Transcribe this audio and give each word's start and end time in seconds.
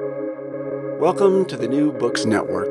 Welcome 0.00 1.44
to 1.46 1.56
the 1.56 1.68
New 1.68 1.92
Books 1.92 2.24
Network. 2.24 2.66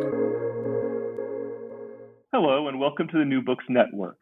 Hello, 2.33 2.67
and 2.67 2.81
welcome 2.81 3.07
to 3.07 3.17
the 3.17 3.23
New 3.23 3.41
Books 3.41 3.63
Network. 3.69 4.19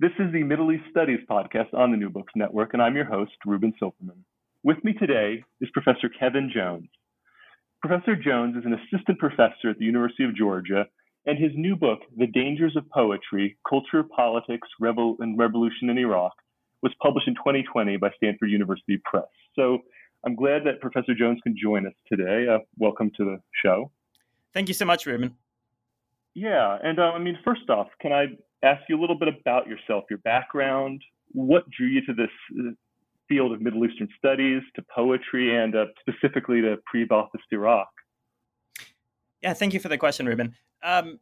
This 0.00 0.10
is 0.18 0.30
the 0.30 0.42
Middle 0.42 0.70
East 0.70 0.84
Studies 0.90 1.20
podcast 1.30 1.72
on 1.72 1.92
the 1.92 1.96
New 1.96 2.10
Books 2.10 2.34
Network, 2.36 2.74
and 2.74 2.82
I'm 2.82 2.94
your 2.94 3.06
host, 3.06 3.32
Ruben 3.46 3.72
Silverman. 3.78 4.22
With 4.62 4.84
me 4.84 4.92
today 4.92 5.42
is 5.62 5.70
Professor 5.72 6.10
Kevin 6.10 6.50
Jones. 6.54 6.90
Professor 7.80 8.14
Jones 8.14 8.54
is 8.54 8.66
an 8.66 8.74
assistant 8.74 9.18
professor 9.18 9.70
at 9.70 9.78
the 9.78 9.86
University 9.86 10.24
of 10.24 10.36
Georgia, 10.36 10.84
and 11.24 11.38
his 11.38 11.52
new 11.54 11.74
book, 11.74 12.00
The 12.18 12.26
Dangers 12.26 12.76
of 12.76 12.90
Poetry 12.90 13.56
Culture, 13.66 14.02
Politics, 14.02 14.68
Rebel, 14.78 15.16
and 15.20 15.38
Revolution 15.38 15.88
in 15.88 15.96
Iraq, 15.96 16.32
was 16.82 16.92
published 17.02 17.28
in 17.28 17.34
2020 17.36 17.96
by 17.96 18.10
Stanford 18.16 18.50
University 18.50 19.00
Press. 19.06 19.24
So 19.56 19.78
I'm 20.24 20.34
glad 20.34 20.64
that 20.64 20.80
Professor 20.80 21.14
Jones 21.14 21.40
can 21.42 21.56
join 21.60 21.86
us 21.86 21.94
today. 22.06 22.46
Uh, 22.48 22.58
welcome 22.78 23.10
to 23.16 23.24
the 23.24 23.38
show. 23.64 23.90
Thank 24.52 24.68
you 24.68 24.74
so 24.74 24.84
much, 24.84 25.06
Ruben. 25.06 25.34
Yeah, 26.34 26.78
and 26.82 26.98
uh, 26.98 27.12
I 27.12 27.18
mean, 27.18 27.38
first 27.44 27.68
off, 27.70 27.88
can 28.00 28.12
I 28.12 28.26
ask 28.62 28.82
you 28.88 28.98
a 28.98 29.00
little 29.00 29.18
bit 29.18 29.28
about 29.28 29.66
yourself, 29.66 30.04
your 30.10 30.18
background, 30.20 31.02
what 31.32 31.68
drew 31.70 31.86
you 31.86 32.04
to 32.06 32.12
this 32.12 32.30
uh, 32.58 32.72
field 33.28 33.52
of 33.52 33.60
Middle 33.60 33.84
Eastern 33.84 34.08
studies, 34.18 34.62
to 34.76 34.84
poetry, 34.94 35.56
and 35.56 35.74
uh, 35.74 35.86
specifically 36.00 36.60
to 36.60 36.76
pre-Ba'athist 36.86 37.50
Iraq? 37.52 37.88
Yeah, 39.42 39.54
thank 39.54 39.72
you 39.72 39.80
for 39.80 39.88
the 39.88 39.98
question, 39.98 40.26
Ruben. 40.26 40.54
Um, 40.82 41.18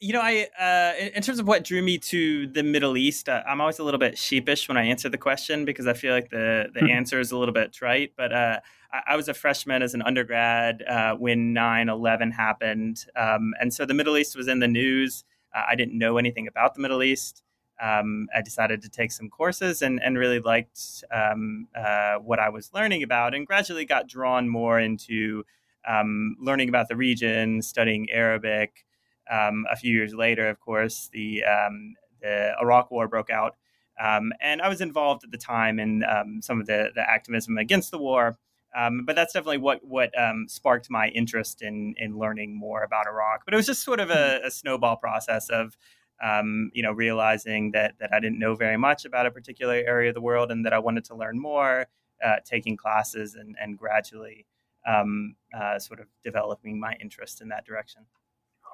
you 0.00 0.12
know, 0.12 0.20
I 0.20 0.48
uh, 0.58 1.08
in 1.14 1.22
terms 1.22 1.38
of 1.38 1.46
what 1.46 1.64
drew 1.64 1.82
me 1.82 1.98
to 1.98 2.46
the 2.48 2.62
Middle 2.62 2.96
East, 2.96 3.28
uh, 3.28 3.42
I'm 3.48 3.60
always 3.60 3.78
a 3.78 3.84
little 3.84 3.98
bit 3.98 4.18
sheepish 4.18 4.68
when 4.68 4.76
I 4.76 4.84
answer 4.84 5.08
the 5.08 5.18
question 5.18 5.64
because 5.64 5.86
I 5.86 5.94
feel 5.94 6.12
like 6.12 6.30
the 6.30 6.66
the 6.74 6.80
hmm. 6.80 6.90
answer 6.90 7.20
is 7.20 7.32
a 7.32 7.38
little 7.38 7.54
bit 7.54 7.72
trite. 7.72 8.12
But 8.16 8.32
uh, 8.32 8.60
I, 8.92 9.00
I, 9.08 9.16
was 9.16 9.28
a 9.28 9.34
freshman 9.34 9.82
as 9.82 9.94
an 9.94 10.02
undergrad 10.02 10.82
uh, 10.82 11.14
when 11.14 11.54
9/11 11.54 12.32
happened, 12.32 13.06
um, 13.16 13.54
and 13.60 13.72
so 13.72 13.86
the 13.86 13.94
Middle 13.94 14.16
East 14.16 14.36
was 14.36 14.48
in 14.48 14.58
the 14.58 14.68
news. 14.68 15.24
Uh, 15.54 15.62
I 15.68 15.74
didn't 15.74 15.96
know 15.96 16.18
anything 16.18 16.48
about 16.48 16.74
the 16.74 16.80
Middle 16.80 17.02
East. 17.02 17.42
Um, 17.80 18.28
I 18.34 18.42
decided 18.42 18.82
to 18.82 18.88
take 18.88 19.10
some 19.10 19.28
courses 19.28 19.82
and, 19.82 20.00
and 20.02 20.16
really 20.16 20.38
liked 20.38 21.02
um, 21.10 21.66
uh, 21.74 22.16
what 22.16 22.38
I 22.38 22.48
was 22.48 22.70
learning 22.72 23.02
about, 23.02 23.34
and 23.34 23.46
gradually 23.46 23.84
got 23.84 24.08
drawn 24.08 24.48
more 24.48 24.78
into 24.78 25.44
um, 25.88 26.36
learning 26.40 26.68
about 26.68 26.88
the 26.88 26.96
region, 26.96 27.62
studying 27.62 28.10
Arabic. 28.10 28.84
Um, 29.30 29.64
a 29.70 29.76
few 29.76 29.94
years 29.94 30.14
later, 30.14 30.48
of 30.48 30.60
course, 30.60 31.08
the, 31.12 31.44
um, 31.44 31.94
the 32.20 32.54
Iraq 32.60 32.90
War 32.90 33.08
broke 33.08 33.30
out. 33.30 33.56
Um, 34.00 34.32
and 34.40 34.60
I 34.60 34.68
was 34.68 34.80
involved 34.80 35.24
at 35.24 35.30
the 35.30 35.38
time 35.38 35.78
in 35.78 36.04
um, 36.04 36.42
some 36.42 36.60
of 36.60 36.66
the, 36.66 36.90
the 36.94 37.08
activism 37.08 37.58
against 37.58 37.90
the 37.90 37.98
war. 37.98 38.36
Um, 38.76 39.04
but 39.04 39.14
that's 39.14 39.32
definitely 39.32 39.58
what 39.58 39.84
what 39.84 40.10
um, 40.20 40.46
sparked 40.48 40.90
my 40.90 41.08
interest 41.08 41.62
in 41.62 41.94
in 41.96 42.18
learning 42.18 42.58
more 42.58 42.82
about 42.82 43.06
Iraq. 43.06 43.44
But 43.44 43.54
it 43.54 43.56
was 43.56 43.66
just 43.66 43.84
sort 43.84 44.00
of 44.00 44.10
a, 44.10 44.38
hmm. 44.40 44.46
a 44.46 44.50
snowball 44.50 44.96
process 44.96 45.48
of 45.48 45.76
um, 46.22 46.70
you 46.74 46.82
know 46.82 46.92
realizing 46.92 47.70
that 47.70 47.94
that 48.00 48.12
I 48.12 48.18
didn't 48.18 48.38
know 48.38 48.56
very 48.56 48.76
much 48.76 49.04
about 49.04 49.26
a 49.26 49.30
particular 49.30 49.74
area 49.74 50.08
of 50.10 50.14
the 50.14 50.20
world 50.20 50.50
and 50.50 50.66
that 50.66 50.72
I 50.72 50.80
wanted 50.80 51.04
to 51.06 51.14
learn 51.14 51.38
more, 51.38 51.86
uh, 52.24 52.36
taking 52.44 52.76
classes 52.76 53.36
and 53.36 53.54
and 53.60 53.78
gradually 53.78 54.46
um, 54.86 55.36
uh, 55.56 55.78
sort 55.78 56.00
of 56.00 56.06
developing 56.24 56.80
my 56.80 56.96
interest 57.00 57.40
in 57.40 57.48
that 57.48 57.64
direction. 57.64 58.06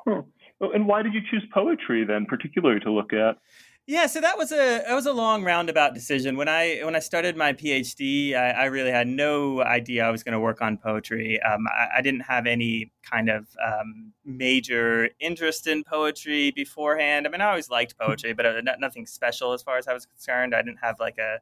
Huh. 0.07 0.23
And 0.61 0.87
why 0.87 1.03
did 1.03 1.15
you 1.15 1.21
choose 1.31 1.45
poetry 1.53 2.05
then, 2.05 2.27
particularly 2.27 2.81
to 2.81 2.93
look 2.93 3.13
at? 3.13 3.39
Yeah, 3.87 4.07
so 4.07 4.21
that 4.21 4.39
was 4.39 4.53
a 4.53 4.85
that 4.87 4.95
was 4.95 5.07
a 5.07 5.13
long 5.13 5.43
roundabout 5.43 5.95
decision. 5.95 6.37
When 6.37 6.49
I 6.49 6.81
when 6.85 6.95
I 6.95 7.01
started 7.01 7.37
my 7.37 7.53
PhD, 7.53 8.35
I, 8.35 8.51
I 8.51 8.65
really 8.67 8.93
had 8.93 9.09
no 9.09 9.63
idea 9.63 10.05
I 10.05 10.11
was 10.11 10.23
going 10.23 10.35
to 10.35 10.39
work 10.39 10.63
on 10.63 10.77
poetry. 10.77 11.41
Um, 11.43 11.67
I, 11.67 11.99
I, 11.99 12.01
didn't 12.01 12.21
have 12.21 12.47
any 12.47 12.93
kind 13.03 13.29
of 13.29 13.49
um, 13.65 14.13
major 14.25 15.09
interest 15.19 15.67
in 15.67 15.83
poetry 15.83 16.53
beforehand. 16.53 17.27
I 17.27 17.31
mean, 17.31 17.41
I 17.41 17.49
always 17.49 17.69
liked 17.69 17.99
poetry, 17.99 18.33
but 18.33 18.47
uh, 18.47 18.61
nothing 18.79 19.07
special 19.07 19.55
as 19.55 19.63
far 19.63 19.77
as 19.77 19.89
I 19.89 19.93
was 19.93 20.07
concerned. 20.07 20.55
I 20.55 20.63
didn't 20.63 20.81
have 20.83 21.01
like 21.01 21.19
a 21.19 21.39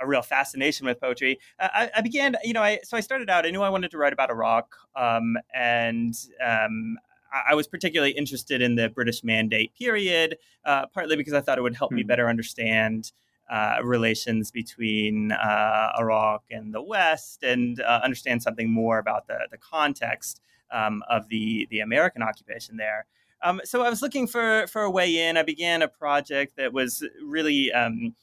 a 0.00 0.06
real 0.06 0.22
fascination 0.22 0.86
with 0.86 0.98
poetry. 0.98 1.38
Uh, 1.58 1.68
I, 1.74 1.90
I, 1.96 2.00
began, 2.00 2.34
you 2.42 2.54
know, 2.54 2.62
I 2.62 2.78
so 2.82 2.96
I 2.96 3.00
started 3.00 3.28
out. 3.28 3.44
I 3.44 3.50
knew 3.50 3.60
I 3.60 3.68
wanted 3.68 3.90
to 3.90 3.98
write 3.98 4.14
about 4.14 4.30
Iraq, 4.30 4.74
um, 4.96 5.36
and 5.54 6.14
um, 6.42 6.96
I 7.32 7.54
was 7.54 7.68
particularly 7.68 8.12
interested 8.12 8.60
in 8.62 8.74
the 8.74 8.88
British 8.88 9.22
Mandate 9.22 9.74
period, 9.74 10.38
uh, 10.64 10.86
partly 10.86 11.16
because 11.16 11.32
I 11.32 11.40
thought 11.40 11.58
it 11.58 11.62
would 11.62 11.76
help 11.76 11.90
mm-hmm. 11.90 11.96
me 11.96 12.02
hmm. 12.02 12.08
better 12.08 12.28
understand 12.28 13.12
uh, 13.50 13.78
relations 13.82 14.50
between 14.50 15.32
uh, 15.32 15.92
Iraq 15.98 16.44
and 16.50 16.72
the 16.72 16.82
West 16.82 17.42
and 17.42 17.80
uh, 17.80 18.00
understand 18.02 18.42
something 18.42 18.70
more 18.70 18.98
about 18.98 19.26
the, 19.26 19.38
the 19.50 19.58
context 19.58 20.40
um, 20.70 21.02
of 21.08 21.28
the, 21.28 21.66
the 21.70 21.80
American 21.80 22.22
occupation 22.22 22.76
there. 22.76 23.06
Um, 23.42 23.60
so 23.64 23.82
I 23.82 23.90
was 23.90 24.02
looking 24.02 24.26
for, 24.26 24.66
for 24.68 24.82
a 24.82 24.90
way 24.90 25.28
in. 25.28 25.36
I 25.36 25.42
began 25.42 25.82
a 25.82 25.88
project 25.88 26.56
that 26.56 26.72
was 26.72 27.04
really 27.24 27.72
um, 27.72 28.14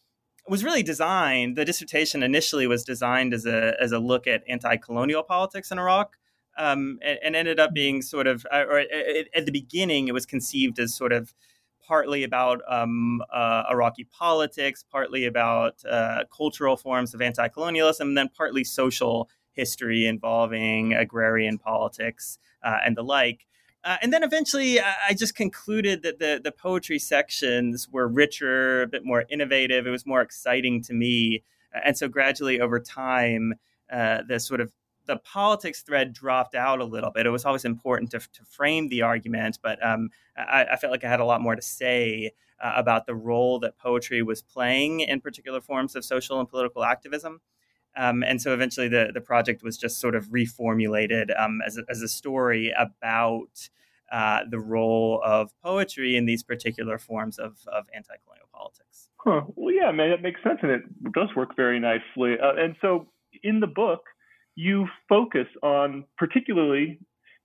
was 0.48 0.64
really 0.64 0.84
designed. 0.84 1.58
The 1.58 1.66
dissertation 1.66 2.24
initially 2.24 2.68
was 2.68 2.84
designed 2.84 3.34
as 3.34 3.46
a 3.46 3.76
as 3.82 3.92
a 3.92 4.00
look 4.00 4.28
at 4.28 4.44
anti-colonial 4.48 5.24
politics 5.24 5.72
in 5.72 5.80
Iraq 5.80 6.16
um, 6.58 7.00
and, 7.02 7.20
and, 7.24 7.36
ended 7.36 7.60
up 7.60 7.74
being 7.74 8.02
sort 8.02 8.28
of, 8.28 8.46
uh, 8.52 8.64
or 8.68 8.80
at, 8.80 9.28
at, 9.36 9.46
the 9.46 9.52
beginning, 9.52 10.08
it 10.08 10.14
was 10.14 10.26
conceived 10.26 10.80
as 10.80 10.94
sort 10.94 11.14
of 11.14 11.34
partly 11.88 12.24
about 12.24 12.62
um, 12.68 13.22
uh, 13.34 13.64
Iraqi 13.72 14.06
politics, 14.06 14.84
partly 14.92 15.26
about 15.26 15.84
uh, 15.86 16.24
cultural 16.36 16.76
forms 16.76 17.14
of 17.14 17.22
anti 17.22 17.48
colonialism, 17.48 18.10
and 18.10 18.18
then 18.18 18.30
partly 18.36 18.64
social 18.64 19.30
history 19.54 20.06
involving 20.06 20.94
agrarian 20.94 21.58
politics 21.58 22.38
uh, 22.64 22.78
and 22.86 22.96
the 22.98 23.04
like. 23.04 23.46
Uh, 23.84 23.96
and 24.02 24.12
then 24.12 24.24
eventually, 24.24 24.82
I 24.82 25.14
just 25.14 25.36
concluded 25.36 26.04
that 26.04 26.20
the, 26.20 26.42
the 26.44 26.52
poetry 26.52 27.00
sections 27.00 27.88
were 27.90 28.08
richer, 28.08 28.82
a 28.82 28.88
bit 28.88 29.06
more 29.06 29.24
innovative. 29.30 29.88
It 29.88 29.92
was 29.92 30.06
more 30.06 30.22
exciting 30.22 30.82
to 30.84 30.94
me. 30.94 31.44
And 31.86 31.98
so, 31.98 32.10
gradually 32.10 32.60
over 32.60 32.80
time, 32.80 33.54
uh, 33.92 34.24
the 34.28 34.40
sort 34.40 34.60
of 34.60 34.74
the 35.08 35.18
politics 35.18 35.82
thread 35.82 36.14
dropped 36.14 36.54
out 36.54 36.80
a 36.80 36.86
little 36.86 37.12
bit. 37.12 37.26
It 37.26 37.30
was 37.30 37.46
always 37.46 37.66
important 37.66 38.12
to, 38.12 38.20
to 38.20 38.44
frame 38.46 38.90
the 38.90 39.02
argument, 39.02 39.60
but 39.62 39.84
um, 39.86 40.10
I, 40.38 40.66
I, 40.74 40.76
felt 40.76 40.92
like 40.92 41.04
I 41.04 41.10
had 41.10 41.20
a 41.20 41.26
lot 41.26 41.42
more 41.42 41.56
to 41.56 41.62
say 41.62 42.32
uh, 42.62 42.74
about 42.76 43.08
the 43.08 43.16
role 43.16 43.60
that 43.60 43.78
poetry 43.78 44.22
was 44.22 44.42
playing 44.42 45.02
in 45.02 45.22
particular 45.22 45.62
forms 45.62 45.96
of 45.96 46.04
social 46.04 46.40
and 46.40 46.50
political 46.50 46.84
activism. 46.84 47.42
Um, 47.96 48.22
and 48.22 48.42
so 48.42 48.54
eventually 48.54 48.88
the, 48.88 49.10
the 49.14 49.22
project 49.22 49.64
was 49.64 49.78
just 49.78 50.00
sort 50.00 50.16
of 50.16 50.28
reformulated 50.28 51.38
um, 51.40 51.62
as, 51.66 51.78
a, 51.78 51.84
as 51.90 52.02
a 52.02 52.08
story 52.08 52.72
about 52.78 53.70
uh, 54.12 54.42
the 54.50 54.60
role 54.60 55.22
of 55.26 55.52
poetry 55.62 56.16
in 56.16 56.26
these 56.26 56.44
particular 56.44 56.98
forms 56.98 57.40
of, 57.40 57.58
of 57.68 57.88
anti 57.94 58.14
colonial 58.24 58.48
politics. 58.54 59.10
Huh. 59.18 59.42
Well, 59.56 59.74
yeah, 59.74 59.92
man, 59.92 60.12
that 60.12 60.22
makes 60.22 60.42
sense, 60.44 60.60
and 60.62 60.72
it 60.72 60.84
does 61.12 61.30
work 61.36 61.56
very 61.56 61.80
nicely. 61.80 62.36
Uh, 62.42 62.54
and 62.56 62.76
so 62.82 63.08
in 63.44 63.60
the 63.60 63.68
book, 63.68 64.04
you 64.58 64.88
focus 65.08 65.46
on 65.62 66.04
particularly 66.18 67.00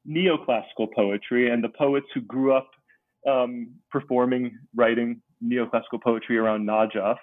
neoclassical 0.09 0.89
poetry 0.97 1.51
and 1.51 1.63
the 1.63 1.69
poets 1.69 2.07
who 2.15 2.23
grew 2.23 2.55
up 2.55 2.71
um, 3.29 3.71
performing, 3.91 4.59
writing 4.75 5.21
neoclassical 5.45 6.03
poetry 6.03 6.39
around 6.39 6.67
Najaf. 6.67 7.19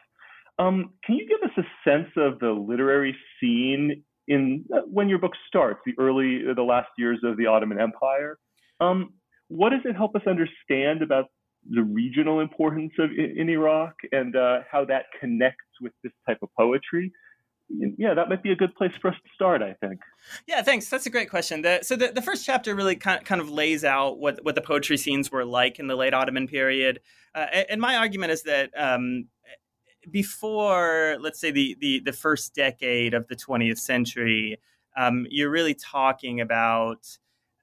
Um, 0.59 0.93
can 1.03 1.15
you 1.15 1.27
give 1.27 1.41
us 1.49 1.57
a 1.57 1.89
sense 1.89 2.09
of 2.17 2.37
the 2.39 2.51
literary 2.51 3.15
scene 3.39 4.03
in 4.27 4.63
uh, 4.71 4.81
when 4.85 5.09
your 5.09 5.17
book 5.17 5.33
starts, 5.47 5.79
the 5.87 5.93
early, 5.97 6.43
the 6.53 6.61
last 6.61 6.89
years 6.97 7.19
of 7.23 7.35
the 7.37 7.47
Ottoman 7.47 7.79
Empire? 7.79 8.37
Um, 8.79 9.13
what 9.47 9.71
does 9.71 9.81
it 9.85 9.95
help 9.95 10.15
us 10.15 10.21
understand 10.27 11.01
about 11.01 11.25
the 11.67 11.81
regional 11.81 12.41
importance 12.41 12.93
of 12.99 13.09
in, 13.09 13.39
in 13.39 13.49
Iraq 13.49 13.95
and 14.11 14.35
uh, 14.35 14.59
how 14.71 14.85
that 14.85 15.05
connects 15.19 15.65
with 15.81 15.93
this 16.03 16.13
type 16.27 16.37
of 16.43 16.49
poetry? 16.55 17.11
Yeah, 17.69 18.13
that 18.13 18.29
might 18.29 18.41
be 18.41 18.51
a 18.51 18.55
good 18.55 18.75
place 18.75 18.91
for 19.01 19.09
us 19.09 19.15
to 19.23 19.29
start, 19.33 19.61
I 19.61 19.73
think. 19.73 19.99
Yeah, 20.47 20.61
thanks. 20.61 20.89
That's 20.89 21.05
a 21.05 21.09
great 21.09 21.29
question. 21.29 21.61
The, 21.61 21.79
so 21.83 21.95
the, 21.95 22.07
the 22.07 22.21
first 22.21 22.45
chapter 22.45 22.75
really 22.75 22.95
kind 22.95 23.23
kind 23.23 23.41
of 23.41 23.49
lays 23.49 23.83
out 23.83 24.19
what, 24.19 24.43
what 24.43 24.55
the 24.55 24.61
poetry 24.61 24.97
scenes 24.97 25.31
were 25.31 25.45
like 25.45 25.79
in 25.79 25.87
the 25.87 25.95
late 25.95 26.13
Ottoman 26.13 26.47
period. 26.47 26.99
Uh, 27.35 27.45
and 27.69 27.79
my 27.79 27.95
argument 27.95 28.31
is 28.31 28.43
that 28.43 28.71
um, 28.75 29.27
before, 30.09 31.17
let's 31.19 31.39
say, 31.39 31.51
the, 31.51 31.77
the, 31.79 31.99
the, 31.99 32.13
first 32.13 32.55
decade 32.55 33.13
of 33.13 33.27
the 33.27 33.35
20th 33.35 33.77
century, 33.77 34.57
um, 34.97 35.27
you're 35.29 35.51
really 35.51 35.75
talking 35.75 36.41
about 36.41 37.17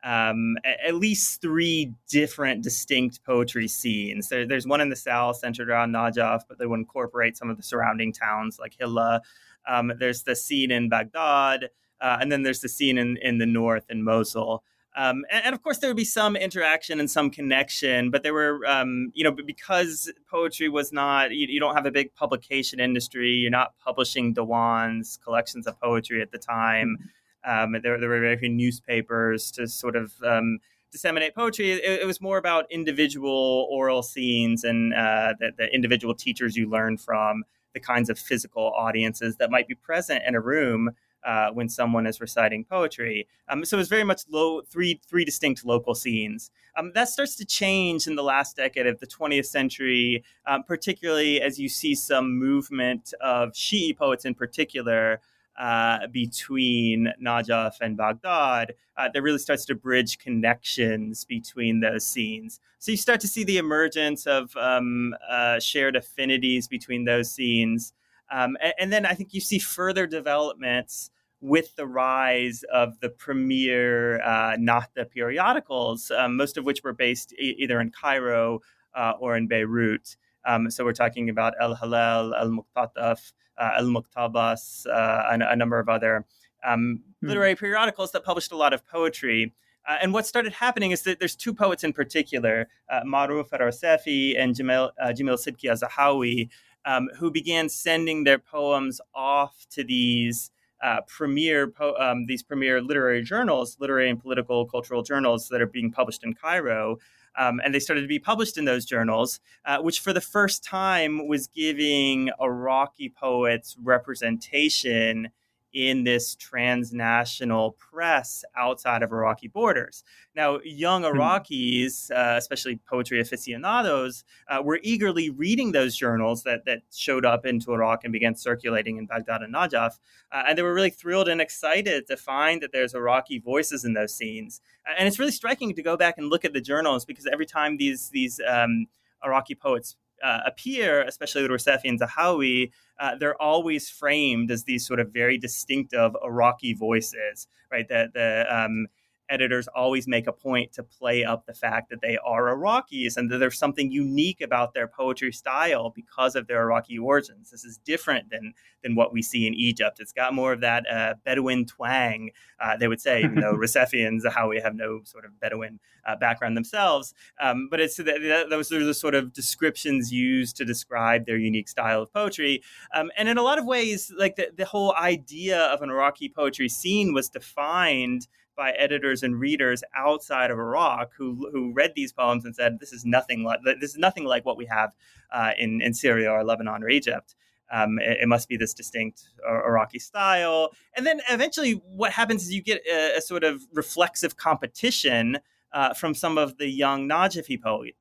um, 0.04 0.56
at 0.64 0.94
least 0.94 1.40
three 1.40 1.92
different 2.08 2.62
distinct 2.62 3.24
poetry 3.24 3.66
scenes. 3.66 4.28
There, 4.28 4.46
there's 4.46 4.66
one 4.66 4.80
in 4.80 4.88
the 4.88 4.96
south 4.96 5.38
centered 5.38 5.68
around 5.68 5.92
Najaf, 5.92 6.42
but 6.48 6.58
they 6.58 6.66
would 6.66 6.78
incorporate 6.78 7.36
some 7.36 7.50
of 7.50 7.56
the 7.56 7.62
surrounding 7.62 8.12
towns 8.12 8.58
like 8.60 8.76
Hilla. 8.78 9.20
Um, 9.66 9.92
there's 9.98 10.22
the 10.22 10.36
scene 10.36 10.70
in 10.70 10.88
Baghdad, 10.88 11.70
uh, 12.00 12.18
and 12.20 12.30
then 12.30 12.42
there's 12.42 12.60
the 12.60 12.68
scene 12.68 12.98
in, 12.98 13.16
in 13.18 13.38
the 13.38 13.46
north 13.46 13.84
in 13.90 14.02
Mosul. 14.02 14.62
Um, 14.96 15.24
and, 15.30 15.44
and, 15.46 15.54
of 15.54 15.62
course, 15.62 15.78
there 15.78 15.90
would 15.90 15.96
be 15.96 16.04
some 16.04 16.36
interaction 16.36 17.00
and 17.00 17.10
some 17.10 17.30
connection, 17.30 18.10
but 18.10 18.22
there 18.22 18.32
were, 18.32 18.60
um, 18.66 19.12
you 19.14 19.24
know, 19.24 19.30
because 19.30 20.10
poetry 20.30 20.70
was 20.70 20.90
not, 20.90 21.32
you, 21.32 21.46
you, 21.50 21.60
don't 21.60 21.74
have 21.74 21.84
a 21.84 21.90
big 21.90 22.14
publication 22.14 22.80
industry, 22.80 23.32
you're 23.32 23.50
not 23.50 23.74
publishing 23.78 24.34
diwans, 24.34 25.22
collections 25.22 25.66
of 25.66 25.78
poetry 25.80 26.22
at 26.22 26.32
the 26.32 26.38
time. 26.38 26.96
Um, 27.44 27.72
there, 27.82 28.00
there, 28.00 28.08
were 28.08 28.20
very 28.20 28.38
few 28.38 28.48
newspapers 28.48 29.50
to 29.52 29.68
sort 29.68 29.96
of 29.96 30.14
um, 30.24 30.60
disseminate 30.90 31.34
poetry. 31.34 31.72
It, 31.72 32.00
it, 32.00 32.06
was 32.06 32.22
more 32.22 32.38
about 32.38 32.64
individual 32.70 33.68
oral 33.70 34.02
scenes 34.02 34.64
and 34.64 34.94
uh, 34.94 35.34
the, 35.38 35.52
the, 35.58 35.74
individual 35.74 36.14
teachers 36.14 36.56
you 36.56 36.70
learn 36.70 36.96
from, 36.96 37.44
the 37.76 37.80
kinds 37.80 38.08
of 38.08 38.18
physical 38.18 38.72
audiences 38.74 39.36
that 39.36 39.50
might 39.50 39.68
be 39.68 39.74
present 39.74 40.22
in 40.26 40.34
a 40.34 40.40
room 40.40 40.92
uh, 41.24 41.50
when 41.50 41.68
someone 41.68 42.06
is 42.06 42.22
reciting 42.22 42.64
poetry. 42.64 43.28
Um, 43.50 43.66
so 43.66 43.76
it 43.76 43.80
was 43.80 43.88
very 43.88 44.02
much 44.02 44.22
low, 44.30 44.62
three 44.62 44.98
three 45.06 45.26
distinct 45.26 45.62
local 45.66 45.94
scenes. 45.94 46.50
Um, 46.78 46.92
that 46.94 47.10
starts 47.10 47.36
to 47.36 47.44
change 47.44 48.06
in 48.06 48.16
the 48.16 48.22
last 48.22 48.56
decade 48.56 48.86
of 48.86 48.98
the 49.00 49.06
20th 49.06 49.46
century, 49.46 50.24
um, 50.46 50.62
particularly 50.62 51.42
as 51.42 51.58
you 51.58 51.68
see 51.68 51.94
some 51.94 52.38
movement 52.38 53.12
of 53.20 53.52
Shi'i 53.52 53.94
poets 53.94 54.24
in 54.24 54.34
particular. 54.34 55.20
Uh, 55.58 56.06
between 56.12 57.10
Najaf 57.18 57.80
and 57.80 57.96
Baghdad, 57.96 58.74
uh, 58.98 59.08
that 59.14 59.22
really 59.22 59.38
starts 59.38 59.64
to 59.64 59.74
bridge 59.74 60.18
connections 60.18 61.24
between 61.24 61.80
those 61.80 62.04
scenes. 62.04 62.60
So 62.78 62.90
you 62.90 62.98
start 62.98 63.20
to 63.20 63.28
see 63.28 63.42
the 63.42 63.56
emergence 63.56 64.26
of 64.26 64.54
um, 64.56 65.14
uh, 65.26 65.58
shared 65.58 65.96
affinities 65.96 66.68
between 66.68 67.06
those 67.06 67.30
scenes. 67.30 67.94
Um, 68.30 68.58
and, 68.60 68.74
and, 68.78 68.92
then 68.92 69.06
I 69.06 69.14
think 69.14 69.32
you 69.32 69.40
see 69.40 69.58
further 69.58 70.06
developments 70.06 71.10
with 71.40 71.74
the 71.76 71.86
rise 71.86 72.64
of 72.72 72.98
the 73.00 73.08
premier 73.08 74.20
uh, 74.22 74.56
Nahda 74.56 75.08
periodicals, 75.10 76.10
um, 76.10 76.36
most 76.36 76.56
of 76.56 76.64
which 76.64 76.82
were 76.82 76.92
based 76.92 77.32
e- 77.34 77.56
either 77.58 77.80
in 77.80 77.90
Cairo 77.90 78.60
uh, 78.94 79.12
or 79.20 79.36
in 79.36 79.46
Beirut. 79.46 80.16
Um, 80.44 80.70
so 80.70 80.84
we're 80.84 80.92
talking 80.92 81.28
about 81.28 81.54
El 81.60 81.74
Hilal, 81.74 82.34
El 82.34 82.50
Muqtataf, 82.50 83.32
uh, 83.58 83.72
El 83.78 83.86
Muqtabas, 83.86 84.86
uh, 84.86 85.28
and 85.30 85.42
a 85.42 85.56
number 85.56 85.78
of 85.78 85.88
other 85.88 86.24
um, 86.64 87.02
hmm. 87.20 87.28
literary 87.28 87.54
periodicals 87.54 88.12
that 88.12 88.24
published 88.24 88.52
a 88.52 88.56
lot 88.56 88.72
of 88.72 88.86
poetry. 88.86 89.52
Uh, 89.88 89.96
and 90.02 90.12
what 90.12 90.26
started 90.26 90.52
happening 90.52 90.90
is 90.90 91.02
that 91.02 91.20
there's 91.20 91.36
two 91.36 91.54
poets 91.54 91.84
in 91.84 91.92
particular, 91.92 92.68
uh, 92.90 93.02
Maruf 93.02 93.52
al-Rusafi 93.52 94.38
and 94.38 94.54
Jamil, 94.54 94.90
uh, 95.00 95.08
Jamil 95.08 95.38
Sidki 95.38 95.70
Zahawi, 95.70 96.48
um, 96.84 97.08
who 97.16 97.30
began 97.30 97.68
sending 97.68 98.24
their 98.24 98.38
poems 98.38 99.00
off 99.14 99.66
to 99.70 99.84
these 99.84 100.50
uh, 100.82 101.00
premier 101.06 101.68
po- 101.68 101.96
um, 101.96 102.26
these 102.26 102.42
premier 102.42 102.82
literary 102.82 103.22
journals, 103.22 103.76
literary 103.80 104.10
and 104.10 104.20
political 104.20 104.66
cultural 104.66 105.02
journals 105.02 105.48
that 105.48 105.60
are 105.60 105.66
being 105.66 105.90
published 105.90 106.22
in 106.22 106.34
Cairo. 106.34 106.98
Um, 107.38 107.60
and 107.64 107.74
they 107.74 107.80
started 107.80 108.02
to 108.02 108.08
be 108.08 108.18
published 108.18 108.56
in 108.56 108.64
those 108.64 108.84
journals, 108.84 109.40
uh, 109.64 109.78
which 109.78 110.00
for 110.00 110.12
the 110.12 110.20
first 110.20 110.64
time 110.64 111.26
was 111.28 111.46
giving 111.48 112.30
Iraqi 112.40 113.08
poets 113.08 113.76
representation 113.82 115.30
in 115.76 116.04
this 116.04 116.34
transnational 116.36 117.72
press 117.72 118.42
outside 118.56 119.02
of 119.02 119.12
Iraqi 119.12 119.46
borders. 119.46 120.04
Now, 120.34 120.58
young 120.64 121.02
hmm. 121.02 121.08
Iraqis, 121.08 122.10
uh, 122.10 122.36
especially 122.38 122.76
poetry 122.88 123.20
aficionados, 123.20 124.24
uh, 124.48 124.62
were 124.62 124.80
eagerly 124.82 125.28
reading 125.28 125.72
those 125.72 125.94
journals 125.94 126.44
that, 126.44 126.64
that 126.64 126.80
showed 126.94 127.26
up 127.26 127.44
into 127.44 127.74
Iraq 127.74 128.04
and 128.04 128.12
began 128.12 128.34
circulating 128.34 128.96
in 128.96 129.04
Baghdad 129.04 129.42
and 129.42 129.54
Najaf. 129.54 129.98
Uh, 130.32 130.44
and 130.48 130.56
they 130.56 130.62
were 130.62 130.72
really 130.72 130.88
thrilled 130.88 131.28
and 131.28 131.42
excited 131.42 132.06
to 132.06 132.16
find 132.16 132.62
that 132.62 132.72
there's 132.72 132.94
Iraqi 132.94 133.38
voices 133.38 133.84
in 133.84 133.92
those 133.92 134.14
scenes. 134.14 134.62
And 134.98 135.06
it's 135.06 135.18
really 135.18 135.30
striking 135.30 135.74
to 135.74 135.82
go 135.82 135.98
back 135.98 136.16
and 136.16 136.30
look 136.30 136.46
at 136.46 136.54
the 136.54 136.60
journals 136.62 137.04
because 137.04 137.26
every 137.26 137.46
time 137.46 137.76
these, 137.76 138.08
these 138.08 138.40
um, 138.48 138.86
Iraqi 139.22 139.54
poets 139.54 139.94
uh, 140.22 140.40
appear, 140.46 141.02
especially 141.02 141.42
with 141.42 141.50
Rusafi 141.50 141.84
and 141.84 142.00
Zahawi, 142.00 142.70
uh, 142.98 143.16
they're 143.16 143.40
always 143.40 143.90
framed 143.90 144.50
as 144.50 144.64
these 144.64 144.86
sort 144.86 145.00
of 145.00 145.12
very 145.12 145.38
distinctive 145.38 146.16
Iraqi 146.24 146.74
voices, 146.74 147.46
right? 147.70 147.86
The, 147.86 148.10
the 148.12 148.46
um, 148.48 148.86
editors 149.28 149.68
always 149.68 150.06
make 150.06 150.26
a 150.26 150.32
point 150.32 150.72
to 150.72 150.82
play 150.82 151.24
up 151.24 151.46
the 151.46 151.54
fact 151.54 151.90
that 151.90 152.00
they 152.00 152.16
are 152.24 152.56
Iraqis 152.56 153.16
and 153.16 153.30
that 153.30 153.38
there's 153.38 153.58
something 153.58 153.90
unique 153.90 154.40
about 154.40 154.74
their 154.74 154.86
poetry 154.86 155.32
style 155.32 155.90
because 155.90 156.36
of 156.36 156.46
their 156.46 156.62
Iraqi 156.62 156.98
origins. 156.98 157.50
This 157.50 157.64
is 157.64 157.78
different 157.78 158.30
than 158.30 158.54
than 158.82 158.94
what 158.94 159.12
we 159.12 159.20
see 159.22 159.46
in 159.46 159.54
Egypt. 159.54 159.98
It's 159.98 160.12
got 160.12 160.32
more 160.32 160.52
of 160.52 160.60
that 160.60 160.88
uh, 160.88 161.14
Bedouin 161.24 161.66
twang, 161.66 162.30
uh, 162.60 162.76
they 162.76 162.86
would 162.86 163.00
say, 163.00 163.22
even 163.22 163.40
though 163.40 163.54
Rusafi 163.54 164.06
and 164.06 164.22
Zahawi 164.22 164.62
have 164.62 164.74
no 164.76 165.00
sort 165.02 165.24
of 165.24 165.38
Bedouin 165.40 165.80
uh, 166.06 166.14
background 166.14 166.56
themselves. 166.56 167.12
Um, 167.40 167.68
but 167.68 167.80
it's 167.80 167.96
that, 167.96 168.46
those 168.48 168.70
are 168.70 168.84
the 168.84 168.94
sort 168.94 169.14
of 169.14 169.32
descriptions 169.32 170.12
used 170.12 170.56
to 170.58 170.64
describe 170.64 171.26
their 171.26 171.36
unique 171.36 171.68
style 171.68 172.02
of 172.02 172.12
poetry. 172.12 172.62
Um, 172.94 173.10
and 173.16 173.28
in 173.28 173.38
a 173.38 173.42
lot 173.42 173.58
of 173.58 173.66
ways, 173.66 174.12
like 174.16 174.36
the, 174.36 174.50
the 174.56 174.64
whole 174.64 174.94
idea 174.94 175.64
of 175.66 175.82
an 175.82 175.90
Iraqi 175.90 176.28
poetry 176.28 176.68
scene 176.68 177.12
was 177.12 177.28
defined 177.28 178.28
by 178.56 178.70
editors 178.72 179.22
and 179.22 179.38
readers 179.38 179.82
outside 179.94 180.50
of 180.50 180.58
Iraq 180.58 181.12
who 181.16 181.48
who 181.52 181.72
read 181.72 181.92
these 181.94 182.12
poems 182.12 182.44
and 182.44 182.54
said, 182.54 182.78
"This 182.80 182.92
is 182.92 183.04
nothing 183.04 183.44
like 183.44 183.60
this 183.80 183.90
is 183.90 183.98
nothing 183.98 184.24
like 184.24 184.44
what 184.44 184.56
we 184.56 184.66
have 184.66 184.92
uh, 185.30 185.52
in 185.58 185.80
in 185.82 185.94
Syria 185.94 186.30
or 186.30 186.44
Lebanon 186.44 186.82
or 186.82 186.88
Egypt." 186.88 187.34
Um, 187.70 187.98
it, 187.98 188.18
it, 188.22 188.28
must 188.28 188.48
be 188.48 188.56
this 188.56 188.72
distinct 188.72 189.24
Iraqi 189.44 189.98
style. 189.98 190.70
And 190.96 191.04
then 191.04 191.20
eventually, 191.28 191.72
what 191.72 192.12
happens 192.12 192.44
is 192.44 192.52
you 192.52 192.62
get 192.62 192.80
a, 192.88 193.16
a 193.16 193.20
sort 193.20 193.42
of 193.42 193.66
reflexive 193.72 194.36
competition 194.36 195.38
uh, 195.72 195.92
from 195.92 196.14
some 196.14 196.38
of 196.38 196.58
the 196.58 196.68
young 196.68 197.08
Najafi 197.08 197.60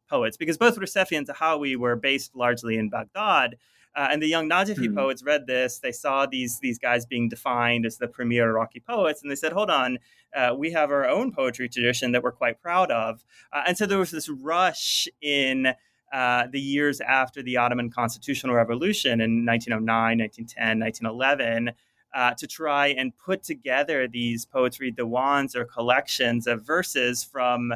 poets, 0.09 0.37
because 0.37 0.57
both 0.57 0.77
Rusafi 0.77 1.17
and 1.17 1.27
Zahawi 1.27 1.75
were 1.75 1.95
based 1.95 2.35
largely 2.35 2.77
in 2.77 2.89
Baghdad. 2.89 3.57
Uh, 3.95 4.09
and 4.11 4.21
the 4.21 4.27
young 4.27 4.49
Najafi 4.49 4.75
mm-hmm. 4.75 4.95
poets 4.95 5.23
read 5.23 5.47
this. 5.47 5.79
They 5.79 5.93
saw 5.93 6.25
these 6.25 6.59
these 6.59 6.77
guys 6.77 7.05
being 7.05 7.29
defined 7.29 7.85
as 7.85 7.97
the 7.97 8.07
premier 8.07 8.49
Iraqi 8.49 8.81
poets, 8.81 9.21
and 9.21 9.31
they 9.31 9.35
said, 9.35 9.53
"Hold 9.53 9.69
on, 9.69 9.99
uh, 10.35 10.53
we 10.55 10.71
have 10.71 10.91
our 10.91 11.07
own 11.07 11.31
poetry 11.31 11.69
tradition 11.69 12.11
that 12.11 12.23
we're 12.23 12.31
quite 12.31 12.61
proud 12.61 12.91
of." 12.91 13.23
Uh, 13.51 13.63
and 13.67 13.77
so 13.77 13.85
there 13.85 13.99
was 13.99 14.11
this 14.11 14.29
rush 14.29 15.07
in 15.21 15.67
uh, 16.13 16.47
the 16.51 16.59
years 16.59 17.01
after 17.01 17.41
the 17.41 17.57
Ottoman 17.57 17.89
constitutional 17.89 18.55
revolution 18.55 19.21
in 19.21 19.45
1909, 19.45 20.19
1910, 20.19 20.79
1911. 20.79 21.75
Uh, 22.13 22.33
to 22.33 22.47
try 22.47 22.87
and 22.87 23.11
put 23.17 23.43
together 23.43 24.07
these 24.07 24.45
poetry 24.45 24.89
diwans 24.89 25.53
or 25.53 25.65
collections 25.65 26.47
of 26.47 26.65
verses 26.65 27.25
from 27.25 27.73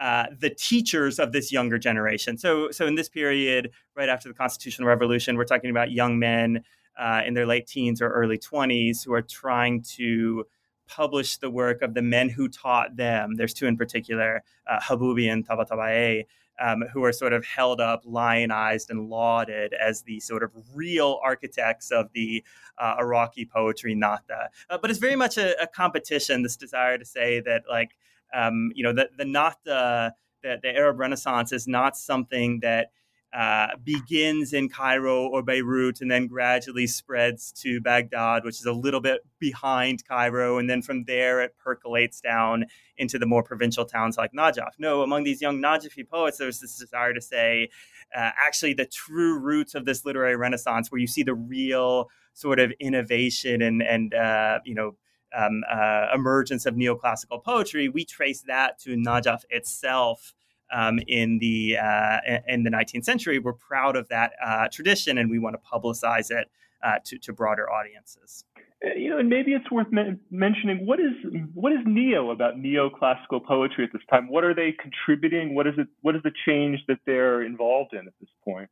uh, 0.00 0.26
the 0.40 0.50
teachers 0.50 1.18
of 1.18 1.32
this 1.32 1.52
younger 1.52 1.78
generation. 1.78 2.36
So, 2.36 2.70
so 2.70 2.86
in 2.86 2.94
this 2.94 3.08
period, 3.08 3.70
right 3.96 4.08
after 4.08 4.28
the 4.28 4.34
Constitutional 4.34 4.88
Revolution, 4.88 5.36
we're 5.36 5.44
talking 5.44 5.70
about 5.70 5.92
young 5.92 6.18
men 6.18 6.64
uh, 6.98 7.22
in 7.24 7.34
their 7.34 7.46
late 7.46 7.66
teens 7.66 8.02
or 8.02 8.08
early 8.08 8.38
20s 8.38 9.04
who 9.04 9.12
are 9.12 9.22
trying 9.22 9.82
to 9.96 10.46
publish 10.86 11.38
the 11.38 11.50
work 11.50 11.82
of 11.82 11.94
the 11.94 12.02
men 12.02 12.28
who 12.28 12.48
taught 12.48 12.96
them. 12.96 13.36
There's 13.36 13.54
two 13.54 13.66
in 13.66 13.76
particular, 13.76 14.42
uh, 14.66 14.80
Habubi 14.80 15.32
and 15.32 15.46
Tabatabai, 15.46 16.26
um, 16.60 16.82
who 16.92 17.02
are 17.02 17.12
sort 17.12 17.32
of 17.32 17.44
held 17.44 17.80
up, 17.80 18.02
lionized, 18.04 18.90
and 18.90 19.08
lauded 19.08 19.74
as 19.74 20.02
the 20.02 20.20
sort 20.20 20.42
of 20.42 20.52
real 20.74 21.18
architects 21.22 21.90
of 21.90 22.10
the 22.12 22.44
uh, 22.78 22.96
Iraqi 22.98 23.44
poetry 23.44 23.94
Nahda. 23.94 24.48
Uh, 24.70 24.78
but 24.78 24.90
it's 24.90 25.00
very 25.00 25.16
much 25.16 25.36
a, 25.36 25.60
a 25.60 25.66
competition, 25.66 26.42
this 26.42 26.56
desire 26.56 26.96
to 26.98 27.04
say 27.04 27.40
that, 27.40 27.64
like, 27.68 27.96
um, 28.32 28.72
you 28.74 28.84
know, 28.84 28.92
the, 28.92 29.08
the 29.16 29.24
the, 29.64 30.14
the, 30.42 30.58
the 30.62 30.76
Arab 30.76 31.00
Renaissance 31.00 31.52
is 31.52 31.66
not 31.66 31.96
something 31.96 32.60
that 32.60 32.90
uh, 33.34 33.68
begins 33.82 34.52
in 34.52 34.68
Cairo 34.68 35.26
or 35.26 35.42
Beirut 35.42 36.00
and 36.00 36.10
then 36.10 36.28
gradually 36.28 36.86
spreads 36.86 37.50
to 37.52 37.80
Baghdad, 37.80 38.44
which 38.44 38.60
is 38.60 38.66
a 38.66 38.72
little 38.72 39.00
bit 39.00 39.22
behind 39.40 40.06
Cairo. 40.06 40.58
And 40.58 40.70
then 40.70 40.82
from 40.82 41.04
there, 41.04 41.40
it 41.40 41.56
percolates 41.58 42.20
down 42.20 42.66
into 42.96 43.18
the 43.18 43.26
more 43.26 43.42
provincial 43.42 43.84
towns 43.84 44.16
like 44.16 44.32
Najaf. 44.32 44.70
No, 44.78 45.02
among 45.02 45.24
these 45.24 45.42
young 45.42 45.60
Najafi 45.60 46.08
poets, 46.08 46.38
there's 46.38 46.60
this 46.60 46.78
desire 46.78 47.12
to 47.12 47.20
say, 47.20 47.70
uh, 48.16 48.30
actually, 48.38 48.74
the 48.74 48.86
true 48.86 49.36
roots 49.40 49.74
of 49.74 49.84
this 49.84 50.04
literary 50.04 50.36
renaissance, 50.36 50.92
where 50.92 51.00
you 51.00 51.08
see 51.08 51.24
the 51.24 51.34
real 51.34 52.08
sort 52.34 52.60
of 52.60 52.72
innovation 52.78 53.62
and, 53.62 53.82
and 53.82 54.14
uh, 54.14 54.60
you 54.64 54.74
know, 54.74 54.94
um, 55.36 55.62
uh, 55.68 56.06
emergence 56.14 56.66
of 56.66 56.74
neoclassical 56.74 57.42
poetry, 57.42 57.88
we 57.88 58.04
trace 58.04 58.42
that 58.42 58.78
to 58.78 58.90
Najaf 58.90 59.42
itself. 59.50 60.34
Um, 60.74 60.98
in 61.06 61.38
the 61.38 61.78
uh, 61.78 62.18
in 62.48 62.64
the 62.64 62.70
19th 62.70 63.04
century, 63.04 63.38
we're 63.38 63.52
proud 63.52 63.94
of 63.94 64.08
that 64.08 64.32
uh, 64.44 64.66
tradition, 64.72 65.18
and 65.18 65.30
we 65.30 65.38
want 65.38 65.54
to 65.54 65.60
publicize 65.70 66.30
it 66.30 66.50
uh, 66.82 66.98
to, 67.04 67.18
to 67.18 67.32
broader 67.32 67.70
audiences. 67.70 68.44
Uh, 68.84 68.88
you 68.96 69.10
know, 69.10 69.18
and 69.18 69.28
maybe 69.28 69.52
it's 69.52 69.70
worth 69.70 69.90
me- 69.90 70.18
mentioning 70.30 70.84
what 70.84 71.00
is 71.00 71.12
what 71.54 71.72
is 71.72 71.78
neo 71.86 72.30
about 72.30 72.56
neoclassical 72.56 73.44
poetry 73.46 73.84
at 73.84 73.92
this 73.92 74.02
time. 74.10 74.28
What 74.28 74.44
are 74.44 74.54
they 74.54 74.72
contributing? 74.72 75.54
What 75.54 75.66
is 75.66 75.74
it? 75.78 75.86
What 76.02 76.16
is 76.16 76.22
the 76.22 76.32
change 76.46 76.80
that 76.88 76.98
they're 77.06 77.42
involved 77.42 77.92
in 77.94 78.06
at 78.06 78.14
this 78.20 78.28
point? 78.44 78.68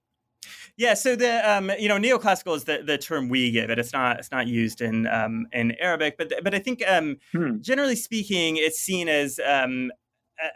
Yeah, 0.77 0.95
so 0.95 1.17
the 1.17 1.51
um, 1.51 1.71
you 1.79 1.89
know 1.89 1.99
neoclassical 1.99 2.57
is 2.57 2.65
the, 2.65 2.83
the 2.85 2.99
term 2.99 3.29
we 3.29 3.51
give 3.51 3.71
it. 3.71 3.79
It's 3.79 3.93
not 3.93 4.19
it's 4.19 4.31
not 4.31 4.47
used 4.47 4.81
in 4.81 5.07
um, 5.07 5.47
in 5.53 5.73
Arabic, 5.81 6.19
but 6.19 6.33
but 6.43 6.55
I 6.55 6.59
think 6.59 6.83
um, 6.87 7.19
hmm. 7.33 7.61
generally 7.61 7.97
speaking, 7.97 8.57
it's 8.57 8.79
seen 8.79 9.09
as 9.09 9.41
um, 9.47 9.93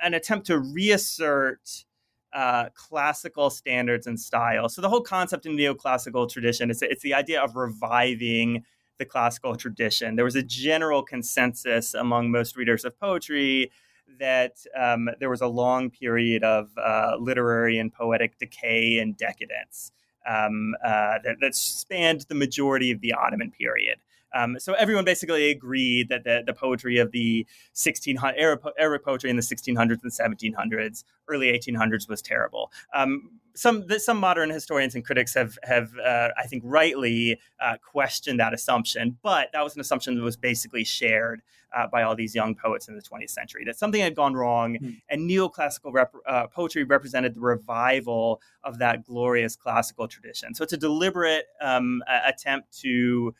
an 0.02 0.14
attempt 0.14 0.46
to 0.46 0.58
reassert 0.58 1.84
uh, 2.32 2.68
classical 2.74 3.50
standards 3.50 4.06
and 4.06 4.18
style. 4.18 4.68
So 4.68 4.82
the 4.82 4.88
whole 4.88 5.00
concept 5.00 5.46
in 5.46 5.56
neoclassical 5.56 6.28
tradition 6.30 6.70
is 6.70 6.82
it's 6.82 7.02
the 7.02 7.14
idea 7.14 7.40
of 7.40 7.56
reviving 7.56 8.64
the 8.98 9.04
classical 9.04 9.56
tradition. 9.56 10.16
There 10.16 10.24
was 10.24 10.36
a 10.36 10.42
general 10.42 11.02
consensus 11.02 11.94
among 11.94 12.30
most 12.30 12.56
readers 12.56 12.84
of 12.84 12.98
poetry 12.98 13.70
that 14.18 14.56
um, 14.78 15.08
there 15.20 15.30
was 15.30 15.40
a 15.40 15.46
long 15.46 15.90
period 15.90 16.44
of 16.44 16.70
uh, 16.78 17.16
literary 17.18 17.78
and 17.78 17.92
poetic 17.92 18.38
decay 18.38 18.98
and 18.98 19.16
decadence 19.16 19.92
um, 20.26 20.74
uh, 20.84 21.18
that, 21.24 21.36
that, 21.40 21.54
spanned 21.54 22.22
the 22.28 22.34
majority 22.34 22.90
of 22.90 23.00
the 23.00 23.12
Ottoman 23.12 23.50
period. 23.50 23.98
Um, 24.36 24.58
so 24.58 24.74
everyone 24.74 25.04
basically 25.04 25.50
agreed 25.50 26.08
that 26.10 26.24
the, 26.24 26.42
the 26.44 26.52
poetry 26.52 26.98
of 26.98 27.12
the 27.12 27.46
1600 27.72 28.58
Arabic 28.78 29.04
poetry 29.04 29.30
in 29.30 29.36
the 29.36 29.42
1600s 29.42 29.98
and 30.02 30.12
1700s, 30.54 31.04
early 31.28 31.46
1800s 31.52 32.08
was 32.08 32.20
terrible. 32.20 32.70
Um, 32.94 33.30
some 33.54 33.88
some 33.98 34.18
modern 34.18 34.50
historians 34.50 34.94
and 34.94 35.04
critics 35.04 35.32
have 35.34 35.58
have 35.62 35.90
uh, 35.98 36.28
I 36.36 36.46
think 36.46 36.62
rightly 36.66 37.40
uh, 37.58 37.76
questioned 37.82 38.38
that 38.38 38.52
assumption, 38.52 39.16
but 39.22 39.48
that 39.52 39.64
was 39.64 39.74
an 39.74 39.80
assumption 39.80 40.14
that 40.16 40.22
was 40.22 40.36
basically 40.36 40.84
shared 40.84 41.40
uh, 41.74 41.86
by 41.86 42.02
all 42.02 42.14
these 42.14 42.34
young 42.34 42.54
poets 42.54 42.88
in 42.88 42.96
the 42.96 43.02
20th 43.02 43.30
century 43.30 43.64
that 43.64 43.78
something 43.78 44.00
had 44.00 44.14
gone 44.14 44.34
wrong, 44.34 44.74
mm-hmm. 44.74 44.90
and 45.08 45.28
neoclassical 45.28 45.92
rep- 45.92 46.14
uh, 46.26 46.46
poetry 46.48 46.84
represented 46.84 47.34
the 47.34 47.40
revival 47.40 48.40
of 48.62 48.78
that 48.78 49.04
glorious 49.04 49.56
classical 49.56 50.06
tradition. 50.06 50.54
So 50.54 50.62
it's 50.62 50.72
a 50.72 50.78
deliberate 50.78 51.46
um, 51.60 52.02
attempt 52.26 52.78
to 52.80 53.34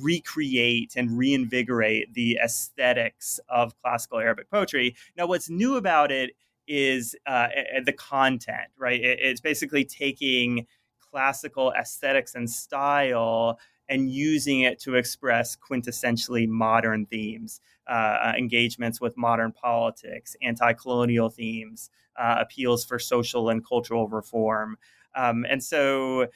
recreate 0.00 0.94
and 0.96 1.16
reinvigorate 1.16 2.14
the 2.14 2.38
aesthetics 2.42 3.40
of 3.48 3.74
classical 3.82 4.18
Arabic 4.18 4.50
poetry. 4.50 4.96
Now, 5.16 5.26
what's 5.26 5.50
new 5.50 5.76
about 5.76 6.10
it 6.10 6.30
is 6.66 7.14
uh, 7.26 7.48
the 7.84 7.92
content, 7.92 8.70
right? 8.78 9.00
It's 9.02 9.40
basically 9.40 9.84
taking 9.84 10.66
classical 10.98 11.72
aesthetics 11.72 12.34
and 12.34 12.48
style 12.48 13.58
and 13.88 14.10
using 14.10 14.60
it 14.60 14.80
to 14.80 14.94
express 14.94 15.56
quintessentially 15.56 16.48
modern 16.48 17.04
themes, 17.06 17.60
uh, 17.88 17.92
uh 17.92 18.32
engagements 18.38 19.00
with 19.00 19.16
modern 19.16 19.52
politics, 19.52 20.36
anti 20.40 20.72
colonial 20.72 21.28
themes, 21.28 21.90
uh, 22.16 22.36
appeals 22.40 22.84
for 22.84 22.98
social 22.98 23.50
and 23.50 23.66
cultural 23.66 24.08
reform. 24.08 24.78
Um, 25.14 25.44
and 25.48 25.62
so, 25.62 26.28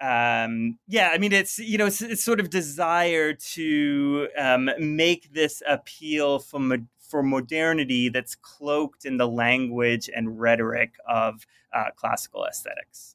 um, 0.00 0.78
yeah, 0.88 1.10
I 1.12 1.18
mean, 1.18 1.32
it's 1.32 1.58
you 1.58 1.78
know, 1.78 1.86
it's, 1.86 2.02
it's 2.02 2.24
sort 2.24 2.40
of 2.40 2.50
desire 2.50 3.32
to 3.32 4.28
um, 4.36 4.70
make 4.78 5.32
this 5.32 5.62
appeal 5.66 6.40
for 6.40 6.58
mo- 6.58 6.86
for 6.98 7.22
modernity 7.22 8.08
that's 8.08 8.34
cloaked 8.34 9.04
in 9.04 9.18
the 9.18 9.28
language 9.28 10.10
and 10.14 10.40
rhetoric 10.40 10.94
of 11.08 11.46
uh, 11.72 11.84
classical 11.96 12.44
aesthetics. 12.44 13.14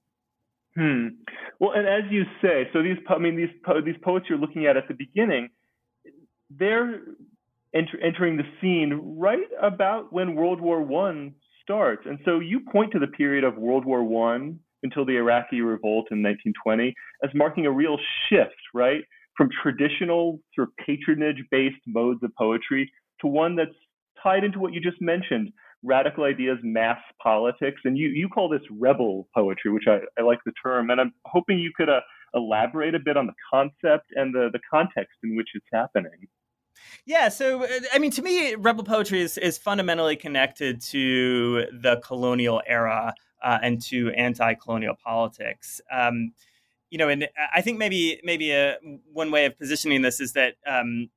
Hmm. 0.75 1.07
Well, 1.59 1.71
and 1.71 1.88
as 1.88 2.09
you 2.09 2.24
say, 2.41 2.69
so 2.71 2.81
these 2.81 2.98
I 3.09 3.17
mean 3.17 3.36
these 3.36 3.50
these 3.83 3.98
poets 4.01 4.27
you're 4.29 4.38
looking 4.38 4.65
at 4.65 4.77
at 4.77 4.88
the 4.88 4.93
beginning, 4.93 5.50
they're 6.50 7.01
enter, 7.74 8.00
entering 8.01 8.38
the 8.38 8.43
scene 8.62 9.17
right 9.17 9.50
about 9.62 10.13
when 10.13 10.36
World 10.36 10.62
War 10.62 10.81
One 10.81 11.36
starts, 11.62 12.03
and 12.05 12.19
so 12.24 12.39
you 12.39 12.62
point 12.71 12.93
to 12.93 13.00
the 13.00 13.07
period 13.07 13.43
of 13.43 13.57
World 13.57 13.83
War 13.83 14.03
One 14.03 14.59
until 14.83 15.05
the 15.05 15.17
Iraqi 15.17 15.62
revolt 15.62 16.07
in 16.12 16.24
1920 16.24 16.93
as 17.24 17.29
marking 17.33 17.65
a 17.65 17.71
real 17.71 17.98
shift, 18.27 18.62
right? 18.74 19.01
From 19.36 19.50
traditional 19.62 20.39
sort 20.55 20.69
of 20.69 20.86
patronage 20.86 21.43
based 21.51 21.81
modes 21.88 22.21
of 22.24 22.31
poetry 22.36 22.91
to 23.21 23.27
one 23.27 23.55
that's 23.55 23.71
tied 24.21 24.43
into 24.43 24.59
what 24.59 24.74
you 24.74 24.81
just 24.81 25.01
mentioned 25.01 25.51
radical 25.83 26.25
ideas, 26.25 26.57
mass 26.62 27.00
politics. 27.21 27.81
And 27.86 27.98
you, 27.98 28.09
you 28.09 28.27
call 28.29 28.50
this 28.50 28.62
rebel 28.69 29.27
poetry, 29.33 29.71
which 29.71 29.86
I, 29.88 30.00
I 30.19 30.24
like 30.24 30.39
the 30.45 30.51
term. 30.62 30.89
And 30.89 31.00
I'm 31.00 31.13
hoping 31.25 31.59
you 31.59 31.71
could 31.75 31.89
uh, 31.89 32.01
elaborate 32.33 32.95
a 32.95 33.00
bit 33.00 33.17
on 33.17 33.27
the 33.27 33.33
concept 33.50 34.07
and 34.15 34.33
the, 34.33 34.50
the 34.51 34.59
context 34.71 35.17
in 35.24 35.36
which 35.36 35.50
it's 35.53 35.65
happening. 35.71 36.27
Yeah, 37.05 37.29
so 37.29 37.65
I 37.93 38.00
mean, 38.00 38.12
to 38.12 38.21
me, 38.21 38.55
rebel 38.55 38.83
poetry 38.83 39.21
is, 39.21 39.38
is 39.38 39.57
fundamentally 39.57 40.15
connected 40.15 40.81
to 40.81 41.65
the 41.71 42.01
colonial 42.03 42.62
era 42.65 43.13
uh, 43.41 43.60
and 43.62 43.81
to 43.84 44.12
anti-colonial 44.12 44.96
politics. 44.96 45.81
Um, 45.91 46.34
you 46.89 46.98
know, 46.98 47.10
and 47.10 47.27
I 47.53 47.62
think 47.62 47.77
maybe 47.77 48.19
maybe 48.24 48.51
a 48.51 48.77
one 49.13 49.29
way 49.31 49.46
of 49.46 49.58
positioning 49.58 50.01
this 50.01 50.19
is 50.19 50.34
that 50.34 50.55
um, 50.65 51.10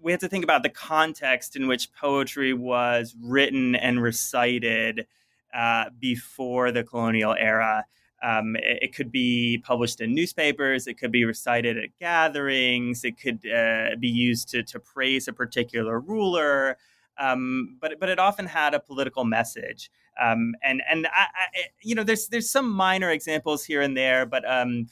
we 0.00 0.12
have 0.12 0.20
to 0.20 0.28
think 0.28 0.44
about 0.44 0.62
the 0.62 0.68
context 0.68 1.56
in 1.56 1.66
which 1.66 1.92
poetry 1.92 2.52
was 2.52 3.16
written 3.20 3.74
and 3.74 4.02
recited 4.02 5.06
uh, 5.54 5.86
before 5.98 6.70
the 6.70 6.84
colonial 6.84 7.34
era. 7.38 7.84
Um, 8.22 8.56
it, 8.56 8.78
it, 8.82 8.94
could 8.94 9.12
be 9.12 9.62
published 9.64 10.00
in 10.00 10.14
newspapers. 10.14 10.86
It 10.86 10.98
could 10.98 11.12
be 11.12 11.24
recited 11.24 11.78
at 11.78 11.96
gatherings. 12.00 13.04
It 13.04 13.18
could 13.18 13.48
uh, 13.50 13.90
be 13.98 14.08
used 14.08 14.48
to, 14.50 14.62
to 14.64 14.80
praise 14.80 15.28
a 15.28 15.32
particular 15.32 16.00
ruler. 16.00 16.78
Um, 17.18 17.76
but 17.80 17.98
but 17.98 18.08
it 18.08 18.18
often 18.18 18.46
had 18.46 18.74
a 18.74 18.80
political 18.80 19.24
message. 19.24 19.90
Um, 20.20 20.54
and 20.62 20.82
and 20.90 21.06
I, 21.06 21.22
I, 21.22 21.46
you 21.82 21.94
know, 21.94 22.04
there's 22.04 22.28
there's 22.28 22.50
some 22.50 22.70
minor 22.70 23.10
examples 23.10 23.64
here 23.64 23.80
and 23.80 23.96
there, 23.96 24.26
but 24.26 24.48
um, 24.50 24.86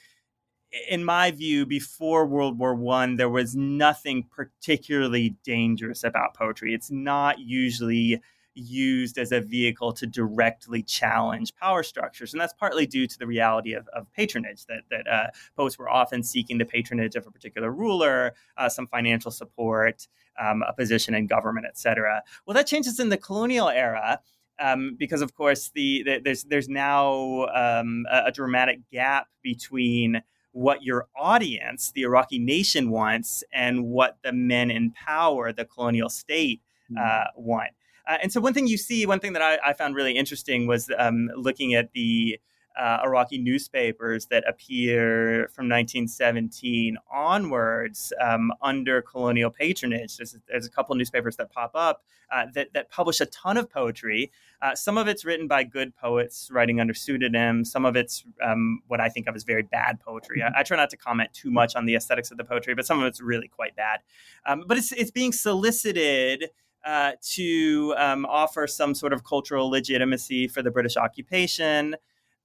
in 0.89 1.05
my 1.05 1.31
view, 1.31 1.67
before 1.67 2.27
World 2.27 2.59
War 2.59 2.75
One, 2.75 3.17
there 3.17 3.31
was 3.31 3.57
nothing 3.57 4.25
particularly 4.25 5.37
dangerous 5.45 6.05
about 6.05 6.35
poetry. 6.35 6.75
It's 6.75 6.91
not 6.91 7.39
usually 7.39 8.21
used 8.59 9.19
as 9.19 9.33
a 9.33 9.41
vehicle 9.41 9.93
to 9.93 10.07
directly 10.07 10.83
challenge 10.83 11.55
power 11.57 11.83
structures. 11.83 12.33
And 12.33 12.41
that's 12.41 12.55
partly 12.55 12.87
due 12.87 13.07
to 13.07 13.19
the 13.19 13.27
reality 13.27 13.75
of, 13.75 13.87
of 13.89 14.11
patronage, 14.15 14.65
that, 14.65 14.81
that 14.91 15.07
uh, 15.07 15.27
poets 15.57 15.79
were 15.79 15.91
often 15.91 16.23
seeking 16.23 16.57
the 16.57 16.65
patronage 16.65 17.17
of 17.17 17.27
a 17.27 17.31
particular 17.31 17.71
ruler, 17.71 18.35
uh, 18.57 18.71
some 18.71 18.87
financial 18.87 19.31
support, 19.31 20.09
um, 20.41 20.63
a 20.67 20.73
position 20.73 21.15
in 21.15 21.27
government, 21.27 21.67
et 21.69 21.77
cetera. 21.77 22.23
Well, 22.47 22.55
that 22.55 22.67
changes 22.67 22.99
in 22.99 23.11
the 23.11 23.19
colonial 23.19 23.69
era 23.69 24.21
um, 24.59 24.97
because 24.99 25.23
of 25.23 25.35
course 25.35 25.71
the, 25.75 26.03
the, 26.05 26.21
there's 26.25 26.45
there's 26.45 26.69
now 26.69 27.47
um, 27.55 28.07
a, 28.11 28.25
a, 28.27 28.33
dramatic 28.33 28.81
gap 28.91 29.29
between 29.43 30.23
what 30.53 30.83
your 30.83 31.07
audience, 31.15 31.93
the 31.95 32.03
Iraqi 32.03 32.39
nation, 32.39 32.91
wants 32.91 33.45
and 33.53 33.85
what 33.85 34.17
the 34.25 34.33
men 34.33 34.71
in 34.71 34.93
power, 34.93 35.53
the 35.53 35.67
colonial 35.67 36.09
state, 36.09 36.63
mm-hmm. 36.91 37.03
uh, 37.05 37.25
want. 37.37 37.73
Uh, 38.09 38.17
and 38.23 38.33
so 38.33 38.41
one 38.41 38.55
thing 38.55 38.67
you 38.67 38.79
see, 38.79 39.05
one 39.05 39.21
thing 39.21 39.35
that 39.35 39.43
I, 39.43 39.59
I 39.65 39.73
found 39.75 39.95
really 39.95 40.13
interesting 40.13 40.67
was 40.67 40.91
um, 40.97 41.31
looking 41.37 41.75
at 41.75 41.93
the 41.93 42.39
uh, 42.77 42.99
Iraqi 43.05 43.39
newspapers 43.39 44.27
that 44.27 44.45
appear 44.47 45.49
from 45.55 45.69
1917 45.69 46.97
onwards 47.11 48.13
um, 48.21 48.53
under 48.61 49.01
colonial 49.01 49.51
patronage. 49.51 50.17
There's, 50.19 50.37
there's, 50.49 50.67
a 50.67 50.71
couple 50.71 50.93
of 50.93 50.99
newspapers 50.99 51.37
that 51.37 51.51
pop 51.51 51.71
up 51.75 52.05
uh, 52.31 52.47
that, 52.55 52.73
that 52.75 52.91
publish 52.91 53.21
a 53.21 53.27
ton 53.27 53.57
of 53.57 53.71
poetry. 53.71 54.31
Uh, 54.61 54.75
some 54.75 54.99
of 54.99 55.09
it's 55.09 55.25
written 55.25 55.49
by 55.49 55.65
good 55.65 55.97
poets 55.97 56.51
writing 56.53 56.81
under 56.81 56.93
pseudonyms. 56.93 57.71
Some 57.71 57.85
of 57.87 57.97
it's 57.97 58.25
um, 58.43 58.81
what 58.89 59.01
I 59.01 59.09
think 59.09 59.27
of 59.27 59.35
as 59.35 59.45
very 59.45 59.63
bad 59.63 60.01
poetry. 60.01 60.43
I, 60.43 60.61
I, 60.61 60.63
try 60.63 60.77
not 60.77 60.91
to 60.91 60.97
comment 60.97 61.33
too 61.33 61.51
much 61.51 61.77
on 61.77 61.87
the 61.87 61.95
aesthetics 61.95 62.31
of 62.31 62.37
the 62.37 62.45
poetry, 62.45 62.75
but 62.75 62.85
some 62.85 63.01
of 63.01 63.07
it's 63.07 63.21
really 63.21 63.49
quite 63.49 63.75
bad. 63.77 64.01
Um, 64.45 64.65
but 64.67 64.77
it's, 64.77 64.93
it's 64.93 65.11
being 65.11 65.33
solicited. 65.33 66.51
Uh, 66.85 67.17
to 67.21 67.93
um, 67.99 68.25
offer 68.27 68.69
some 68.69 68.95
sort 68.95 69.13
of 69.13 69.25
cultural 69.25 69.69
legitimacy 69.69 70.47
for 70.47 70.63
the 70.63 70.71
British 70.71 70.97
occupation, 70.97 71.97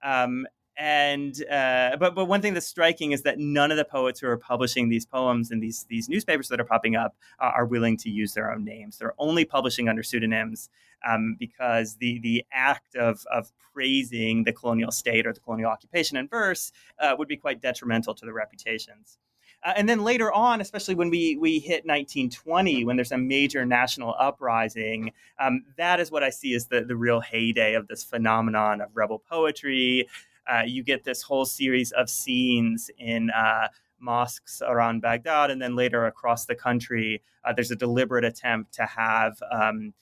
um, 0.04 0.46
and 0.78 1.44
uh, 1.52 1.96
but 2.00 2.16
but 2.16 2.26
one 2.26 2.42
thing 2.42 2.54
that's 2.54 2.66
striking 2.66 3.12
is 3.12 3.22
that 3.24 3.38
none 3.38 3.72
of 3.72 3.78
the 3.78 3.86
poets 3.86 4.20
who 4.20 4.28
are 4.28 4.38
publishing 4.38 4.90
these 4.90 5.06
poems 5.06 5.52
in 5.52 5.60
these 5.60 5.86
these 5.90 6.10
newspapers 6.10 6.48
that 6.48 6.60
are 6.60 6.66
popping 6.66 6.96
up 6.96 7.16
uh, 7.40 7.52
are 7.56 7.66
willing 7.66 7.98
to 7.98 8.10
use 8.10 8.34
their 8.34 8.52
own 8.52 8.64
names. 8.64 8.98
They're 8.98 9.14
only 9.20 9.46
publishing 9.46 9.90
under 9.90 10.02
pseudonyms 10.02 10.70
um, 11.08 11.36
because 11.38 11.98
the 11.98 12.20
the 12.20 12.46
act 12.52 12.96
of 12.96 13.24
of 13.32 13.52
praising 13.74 14.44
the 14.44 14.54
colonial 14.54 14.92
state 14.92 15.28
or 15.28 15.34
the 15.34 15.40
colonial 15.40 15.70
occupation 15.70 16.18
in 16.18 16.28
verse 16.28 16.72
uh, 17.00 17.16
would 17.18 17.28
be 17.28 17.38
quite 17.38 17.62
detrimental 17.62 18.16
to 18.16 18.26
their 18.26 18.34
reputations. 18.34 19.20
Uh, 19.64 19.74
and 19.76 19.88
then 19.88 20.04
later 20.04 20.32
on, 20.32 20.60
especially 20.62 20.96
when 20.96 21.10
we 21.10 21.38
we 21.38 21.60
hit 21.60 21.86
1920, 21.86 22.86
when 22.86 22.96
there's 22.96 23.12
a 23.12 23.18
major 23.18 23.66
national 23.66 24.16
uprising, 24.20 25.12
um, 25.40 25.64
that 25.78 26.00
is 26.00 26.12
what 26.12 26.24
I 26.24 26.30
see 26.30 26.56
as 26.56 26.68
the 26.68 26.82
the 26.82 26.96
real 26.96 27.20
heyday 27.20 27.76
of 27.76 27.88
this 27.88 28.04
phenomenon 28.04 28.82
of 28.82 28.90
rebel 28.94 29.20
poetry. 29.20 30.08
Uh, 30.52 30.64
you 30.66 30.84
get 30.84 31.04
this 31.04 31.22
whole 31.22 31.46
series 31.46 31.92
of 31.92 32.10
scenes 32.10 32.90
in 32.98 33.30
uh, 33.30 33.68
mosques 34.00 34.62
around 34.66 35.02
Baghdad, 35.02 35.52
and 35.52 35.62
then 35.62 35.76
later 35.76 36.06
across 36.06 36.46
the 36.46 36.56
country. 36.56 37.22
Uh, 37.44 37.54
there's 37.54 37.72
a 37.72 37.76
deliberate 37.76 38.26
attempt 38.26 38.74
to 38.74 38.86
have 38.86 39.42
um, 39.52 39.94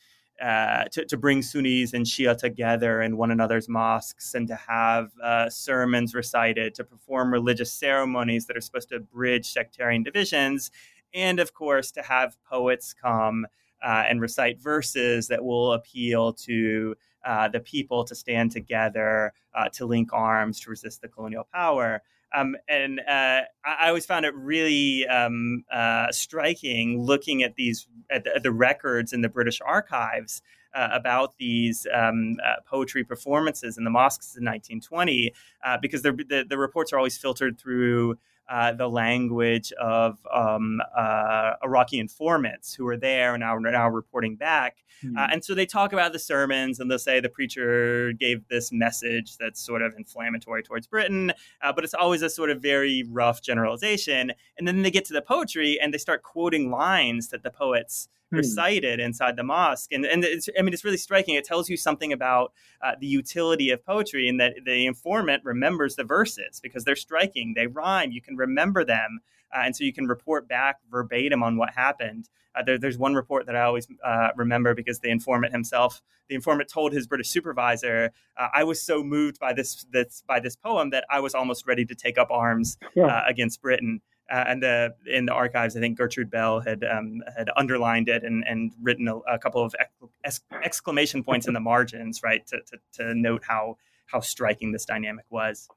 uh, 0.41 0.85
to, 0.85 1.05
to 1.05 1.17
bring 1.17 1.41
Sunnis 1.41 1.93
and 1.93 2.05
Shia 2.05 2.37
together 2.37 3.01
in 3.01 3.17
one 3.17 3.31
another's 3.31 3.67
mosques 3.67 4.33
and 4.33 4.47
to 4.47 4.55
have 4.55 5.11
uh, 5.21 5.49
sermons 5.49 6.15
recited, 6.15 6.75
to 6.75 6.83
perform 6.83 7.31
religious 7.31 7.71
ceremonies 7.73 8.45
that 8.45 8.55
are 8.55 8.61
supposed 8.61 8.89
to 8.89 8.99
bridge 8.99 9.51
sectarian 9.51 10.03
divisions, 10.03 10.71
and 11.13 11.39
of 11.39 11.53
course, 11.53 11.91
to 11.91 12.01
have 12.01 12.37
poets 12.43 12.93
come 12.93 13.47
uh, 13.83 14.03
and 14.07 14.21
recite 14.21 14.59
verses 14.59 15.27
that 15.27 15.43
will 15.43 15.73
appeal 15.73 16.33
to 16.33 16.95
uh, 17.25 17.47
the 17.47 17.59
people 17.59 18.03
to 18.05 18.15
stand 18.15 18.51
together, 18.51 19.33
uh, 19.53 19.69
to 19.69 19.85
link 19.85 20.09
arms, 20.13 20.59
to 20.61 20.69
resist 20.69 21.01
the 21.01 21.07
colonial 21.07 21.47
power. 21.53 22.01
Um, 22.35 22.55
and 22.67 22.99
uh, 22.99 23.41
I 23.65 23.87
always 23.87 24.05
found 24.05 24.25
it 24.25 24.35
really 24.35 25.07
um, 25.07 25.63
uh, 25.71 26.11
striking 26.11 27.01
looking 27.01 27.41
at 27.43 27.55
these 27.55 27.87
at 28.11 28.23
the, 28.23 28.35
at 28.35 28.43
the, 28.43 28.51
records 28.51 29.13
in 29.13 29.21
the 29.21 29.29
British 29.29 29.59
archives 29.65 30.41
uh, 30.73 30.89
about 30.91 31.37
these 31.37 31.87
um, 31.93 32.37
uh, 32.45 32.55
poetry 32.65 33.03
performances 33.03 33.77
in 33.77 33.83
the 33.83 33.89
mosques 33.89 34.35
in 34.35 34.45
1920, 34.45 35.33
uh, 35.63 35.77
because 35.81 36.01
the, 36.01 36.45
the, 36.47 36.57
reports 36.57 36.93
are 36.93 36.97
always 36.97 37.17
filtered 37.17 37.59
through 37.59 38.17
uh, 38.49 38.71
the 38.73 38.89
language 38.89 39.71
of 39.73 40.17
um, 40.33 40.81
uh, 40.97 41.53
Iraqi 41.63 41.99
informants 41.99 42.73
who 42.73 42.87
are 42.87 42.97
there 42.97 43.35
and 43.35 43.43
are 43.43 43.59
now 43.59 43.87
reporting 43.87 44.35
back. 44.35 44.77
Mm-hmm. 45.03 45.17
Uh, 45.17 45.27
and 45.31 45.45
so 45.45 45.53
they 45.53 45.65
talk 45.65 45.93
about 45.93 46.13
the 46.13 46.19
sermons 46.19 46.79
and 46.79 46.89
they'll 46.89 46.99
say 46.99 47.19
the 47.19 47.29
preacher 47.29 48.11
gave 48.13 48.47
this 48.49 48.71
message 48.71 49.37
that's 49.37 49.63
sort 49.63 49.81
of 49.81 49.93
inflammatory 49.95 50.63
towards 50.63 50.87
Britain, 50.87 51.31
uh, 51.61 51.71
but 51.71 51.83
it's 51.83 51.93
always 51.93 52.21
a 52.21 52.29
sort 52.29 52.49
of 52.49 52.61
very 52.61 53.03
rough 53.07 53.41
generalization. 53.41 54.33
And 54.57 54.67
then 54.67 54.81
they 54.81 54.91
get 54.91 55.05
to 55.05 55.13
the 55.13 55.21
poetry 55.21 55.79
and 55.79 55.93
they 55.93 55.97
start 55.99 56.23
quoting 56.23 56.71
lines 56.71 57.29
that 57.29 57.43
the 57.43 57.51
poets 57.51 58.07
hmm. 58.11 58.18
Recited 58.31 58.99
inside 58.99 59.35
the 59.35 59.43
mosque. 59.43 59.91
And, 59.91 60.05
and 60.05 60.23
it's, 60.23 60.49
I 60.57 60.61
mean, 60.61 60.73
it's 60.73 60.83
really 60.83 60.97
striking. 60.97 61.35
It 61.35 61.45
tells 61.45 61.69
you 61.69 61.77
something 61.77 62.13
about 62.13 62.53
uh, 62.81 62.93
the 62.99 63.07
utility 63.07 63.71
of 63.71 63.83
poetry 63.85 64.29
and 64.29 64.39
that 64.39 64.53
the 64.65 64.85
informant 64.85 65.43
remembers 65.43 65.95
the 65.95 66.03
verses 66.03 66.59
because 66.61 66.83
they're 66.83 66.95
striking, 66.95 67.53
they 67.55 67.67
rhyme, 67.67 68.11
you 68.11 68.21
can 68.21 68.35
remember 68.35 68.85
them. 68.85 69.19
Uh, 69.53 69.61
and 69.65 69.75
so 69.75 69.83
you 69.83 69.93
can 69.93 70.05
report 70.05 70.47
back 70.47 70.77
verbatim 70.91 71.41
on 71.41 71.57
what 71.57 71.71
happened. 71.71 72.29
Uh, 72.55 72.63
there, 72.63 72.77
there's 72.77 72.97
one 72.97 73.15
report 73.15 73.45
that 73.45 73.55
I 73.55 73.63
always 73.63 73.87
uh, 74.03 74.29
remember 74.35 74.75
because 74.75 74.99
the 74.99 75.09
informant 75.09 75.53
himself, 75.53 76.01
the 76.27 76.35
informant 76.35 76.69
told 76.69 76.93
his 76.93 77.07
British 77.07 77.29
supervisor, 77.29 78.11
uh, 78.37 78.47
"I 78.53 78.63
was 78.63 78.81
so 78.81 79.03
moved 79.03 79.39
by 79.39 79.53
this, 79.53 79.85
this 79.91 80.23
by 80.27 80.39
this 80.39 80.55
poem 80.55 80.91
that 80.91 81.05
I 81.09 81.19
was 81.19 81.33
almost 81.33 81.67
ready 81.67 81.85
to 81.85 81.95
take 81.95 82.17
up 82.17 82.29
arms 82.29 82.77
yeah. 82.95 83.05
Uh, 83.05 83.23
against 83.27 83.61
Britain." 83.61 84.01
Uh, 84.29 84.43
and 84.47 84.61
the, 84.63 84.93
in 85.07 85.25
the 85.25 85.33
archives, 85.33 85.75
I 85.75 85.79
think 85.79 85.97
Gertrude 85.97 86.29
Bell 86.29 86.59
had 86.59 86.83
um, 86.83 87.21
had 87.35 87.49
underlined 87.55 88.09
it 88.09 88.23
and, 88.23 88.43
and 88.47 88.71
written 88.81 89.07
a, 89.07 89.17
a 89.17 89.39
couple 89.39 89.63
of 89.63 89.75
ex- 90.23 90.41
exclamation 90.63 91.23
points 91.23 91.47
in 91.47 91.53
the 91.53 91.59
margins, 91.59 92.21
right, 92.21 92.45
to, 92.47 92.59
to, 92.61 92.77
to, 92.93 93.15
note 93.15 93.43
how 93.47 93.77
how 94.05 94.19
striking 94.19 94.71
this 94.71 94.85
dynamic 94.85 95.25
was. 95.29 95.67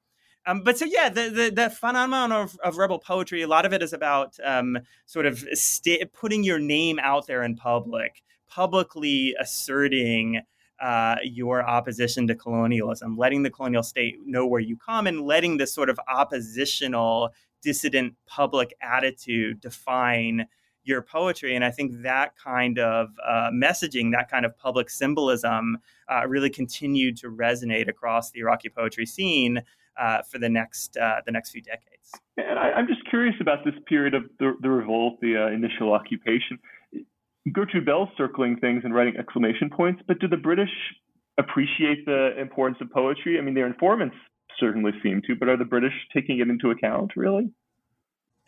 Um, 0.45 0.63
but 0.65 0.77
so 0.77 0.85
yeah, 0.85 1.09
the, 1.09 1.31
the, 1.31 1.51
the 1.55 1.71
phenomenon 1.71 2.33
of, 2.33 2.59
of, 2.65 2.77
rebel 2.77 2.99
poetry, 2.99 3.43
a 3.43 3.47
lot 3.47 3.65
of 3.65 3.73
it 3.73 3.83
is 3.83 3.93
about 3.93 4.37
um, 4.45 4.79
sort 5.07 5.25
of 5.25 5.39
st- 5.53 6.13
putting 6.13 6.43
your 6.43 6.59
name 6.59 6.99
out 6.99 7.29
there 7.29 7.45
in 7.45 7.55
public, 7.55 8.23
publicly 8.49 9.37
asserting 9.39 10.43
uh, 10.81 11.17
your 11.23 11.65
opposition 11.65 12.27
to 12.27 12.35
colonialism, 12.35 13.17
letting 13.17 13.45
the 13.45 13.51
colonial 13.51 13.85
state 13.85 14.17
know 14.27 14.45
where 14.45 14.61
you 14.61 14.77
come, 14.77 15.07
and 15.07 15.21
letting 15.23 15.59
this 15.59 15.73
sort 15.73 15.89
of 15.89 16.01
oppositional 16.13 17.31
dissident 17.63 18.15
public 18.27 18.75
attitude 18.83 19.61
define 19.61 20.47
your 20.85 21.01
poetry. 21.01 21.55
And 21.55 21.65
I 21.65 21.71
think 21.71 22.03
that 22.03 22.37
kind 22.37 22.79
of 22.79 23.11
uh, 23.25 23.51
messaging, 23.53 24.13
that 24.13 24.31
kind 24.31 24.45
of 24.45 24.57
public 24.59 24.91
symbolism, 24.91 25.79
uh, 26.09 26.27
really 26.27 26.51
continued 26.51 27.17
to 27.19 27.29
resonate 27.29 27.89
across 27.89 28.31
the 28.31 28.41
Iraqi 28.41 28.69
poetry 28.69 29.07
scene 29.07 29.63
uh, 29.97 30.23
for 30.23 30.39
the 30.39 30.49
next 30.49 30.97
uh, 30.97 31.21
the 31.27 31.33
next 31.33 31.51
few 31.51 31.63
decades. 31.63 32.11
And 32.37 32.59
I, 32.59 32.79
am 32.79 32.87
just 32.87 33.09
curious 33.09 33.35
about 33.41 33.65
this 33.65 33.75
period 33.87 34.15
of 34.15 34.25
the, 34.39 34.55
the 34.61 34.71
revolt, 34.71 35.21
the 35.21 35.37
uh, 35.37 35.55
initial 35.55 35.93
occupation. 35.93 36.59
Gertrude 37.53 37.85
Bell's 37.85 38.09
circling 38.17 38.57
things 38.59 38.83
and 38.85 38.95
writing 38.95 39.17
exclamation 39.19 39.69
points, 39.69 40.01
but 40.07 40.21
do 40.21 40.29
the 40.29 40.37
British 40.37 40.71
appreciate 41.39 42.07
the 42.07 42.39
importance 42.41 42.79
of 42.81 42.91
poetry? 42.91 43.39
I 43.39 43.43
mean, 43.43 43.55
their 43.55 43.67
informants 43.67 44.17
certainly 44.59 44.93
seem 45.03 45.23
to, 45.27 45.35
but 45.35 45.49
are 45.49 45.57
the 45.57 45.65
British 45.65 45.95
taking 46.13 46.39
it 46.41 46.49
into 46.49 46.71
account 46.71 47.13
really? 47.17 47.51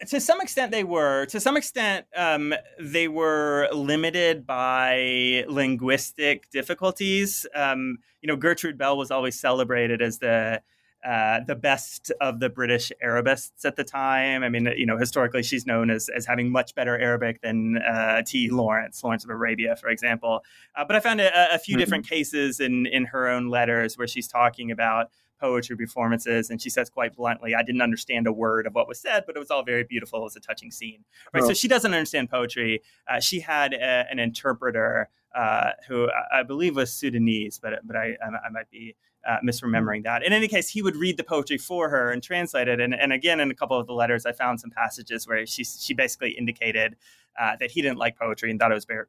To 0.09 0.21
some 0.21 0.41
extent, 0.41 0.73
they 0.73 0.85
were. 0.85 1.25
To 1.27 1.41
some 1.41 1.57
extent, 1.57 2.07
um, 2.17 2.53
they 2.81 3.07
were 3.09 3.69
limited 3.73 4.45
by 4.47 5.45
linguistic 5.49 6.51
difficulties. 6.51 7.47
Um, 7.55 7.99
you 8.21 8.27
know, 8.27 8.37
Gertrude 8.37 8.77
Bell 8.77 8.99
was 8.99 9.11
always 9.11 9.39
celebrated 9.39 10.03
as 10.03 10.19
the 10.19 10.63
uh, 11.05 11.41
the 11.47 11.55
best 11.55 12.11
of 12.23 12.41
the 12.41 12.49
British 12.49 12.91
Arabists 13.03 13.67
at 13.67 13.77
the 13.77 13.85
time. 13.85 14.43
I 14.43 14.49
mean, 14.49 14.67
you 14.75 14.87
know, 14.87 14.97
historically, 14.97 15.43
she's 15.43 15.67
known 15.67 15.91
as, 15.91 16.09
as 16.09 16.25
having 16.25 16.51
much 16.51 16.75
better 16.75 16.99
Arabic 16.99 17.43
than 17.43 17.77
uh, 17.77 18.23
T. 18.27 18.49
Lawrence, 18.51 19.05
Lawrence 19.05 19.23
of 19.23 19.29
Arabia, 19.29 19.77
for 19.77 19.91
example. 19.91 20.41
Uh, 20.75 20.83
but 20.87 20.97
I 20.97 21.01
found 21.01 21.21
a, 21.21 21.55
a 21.55 21.59
few 21.59 21.75
mm-hmm. 21.75 21.81
different 21.81 22.09
cases 22.09 22.59
in, 22.59 22.87
in 22.87 23.05
her 23.05 23.29
own 23.29 23.51
letters 23.51 23.99
where 23.99 24.07
she's 24.07 24.27
talking 24.27 24.71
about 24.71 25.11
poetry 25.45 25.77
performances, 25.77 26.51
and 26.51 26.61
she 26.63 26.71
says 26.71 26.89
quite 26.99 27.13
bluntly, 27.15 27.55
"I 27.55 27.63
didn't 27.63 27.83
understand 27.83 28.27
a 28.27 28.33
word 28.33 28.67
of 28.67 28.75
what 28.75 28.87
was 28.89 28.99
said, 29.01 29.25
but 29.27 29.37
it 29.37 29.39
was 29.45 29.51
all 29.51 29.65
very 29.65 29.85
beautiful. 29.85 30.21
It 30.21 30.29
was 30.31 30.37
a 30.37 30.41
touching 30.41 30.71
scene." 30.71 31.01
Right. 31.33 31.43
Oh. 31.43 31.49
So 31.49 31.55
she 31.55 31.69
doesn't 31.69 31.93
understand 31.93 32.31
poetry. 32.31 32.83
Uh, 33.09 33.21
she 33.21 33.41
had 33.41 33.75
a, 33.75 34.07
an 34.11 34.19
interpreter 34.19 35.09
uh, 35.35 35.71
who 35.89 36.09
I, 36.11 36.41
I 36.41 36.43
believe 36.43 36.77
was 36.77 36.91
Sudanese, 36.93 37.59
but 37.63 37.73
but 37.89 37.97
I 37.97 38.07
I, 38.25 38.47
I 38.47 38.51
might 38.51 38.71
be 38.71 38.97
uh, 39.29 39.39
misremembering 39.45 40.03
that. 40.05 40.23
In 40.23 40.33
any 40.33 40.49
case, 40.49 40.69
he 40.69 40.83
would 40.83 40.97
read 40.97 41.17
the 41.17 41.25
poetry 41.25 41.59
for 41.59 41.89
her 41.89 42.11
and 42.11 42.23
translate 42.23 42.69
it. 42.69 42.81
And, 42.81 42.95
and 42.95 43.13
again, 43.13 43.41
in 43.41 43.51
a 43.51 43.55
couple 43.55 43.79
of 43.79 43.87
the 43.87 43.95
letters, 43.95 44.27
I 44.27 44.33
found 44.33 44.61
some 44.61 44.71
passages 44.71 45.27
where 45.27 45.47
she 45.47 45.65
she 45.65 45.95
basically 45.95 46.31
indicated 46.31 46.97
uh, 47.41 47.57
that 47.61 47.71
he 47.71 47.83
didn't 47.83 47.99
like 47.99 48.19
poetry 48.19 48.51
and 48.51 48.59
thought 48.61 48.71
it 48.71 48.75
was 48.75 48.85
very, 48.85 49.07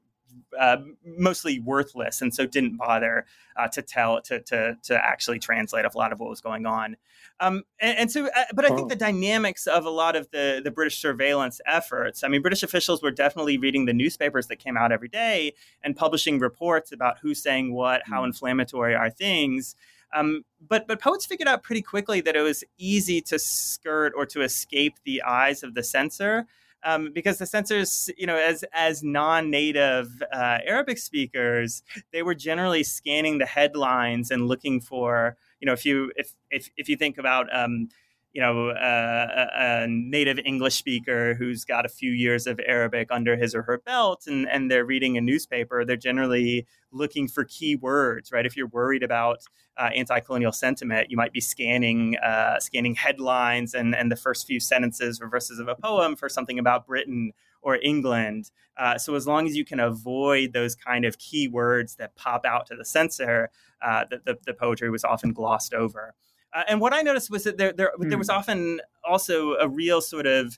uh, 0.60 0.78
mostly 1.06 1.60
worthless, 1.60 2.22
and 2.22 2.34
so 2.34 2.46
didn't 2.46 2.78
bother 2.78 3.26
uh, 3.56 3.68
to 3.70 3.82
tell 3.82 4.22
to, 4.24 4.40
to 4.42 4.78
to 4.84 5.06
actually 5.06 5.40
translate 5.40 5.86
a 5.86 5.98
lot 5.98 6.12
of 6.12 6.20
what 6.20 6.30
was 6.30 6.42
going 6.42 6.66
on. 6.66 6.98
Um, 7.40 7.64
and, 7.80 7.98
and, 7.98 8.12
so, 8.12 8.28
uh, 8.28 8.44
but 8.54 8.64
I 8.64 8.70
think 8.70 8.86
oh. 8.86 8.88
the 8.88 8.96
dynamics 8.96 9.68
of 9.68 9.86
a 9.86 9.90
lot 9.90 10.16
of 10.16 10.30
the 10.32 10.62
the 10.64 10.72
British 10.72 10.98
surveillance 10.98 11.60
efforts. 11.66 12.24
I 12.24 12.28
mean, 12.28 12.42
British 12.42 12.64
officials 12.64 13.02
were 13.02 13.12
definitely 13.12 13.58
reading 13.58 13.86
the 13.86 13.94
newspapers 13.94 14.48
that 14.48 14.58
came 14.58 14.78
out 14.78 14.92
every 14.92 15.10
day 15.10 15.54
and 15.84 15.96
publishing 15.96 16.40
reports 16.40 16.92
about 16.92 17.20
who's 17.20 17.42
saying 17.42 17.74
what, 17.74 18.04
how 18.06 18.22
mm. 18.22 18.28
inflammatory 18.28 18.96
are 18.96 19.10
things. 19.10 19.76
Um, 20.14 20.46
but 20.66 20.88
but 20.88 21.02
poets 21.02 21.26
figured 21.26 21.48
out 21.48 21.62
pretty 21.62 21.82
quickly 21.82 22.22
that 22.22 22.36
it 22.36 22.42
was 22.42 22.64
easy 22.78 23.22
to 23.22 23.38
skirt 23.38 24.14
or 24.16 24.26
to 24.28 24.42
escape 24.42 24.96
the 25.04 25.22
eyes 25.24 25.62
of 25.64 25.74
the 25.74 25.84
censor 25.84 26.48
um, 26.86 27.12
because 27.14 27.40
the 27.40 27.46
censors, 27.46 28.10
you 28.18 28.28
know, 28.28 28.38
as 28.38 28.64
as 28.72 29.04
non-native 29.04 30.24
uh, 30.32 30.60
Arabic 30.66 30.98
speakers, 31.00 31.84
they 32.14 32.22
were 32.22 32.36
generally 32.36 32.84
scanning 32.84 33.40
the 33.40 33.46
headlines 33.46 34.32
and 34.32 34.48
looking 34.48 34.80
for, 34.80 35.36
you 35.60 35.66
know, 35.66 35.74
if 35.74 35.86
you 35.86 36.12
if 36.16 36.34
if 36.52 36.70
if 36.78 36.88
you 36.88 36.96
think 36.96 37.18
about 37.18 37.48
um, 37.54 37.90
you 38.36 38.42
know, 38.42 38.72
uh, 38.72 39.48
a, 39.56 39.88
native 39.88 40.38
English 40.44 40.76
speaker 40.76 41.36
who's 41.36 41.64
got 41.64 41.86
a 41.86 41.90
few 41.90 42.12
years 42.12 42.48
of 42.48 42.60
Arabic 42.68 43.08
under 43.10 43.38
his 43.38 43.56
or 43.56 43.62
her 43.62 43.78
belt, 43.78 44.26
and, 44.28 44.46
and 44.50 44.70
they're 44.70 44.84
reading 44.84 45.16
a 45.16 45.22
newspaper, 45.22 45.86
they're 45.86 45.96
generally 45.96 46.68
looking 46.92 47.30
for 47.30 47.46
key 47.46 47.78
words, 47.78 48.34
right? 48.34 48.46
If 48.46 48.58
you're 48.58 48.68
worried 48.68 49.04
about 49.04 49.40
uh, 49.78 49.90
anti-colonial 49.96 50.52
sentiment, 50.52 51.10
you 51.10 51.16
might 51.16 51.32
be 51.32 51.40
scanning 51.40 52.18
uh, 52.18 52.60
scanning 52.60 52.94
headlines 52.94 53.74
and, 53.74 53.96
and 53.96 54.12
the 54.12 54.18
first 54.18 54.46
few 54.46 54.60
sentences 54.60 55.22
or 55.22 55.30
verses 55.30 55.58
of 55.58 55.70
a 55.70 55.76
poem 55.76 56.18
for 56.18 56.28
something 56.28 56.60
about 56.60 56.86
Britain 56.86 57.32
or 57.62 57.78
England. 57.78 58.52
Uh, 58.78 58.98
so 58.98 59.16
as 59.16 59.26
long 59.26 59.48
as 59.48 59.56
you 59.56 59.64
can 59.64 59.80
avoid 59.80 60.52
those 60.52 60.76
kind 60.76 61.06
of 61.06 61.18
key 61.20 61.48
words 61.48 61.96
that 61.96 62.14
pop 62.18 62.46
out 62.46 62.68
to 62.68 62.76
the 62.76 62.84
censor, 62.84 63.50
uh, 63.82 64.04
the, 64.10 64.20
the, 64.26 64.38
the 64.46 64.54
poetry 64.54 64.90
was 64.90 65.06
often 65.06 65.32
glossed 65.32 65.74
over. 65.74 66.14
Uh, 66.56 66.64
and 66.70 66.80
what 66.80 66.94
I 66.94 67.02
noticed 67.02 67.30
was 67.30 67.44
that 67.44 67.58
there, 67.58 67.74
there, 67.74 67.92
mm. 68.00 68.10
there 68.10 68.18
was 68.18 68.30
hmm. 68.30 68.38
often 68.38 68.82
also 69.04 69.56
a 69.56 69.68
real 69.68 70.00
sort 70.00 70.26
of 70.26 70.58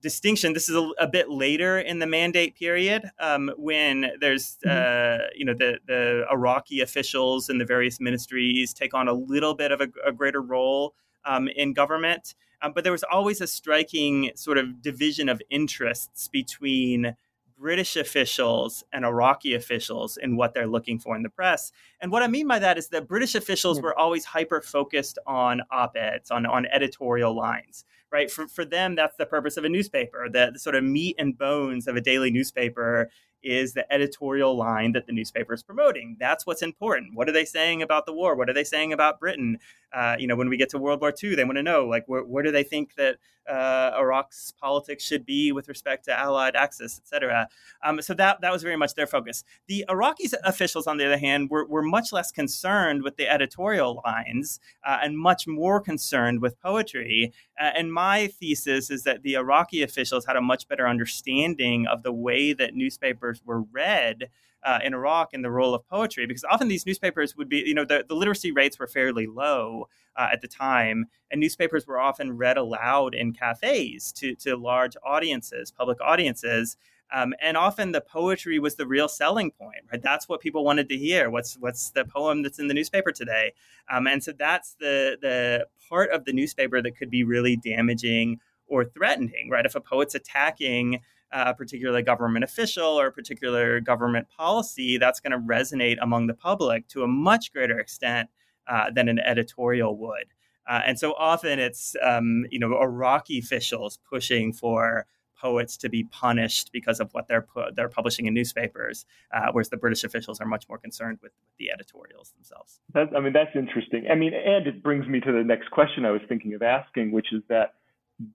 distinction. 0.00 0.54
This 0.54 0.68
is 0.68 0.74
a, 0.74 0.90
a 0.98 1.06
bit 1.06 1.30
later 1.30 1.78
in 1.78 1.98
the 1.98 2.06
mandate 2.06 2.56
period 2.56 3.10
when 3.56 4.12
there's, 4.20 4.56
mm 4.64 4.70
uh, 4.70 5.24
you 5.34 5.44
know, 5.44 5.54
the, 5.54 5.78
the 5.86 6.24
Iraqi 6.30 6.80
officials 6.80 7.48
and 7.48 7.60
the 7.60 7.64
various 7.64 8.00
ministries 8.00 8.72
take 8.72 8.94
on 8.94 9.08
a 9.08 9.12
little 9.12 9.54
bit 9.54 9.70
of 9.70 9.80
a, 9.80 9.88
a 10.06 10.12
greater 10.12 10.42
role 10.42 10.94
um, 11.24 11.48
in 11.48 11.72
government. 11.72 12.34
Um, 12.62 12.72
but 12.74 12.84
there 12.84 12.92
was 12.92 13.04
always 13.04 13.40
a 13.40 13.46
striking 13.46 14.30
sort 14.34 14.58
of 14.58 14.80
division 14.80 15.28
of 15.28 15.42
interests 15.50 16.28
between 16.28 17.16
British 17.58 17.96
officials 17.96 18.84
and 18.92 19.04
Iraqi 19.04 19.54
officials 19.54 20.16
in 20.16 20.36
what 20.36 20.54
they're 20.54 20.66
looking 20.66 20.98
for 20.98 21.16
in 21.16 21.22
the 21.22 21.28
press. 21.28 21.72
And 22.00 22.10
what 22.10 22.22
I 22.22 22.28
mean 22.28 22.48
by 22.48 22.58
that 22.58 22.78
is 22.78 22.88
that 22.88 23.08
British 23.08 23.34
officials 23.34 23.80
were 23.80 23.98
always 23.98 24.24
hyper 24.24 24.60
focused 24.60 25.18
on 25.26 25.62
op 25.70 25.96
eds, 25.96 26.30
on, 26.30 26.46
on 26.46 26.66
editorial 26.66 27.34
lines, 27.34 27.84
right? 28.10 28.30
For, 28.30 28.48
for 28.48 28.64
them, 28.64 28.96
that's 28.96 29.16
the 29.16 29.26
purpose 29.26 29.56
of 29.56 29.64
a 29.64 29.68
newspaper. 29.68 30.28
The, 30.28 30.50
the 30.52 30.58
sort 30.58 30.74
of 30.74 30.84
meat 30.84 31.16
and 31.18 31.38
bones 31.38 31.86
of 31.86 31.96
a 31.96 32.00
daily 32.00 32.30
newspaper 32.30 33.10
is 33.44 33.74
the 33.74 33.92
editorial 33.92 34.56
line 34.56 34.92
that 34.92 35.06
the 35.06 35.12
newspaper 35.12 35.52
is 35.52 35.62
promoting. 35.62 36.16
That's 36.18 36.46
what's 36.46 36.62
important. 36.62 37.14
What 37.14 37.28
are 37.28 37.32
they 37.32 37.44
saying 37.44 37.82
about 37.82 38.06
the 38.06 38.12
war? 38.12 38.34
What 38.34 38.48
are 38.48 38.54
they 38.54 38.64
saying 38.64 38.92
about 38.92 39.20
Britain? 39.20 39.58
Uh, 39.94 40.16
you 40.18 40.26
know, 40.26 40.36
when 40.36 40.48
we 40.48 40.56
get 40.56 40.68
to 40.70 40.78
World 40.78 41.00
War 41.00 41.12
II, 41.22 41.34
they 41.36 41.44
want 41.44 41.56
to 41.56 41.62
know 41.62 41.86
like 41.86 42.04
where, 42.06 42.24
where 42.24 42.42
do 42.42 42.50
they 42.50 42.64
think 42.64 42.96
that 42.96 43.16
uh, 43.48 43.92
Iraq's 43.98 44.52
politics 44.60 45.04
should 45.04 45.26
be 45.26 45.52
with 45.52 45.68
respect 45.68 46.06
to 46.06 46.18
Allied 46.18 46.56
Axis, 46.56 47.00
et 47.02 47.06
cetera. 47.06 47.48
Um, 47.82 48.00
so 48.00 48.14
that 48.14 48.40
that 48.40 48.52
was 48.52 48.62
very 48.62 48.76
much 48.76 48.94
their 48.94 49.06
focus. 49.06 49.44
The 49.66 49.84
Iraqi 49.88 50.30
officials, 50.42 50.86
on 50.86 50.96
the 50.96 51.06
other 51.06 51.18
hand, 51.18 51.50
were, 51.50 51.66
were 51.66 51.82
much 51.82 52.12
less 52.12 52.32
concerned 52.32 53.02
with 53.02 53.16
the 53.16 53.28
editorial 53.28 54.02
lines 54.04 54.60
uh, 54.84 54.98
and 55.02 55.18
much 55.18 55.46
more 55.46 55.80
concerned 55.80 56.40
with 56.40 56.60
poetry. 56.60 57.32
Uh, 57.60 57.70
and 57.76 57.92
my 57.92 58.28
thesis 58.28 58.90
is 58.90 59.04
that 59.04 59.22
the 59.22 59.34
Iraqi 59.34 59.82
officials 59.82 60.26
had 60.26 60.36
a 60.36 60.40
much 60.40 60.66
better 60.66 60.88
understanding 60.88 61.86
of 61.86 62.02
the 62.02 62.12
way 62.12 62.52
that 62.52 62.74
newspapers 62.74 63.42
were 63.44 63.62
read 63.62 64.30
uh, 64.64 64.78
in 64.82 64.94
Iraq 64.94 65.30
and 65.32 65.44
the 65.44 65.50
role 65.50 65.74
of 65.74 65.86
poetry, 65.88 66.26
because 66.26 66.44
often 66.44 66.68
these 66.68 66.86
newspapers 66.86 67.36
would 67.36 67.48
be, 67.48 67.58
you 67.58 67.74
know, 67.74 67.84
the, 67.84 68.04
the 68.08 68.14
literacy 68.14 68.52
rates 68.52 68.78
were 68.78 68.86
fairly 68.86 69.26
low 69.26 69.88
uh, 70.16 70.28
at 70.32 70.40
the 70.40 70.48
time, 70.48 71.06
and 71.30 71.40
newspapers 71.40 71.86
were 71.86 72.00
often 72.00 72.36
read 72.36 72.56
aloud 72.56 73.14
in 73.14 73.32
cafes 73.32 74.12
to, 74.12 74.34
to 74.36 74.56
large 74.56 74.96
audiences, 75.04 75.70
public 75.70 76.00
audiences. 76.00 76.76
Um, 77.12 77.34
and 77.40 77.56
often 77.56 77.92
the 77.92 78.00
poetry 78.00 78.58
was 78.58 78.76
the 78.76 78.86
real 78.86 79.08
selling 79.08 79.50
point, 79.50 79.84
right? 79.92 80.02
That's 80.02 80.28
what 80.28 80.40
people 80.40 80.64
wanted 80.64 80.88
to 80.88 80.96
hear. 80.96 81.30
What's 81.30 81.56
what's 81.60 81.90
the 81.90 82.04
poem 82.04 82.42
that's 82.42 82.58
in 82.58 82.66
the 82.66 82.74
newspaper 82.74 83.12
today? 83.12 83.52
Um, 83.92 84.06
and 84.06 84.24
so 84.24 84.32
that's 84.32 84.74
the 84.80 85.18
the 85.20 85.66
part 85.88 86.10
of 86.10 86.24
the 86.24 86.32
newspaper 86.32 86.80
that 86.82 86.96
could 86.96 87.10
be 87.10 87.22
really 87.22 87.56
damaging 87.56 88.40
or 88.66 88.84
threatening, 88.84 89.50
right? 89.50 89.66
If 89.66 89.74
a 89.74 89.80
poet's 89.80 90.14
attacking 90.14 91.00
a 91.34 91.52
particular 91.52 92.00
government 92.00 92.44
official 92.44 92.86
or 92.98 93.08
a 93.08 93.12
particular 93.12 93.80
government 93.80 94.28
policy, 94.28 94.96
that's 94.96 95.20
going 95.20 95.32
to 95.32 95.38
resonate 95.38 95.96
among 96.00 96.28
the 96.28 96.34
public 96.34 96.88
to 96.88 97.02
a 97.02 97.08
much 97.08 97.52
greater 97.52 97.78
extent 97.78 98.30
uh, 98.68 98.90
than 98.90 99.08
an 99.08 99.18
editorial 99.18 99.98
would. 99.98 100.26
Uh, 100.66 100.80
and 100.86 100.98
so 100.98 101.12
often 101.18 101.58
it's 101.58 101.94
um, 102.02 102.46
you 102.50 102.58
know 102.58 102.80
Iraqi 102.80 103.38
officials 103.38 103.98
pushing 104.08 104.52
for 104.52 105.06
poets 105.38 105.76
to 105.76 105.90
be 105.90 106.04
punished 106.04 106.70
because 106.72 107.00
of 107.00 107.12
what 107.12 107.28
they're 107.28 107.42
pu- 107.42 107.70
they're 107.74 107.88
publishing 107.88 108.24
in 108.26 108.32
newspapers, 108.32 109.04
uh, 109.34 109.48
whereas 109.52 109.68
the 109.68 109.76
British 109.76 110.04
officials 110.04 110.40
are 110.40 110.46
much 110.46 110.66
more 110.68 110.78
concerned 110.78 111.18
with, 111.20 111.32
with 111.44 111.56
the 111.58 111.70
editorials 111.70 112.30
themselves. 112.30 112.80
That's, 112.94 113.12
I 113.14 113.20
mean, 113.20 113.34
that's 113.34 113.54
interesting. 113.54 114.06
I 114.10 114.14
mean, 114.14 114.32
and 114.32 114.66
it 114.66 114.82
brings 114.82 115.06
me 115.06 115.20
to 115.20 115.32
the 115.32 115.44
next 115.44 115.70
question 115.70 116.06
I 116.06 116.12
was 116.12 116.22
thinking 116.28 116.54
of 116.54 116.62
asking, 116.62 117.12
which 117.12 117.32
is 117.32 117.42
that 117.48 117.74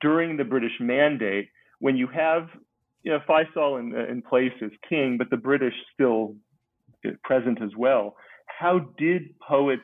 during 0.01 0.37
the 0.37 0.43
British 0.43 0.73
Mandate, 0.79 1.49
when 1.79 1.95
you 1.95 2.07
have 2.07 2.49
you 3.03 3.11
know, 3.11 3.19
Faisal 3.27 3.79
in, 3.79 3.95
in 3.95 4.21
place 4.21 4.51
as 4.63 4.71
king, 4.87 5.17
but 5.17 5.29
the 5.29 5.37
British 5.37 5.73
still 5.93 6.35
present 7.23 7.61
as 7.61 7.71
well. 7.77 8.15
How 8.47 8.79
did 8.97 9.39
poets 9.39 9.83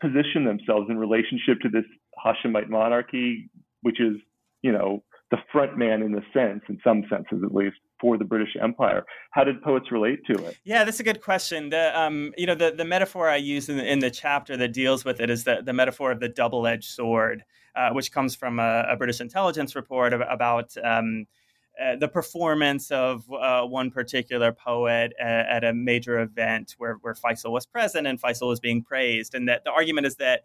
position 0.00 0.44
themselves 0.44 0.88
in 0.90 0.98
relationship 0.98 1.60
to 1.62 1.68
this 1.68 1.84
Hashemite 2.24 2.68
monarchy, 2.68 3.50
which 3.82 4.00
is, 4.00 4.16
you 4.62 4.72
know, 4.72 5.02
the 5.30 5.38
front 5.50 5.76
man 5.76 6.02
in 6.02 6.12
the 6.12 6.22
sense, 6.32 6.62
in 6.68 6.78
some 6.84 7.02
senses 7.10 7.42
at 7.44 7.54
least, 7.54 7.76
for 8.00 8.16
the 8.16 8.24
British 8.24 8.54
Empire. 8.62 9.04
How 9.32 9.42
did 9.42 9.60
poets 9.62 9.90
relate 9.90 10.20
to 10.30 10.44
it? 10.44 10.56
Yeah, 10.64 10.84
that's 10.84 11.00
a 11.00 11.02
good 11.02 11.20
question. 11.20 11.70
The 11.70 11.98
um, 11.98 12.32
you 12.36 12.46
know, 12.46 12.54
the, 12.54 12.70
the 12.70 12.84
metaphor 12.84 13.28
I 13.28 13.36
use 13.36 13.68
in 13.68 13.78
the, 13.78 13.90
in 13.90 13.98
the 13.98 14.10
chapter 14.10 14.56
that 14.56 14.72
deals 14.72 15.04
with 15.04 15.20
it 15.20 15.30
is 15.30 15.44
the, 15.44 15.62
the 15.64 15.72
metaphor 15.72 16.12
of 16.12 16.20
the 16.20 16.28
double-edged 16.28 16.88
sword, 16.88 17.42
uh, 17.74 17.90
which 17.90 18.12
comes 18.12 18.36
from 18.36 18.60
a, 18.60 18.84
a, 18.88 18.96
British 18.96 19.20
intelligence 19.20 19.74
report 19.74 20.12
about 20.12 20.76
um, 20.84 21.26
uh, 21.82 21.96
the 21.96 22.08
performance 22.08 22.90
of 22.90 23.30
uh, 23.30 23.62
one 23.62 23.90
particular 23.90 24.50
poet 24.50 25.12
at, 25.20 25.46
at, 25.46 25.64
a 25.64 25.74
major 25.74 26.20
event 26.20 26.74
where, 26.78 26.94
where 27.02 27.14
Faisal 27.14 27.50
was 27.50 27.66
present 27.66 28.06
and 28.06 28.20
Faisal 28.20 28.48
was 28.48 28.60
being 28.60 28.82
praised. 28.82 29.34
And 29.34 29.48
that 29.48 29.64
the 29.64 29.70
argument 29.70 30.06
is 30.06 30.16
that 30.16 30.42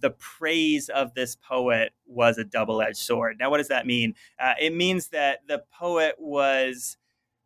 the 0.00 0.10
praise 0.10 0.88
of 0.88 1.14
this 1.14 1.36
poet 1.36 1.92
was 2.06 2.36
a 2.36 2.44
double 2.44 2.82
edged 2.82 2.96
sword. 2.96 3.36
Now, 3.38 3.48
what 3.50 3.58
does 3.58 3.68
that 3.68 3.86
mean? 3.86 4.14
Uh, 4.40 4.54
it 4.60 4.74
means 4.74 5.08
that 5.08 5.46
the 5.46 5.62
poet 5.72 6.16
was 6.18 6.96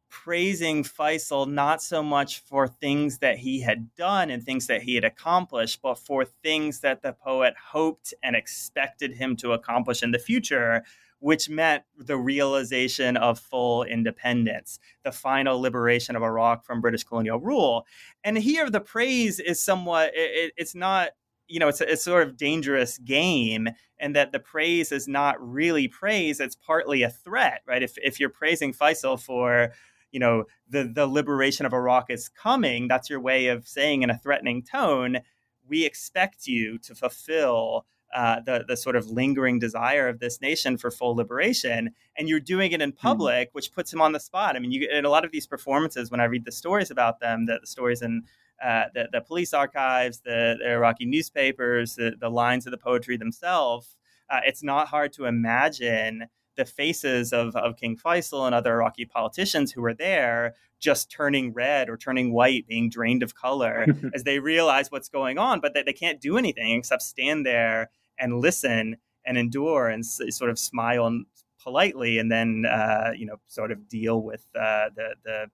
praising 0.09 0.83
Faisal 0.83 1.47
not 1.47 1.83
so 1.83 2.03
much 2.03 2.41
for 2.41 2.67
things 2.67 3.19
that 3.19 3.37
he 3.37 3.61
had 3.61 3.95
done 3.97 4.31
and 4.31 4.43
things 4.43 4.67
that 4.69 4.83
he 4.83 4.95
had 4.95 5.05
accomplished, 5.05 5.81
but 5.83 5.99
for 5.99 6.25
things 6.25 6.81
that 6.81 7.03
the 7.03 7.13
poet 7.13 7.55
hoped 7.63 8.15
and 8.23 8.35
expected 8.35 9.13
him 9.13 9.37
to 9.37 9.53
accomplish 9.53 10.03
in 10.03 10.13
the 10.13 10.19
future 10.19 10.85
which 11.19 11.49
meant 11.49 11.83
the 11.97 12.17
realization 12.17 13.17
of 13.17 13.39
full 13.39 13.83
independence, 13.85 14.79
the 15.03 15.13
final 15.13 15.61
liberation 15.61 16.17
of 16.17 16.23
Iraq 16.23 16.65
from 16.65 16.81
British 16.81 17.05
colonial 17.05 17.41
rule. 17.41 17.87
And 18.23 18.37
here, 18.37 18.69
the 18.71 18.81
praise 18.81 19.41
is 19.41 19.61
somewhat, 19.61 20.13
it, 20.15 20.53
it's 20.57 20.75
not 20.75 21.11
you 21.49 21.61
know, 21.61 21.69
it's 21.69 21.81
a, 21.81 21.91
it's 21.91 22.03
sort 22.03 22.27
of 22.27 22.37
dangerous 22.37 22.99
game, 22.99 23.69
and 23.99 24.15
that 24.17 24.33
the 24.33 24.39
praise 24.39 24.93
is 24.93 25.07
not 25.09 25.37
really 25.41 25.89
praise; 25.89 26.41
it's 26.41 26.57
partly 26.57 27.03
a 27.03 27.11
threat, 27.11 27.63
right? 27.67 27.83
If 27.83 27.97
if 28.03 28.19
you're 28.19 28.31
praising 28.31 28.73
Faisal 28.73 29.21
for, 29.21 29.73
you 30.11 30.21
know, 30.21 30.45
the 30.69 30.85
the 30.85 31.07
liberation 31.07 31.67
of 31.67 31.73
Iraq 31.73 32.11
is 32.11 32.29
coming, 32.29 32.89
that's 32.89 33.11
your 33.11 33.21
way 33.21 33.49
of 33.49 33.67
saying 33.67 34.03
in 34.03 34.11
a 34.11 34.19
threatening 34.19 34.63
tone, 34.63 35.19
we 35.67 35.85
expect 35.85 36.47
you 36.47 36.79
to 36.79 36.95
fulfill 36.95 37.87
uh, 38.17 38.41
the 38.41 38.65
the 38.67 38.77
sort 38.77 38.97
of 38.97 39.11
lingering 39.11 39.59
desire 39.59 40.09
of 40.09 40.21
this 40.21 40.41
nation 40.41 40.79
for 40.79 40.91
full 40.91 41.15
liberation, 41.15 41.91
and 42.17 42.31
you're 42.31 42.41
doing 42.41 42.73
it 42.73 42.81
in 42.81 42.91
hmm. 42.91 42.97
public, 42.97 43.49
mm-hmm. 43.49 43.55
which 43.55 43.73
puts 43.73 43.93
him 43.93 44.01
on 44.01 44.13
the 44.13 44.21
spot. 44.21 44.57
I 44.57 44.59
mean, 44.59 44.73
you 44.73 44.89
in 44.91 45.05
a 45.05 45.11
lot 45.11 45.27
of 45.27 45.33
these 45.33 45.47
performances, 45.47 46.11
when 46.11 46.19
I 46.19 46.25
read 46.25 46.47
the 46.47 46.53
stories 46.53 46.91
about 46.91 47.21
them, 47.21 47.45
the, 47.45 47.59
the 47.61 47.67
stories 47.67 48.01
in 48.01 48.23
uh, 48.65 48.85
the, 48.95 49.09
the 49.13 49.21
police 49.21 49.53
archives, 49.53 50.21
the, 50.21 50.57
the 50.59 50.73
Iraqi 50.73 51.05
newspapers, 51.05 51.97
the, 51.97 52.15
the 52.19 52.31
lines 52.31 52.67
of 52.67 52.71
the 52.71 52.79
poetry 52.79 53.19
themselves, 53.19 53.97
uh, 54.31 54.41
it's 54.47 54.63
not 54.63 54.89
hard 54.89 55.13
to 55.13 55.27
imagine 55.27 56.25
the 56.57 56.65
faces 56.65 57.35
of, 57.35 57.55
of 57.55 57.77
King 57.77 57.99
Faisal 57.99 58.47
and 58.47 58.55
other 58.55 58.73
Iraqi 58.73 59.05
politicians 59.05 59.73
who 59.73 59.83
were 59.83 59.93
there 59.93 60.55
just 60.81 61.11
turning 61.11 61.53
red 61.53 61.91
or 61.91 61.99
turning 61.99 62.33
white, 62.33 62.67
being 62.67 62.89
drained 62.89 63.23
of 63.23 63.35
color 63.35 63.87
as 64.15 64.25
they 64.25 64.39
realize 64.39 64.91
what's 64.91 65.11
going 65.11 65.37
on, 65.37 65.61
but 65.61 65.75
they, 65.75 65.83
they 65.83 65.93
can't 65.93 66.19
do 66.19 66.39
anything 66.39 66.73
except 66.73 67.03
stand 67.03 67.45
there 67.45 67.91
and 68.19 68.41
listen 68.41 68.97
and 69.25 69.37
endure 69.37 69.89
and 69.89 70.05
sort 70.07 70.51
of 70.51 70.59
smile 70.59 71.07
and 71.07 71.27
politely 71.63 72.19
and 72.19 72.31
then, 72.31 72.65
uh, 72.65 73.11
you 73.17 73.27
know, 73.27 73.37
sort 73.49 73.73
of 73.73 73.89
deal 73.89 74.23
with 74.23 74.47
uh, 74.55 74.89
the, 74.95 75.15
the, 75.25 75.47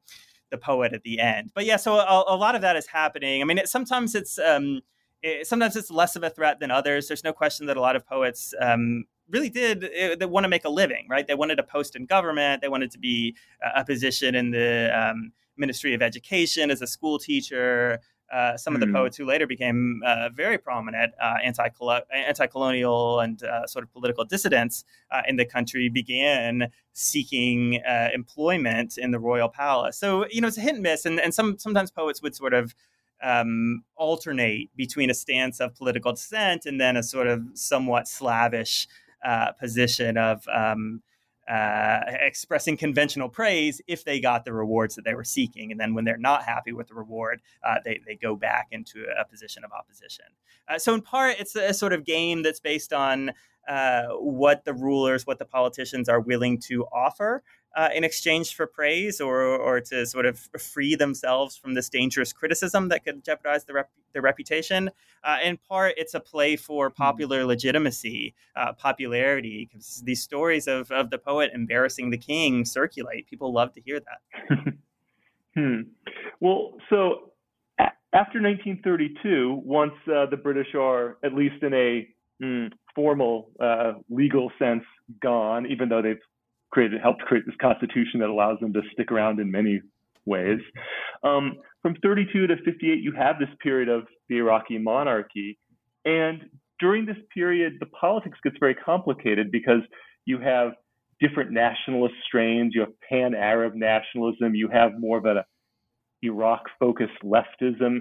the 0.50 0.58
poet 0.58 0.92
at 0.92 1.02
the 1.02 1.18
end. 1.18 1.50
But 1.54 1.64
yeah, 1.64 1.76
so 1.76 1.94
a, 1.94 2.24
a 2.28 2.36
lot 2.36 2.54
of 2.54 2.60
that 2.60 2.76
is 2.76 2.86
happening. 2.86 3.40
I 3.40 3.44
mean, 3.44 3.58
it, 3.58 3.68
sometimes 3.68 4.14
it's, 4.14 4.38
um, 4.38 4.82
it, 5.22 5.46
sometimes 5.46 5.74
it's 5.74 5.90
less 5.90 6.14
of 6.14 6.22
a 6.22 6.30
threat 6.30 6.60
than 6.60 6.70
others. 6.70 7.08
There's 7.08 7.24
no 7.24 7.32
question 7.32 7.66
that 7.66 7.76
a 7.76 7.80
lot 7.80 7.96
of 7.96 8.06
poets 8.06 8.52
um, 8.60 9.04
really 9.30 9.48
did 9.48 9.84
uh, 9.84 10.16
they 10.16 10.26
want 10.26 10.44
to 10.44 10.48
make 10.48 10.64
a 10.64 10.68
living, 10.68 11.06
right? 11.08 11.26
They 11.26 11.34
wanted 11.34 11.58
a 11.58 11.62
post 11.62 11.96
in 11.96 12.04
government. 12.04 12.60
They 12.60 12.68
wanted 12.68 12.90
to 12.90 12.98
be 12.98 13.34
a 13.74 13.84
position 13.84 14.34
in 14.34 14.50
the 14.50 14.90
um, 14.94 15.32
Ministry 15.56 15.94
of 15.94 16.02
Education 16.02 16.70
as 16.70 16.82
a 16.82 16.86
school 16.86 17.18
teacher. 17.18 18.00
Uh, 18.32 18.56
some 18.56 18.72
mm. 18.72 18.76
of 18.76 18.80
the 18.80 18.86
hmm. 18.86 18.94
poets 18.94 19.16
who 19.16 19.26
later 19.26 19.46
became 19.46 20.00
uh, 20.06 20.30
very 20.30 20.56
prominent 20.56 21.12
uh, 21.20 21.34
anti 21.44 21.68
colonial 22.46 23.20
and 23.20 23.42
uh, 23.42 23.66
sort 23.66 23.82
of 23.82 23.92
political 23.92 24.24
dissidents 24.24 24.84
uh, 25.10 25.20
in 25.28 25.36
the 25.36 25.44
country 25.44 25.90
began 25.90 26.68
seeking 26.94 27.80
employment 28.14 28.96
in 28.96 29.10
the 29.10 29.18
royal 29.18 29.50
palace. 29.50 29.98
So 29.98 30.26
you 30.30 30.40
know 30.40 30.48
it's 30.48 30.56
a 30.56 30.62
hit 30.62 30.74
and 30.74 30.82
miss, 30.82 31.04
and, 31.04 31.20
and 31.20 31.34
some 31.34 31.58
sometimes 31.58 31.90
poets 31.90 32.22
would 32.22 32.34
sort 32.34 32.54
of 32.54 32.74
um, 33.22 33.84
alternate 33.96 34.70
between 34.76 35.10
a 35.10 35.14
stance 35.14 35.60
of 35.60 35.74
political 35.74 36.12
dissent 36.12 36.66
and 36.66 36.80
then 36.80 36.96
a 36.96 37.02
sort 37.02 37.26
of 37.28 37.42
somewhat 37.54 38.08
slavish 38.08 38.88
uh, 39.24 39.52
position 39.52 40.16
of 40.16 40.46
um, 40.48 41.02
uh, 41.48 42.00
expressing 42.06 42.76
conventional 42.76 43.28
praise 43.28 43.80
if 43.88 44.04
they 44.04 44.20
got 44.20 44.44
the 44.44 44.52
rewards 44.52 44.94
that 44.94 45.04
they 45.04 45.14
were 45.14 45.24
seeking. 45.24 45.72
And 45.72 45.80
then 45.80 45.94
when 45.94 46.04
they're 46.04 46.16
not 46.16 46.44
happy 46.44 46.72
with 46.72 46.88
the 46.88 46.94
reward, 46.94 47.40
uh, 47.64 47.76
they, 47.84 48.00
they 48.06 48.14
go 48.14 48.36
back 48.36 48.68
into 48.70 49.04
a 49.18 49.24
position 49.24 49.64
of 49.64 49.72
opposition. 49.72 50.26
Uh, 50.68 50.78
so, 50.78 50.94
in 50.94 51.02
part, 51.02 51.36
it's 51.38 51.56
a, 51.56 51.70
a, 51.70 51.74
sort 51.74 51.92
of 51.92 52.04
game 52.04 52.42
that's 52.42 52.60
based 52.60 52.92
on 52.92 53.32
uh, 53.68 54.04
what 54.10 54.64
the 54.64 54.74
rulers, 54.74 55.26
what 55.26 55.38
the 55.38 55.44
politicians 55.44 56.08
are 56.08 56.20
willing 56.20 56.58
to 56.58 56.84
offer 56.86 57.42
uh, 57.74 57.88
in 57.94 58.04
exchange 58.04 58.54
for 58.54 58.66
praise 58.66 59.20
or, 59.20 59.42
or 59.42 59.80
to 59.80 60.06
sort 60.06 60.26
of 60.26 60.38
free 60.58 60.94
themselves 60.94 61.56
from 61.56 61.74
this 61.74 61.88
dangerous 61.88 62.32
criticism 62.32 62.88
that 62.88 63.04
could 63.04 63.24
jeopardize 63.24 63.64
their, 63.64 63.76
rep- 63.76 63.90
their 64.12 64.22
reputation. 64.22 64.90
Uh, 65.24 65.38
in 65.42 65.56
part, 65.56 65.94
it's 65.96 66.14
a 66.14 66.20
play 66.20 66.56
for 66.56 66.88
hmm. 66.88 66.94
popular 66.94 67.44
legitimacy, 67.44 68.34
uh, 68.56 68.72
popularity, 68.72 69.68
because 69.70 70.02
these 70.04 70.22
stories 70.22 70.66
of, 70.66 70.90
of 70.90 71.10
the 71.10 71.18
poet 71.18 71.50
embarrassing 71.54 72.10
the 72.10 72.18
king 72.18 72.64
circulate. 72.64 73.26
People 73.28 73.52
love 73.52 73.72
to 73.72 73.80
hear 73.80 74.00
that. 74.00 74.74
hmm. 75.54 75.80
Well, 76.40 76.74
so 76.90 77.32
after 78.12 78.42
1932, 78.42 79.62
once 79.64 79.92
uh, 80.06 80.26
the 80.26 80.36
British 80.36 80.74
are, 80.74 81.16
at 81.24 81.32
least 81.32 81.62
in 81.62 81.72
a 81.72 82.08
mm, 82.42 82.70
formal 82.94 83.50
uh, 83.58 83.94
legal 84.10 84.50
sense, 84.58 84.84
gone, 85.22 85.66
even 85.66 85.88
though 85.88 86.02
they've 86.02 86.20
created, 86.72 87.00
helped 87.00 87.20
create 87.22 87.44
this 87.46 87.54
constitution 87.60 88.20
that 88.20 88.28
allows 88.28 88.58
them 88.60 88.72
to 88.72 88.80
stick 88.92 89.12
around 89.12 89.38
in 89.38 89.50
many 89.50 89.80
ways. 90.24 90.58
Um, 91.22 91.56
from 91.82 91.96
32 92.02 92.46
to 92.46 92.56
58, 92.64 93.02
you 93.02 93.12
have 93.16 93.38
this 93.38 93.48
period 93.62 93.88
of 93.88 94.04
the 94.28 94.38
Iraqi 94.38 94.78
monarchy. 94.78 95.58
And 96.04 96.42
during 96.80 97.06
this 97.06 97.16
period, 97.32 97.74
the 97.80 97.86
politics 97.86 98.38
gets 98.42 98.56
very 98.58 98.74
complicated 98.74 99.50
because 99.50 99.82
you 100.24 100.40
have 100.40 100.72
different 101.20 101.52
nationalist 101.52 102.14
strains, 102.26 102.72
you 102.74 102.80
have 102.80 102.90
pan 103.08 103.34
Arab 103.34 103.74
nationalism, 103.74 104.54
you 104.54 104.68
have 104.68 104.92
more 104.98 105.18
of 105.18 105.24
an 105.24 105.42
Iraq 106.22 106.62
focused 106.78 107.12
leftism. 107.22 107.98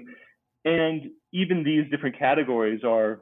And 0.64 1.10
even 1.32 1.64
these 1.64 1.90
different 1.90 2.18
categories 2.18 2.80
are 2.84 3.20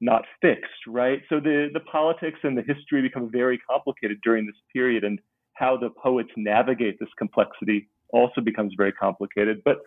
not 0.00 0.24
fixed, 0.40 0.86
right? 0.86 1.20
So 1.28 1.40
the, 1.40 1.68
the 1.72 1.80
politics 1.80 2.38
and 2.42 2.56
the 2.56 2.62
history 2.62 3.02
become 3.02 3.30
very 3.30 3.58
complicated 3.58 4.18
during 4.22 4.46
this 4.46 4.56
period, 4.72 5.04
and 5.04 5.18
how 5.54 5.76
the 5.76 5.90
poets 5.90 6.30
navigate 6.36 6.98
this 6.98 7.08
complexity 7.18 7.88
also 8.10 8.40
becomes 8.40 8.74
very 8.76 8.92
complicated. 8.92 9.62
But 9.64 9.78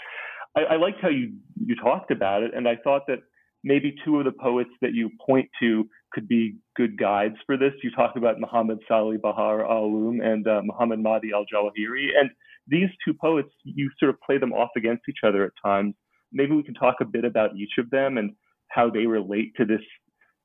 I, 0.56 0.62
I 0.74 0.76
liked 0.78 1.00
how 1.02 1.10
you, 1.10 1.34
you 1.58 1.76
talked 1.76 2.12
about 2.12 2.44
it, 2.44 2.52
and 2.56 2.68
I 2.68 2.78
thought 2.84 3.04
that 3.08 3.20
maybe 3.64 3.96
two 4.06 4.20
of 4.20 4.26
the 4.26 4.32
poets 4.32 4.70
that 4.82 4.94
you 4.94 5.10
point 5.26 5.50
to 5.60 5.88
could 6.12 6.28
be 6.28 6.56
good 6.76 6.98
guides 6.98 7.36
for 7.46 7.58
this. 7.58 7.74
You 7.84 7.92
talk 7.92 8.16
about 8.16 8.40
Muhammad 8.40 8.80
Salih 8.88 9.18
Bahr 9.18 9.66
al-Ulum 9.66 10.24
and 10.24 10.48
uh, 10.48 10.62
Muhammad 10.64 11.00
Mahdi 11.00 11.32
al-Jawahiri, 11.34 12.08
and 12.20 12.30
these 12.68 12.90
two 13.06 13.14
poets, 13.14 13.50
you 13.64 13.92
sort 14.00 14.10
of 14.10 14.20
play 14.22 14.38
them 14.38 14.54
off 14.54 14.70
against 14.78 15.04
each 15.10 15.20
other 15.24 15.44
at 15.44 15.52
times. 15.64 15.94
Maybe 16.32 16.56
we 16.56 16.64
can 16.64 16.74
talk 16.74 16.96
a 17.02 17.06
bit 17.06 17.26
about 17.26 17.56
each 17.56 17.74
of 17.78 17.90
them 17.90 18.18
and 18.18 18.34
how 18.70 18.90
they 18.90 19.06
relate 19.06 19.54
to 19.58 19.66
this, 19.66 19.82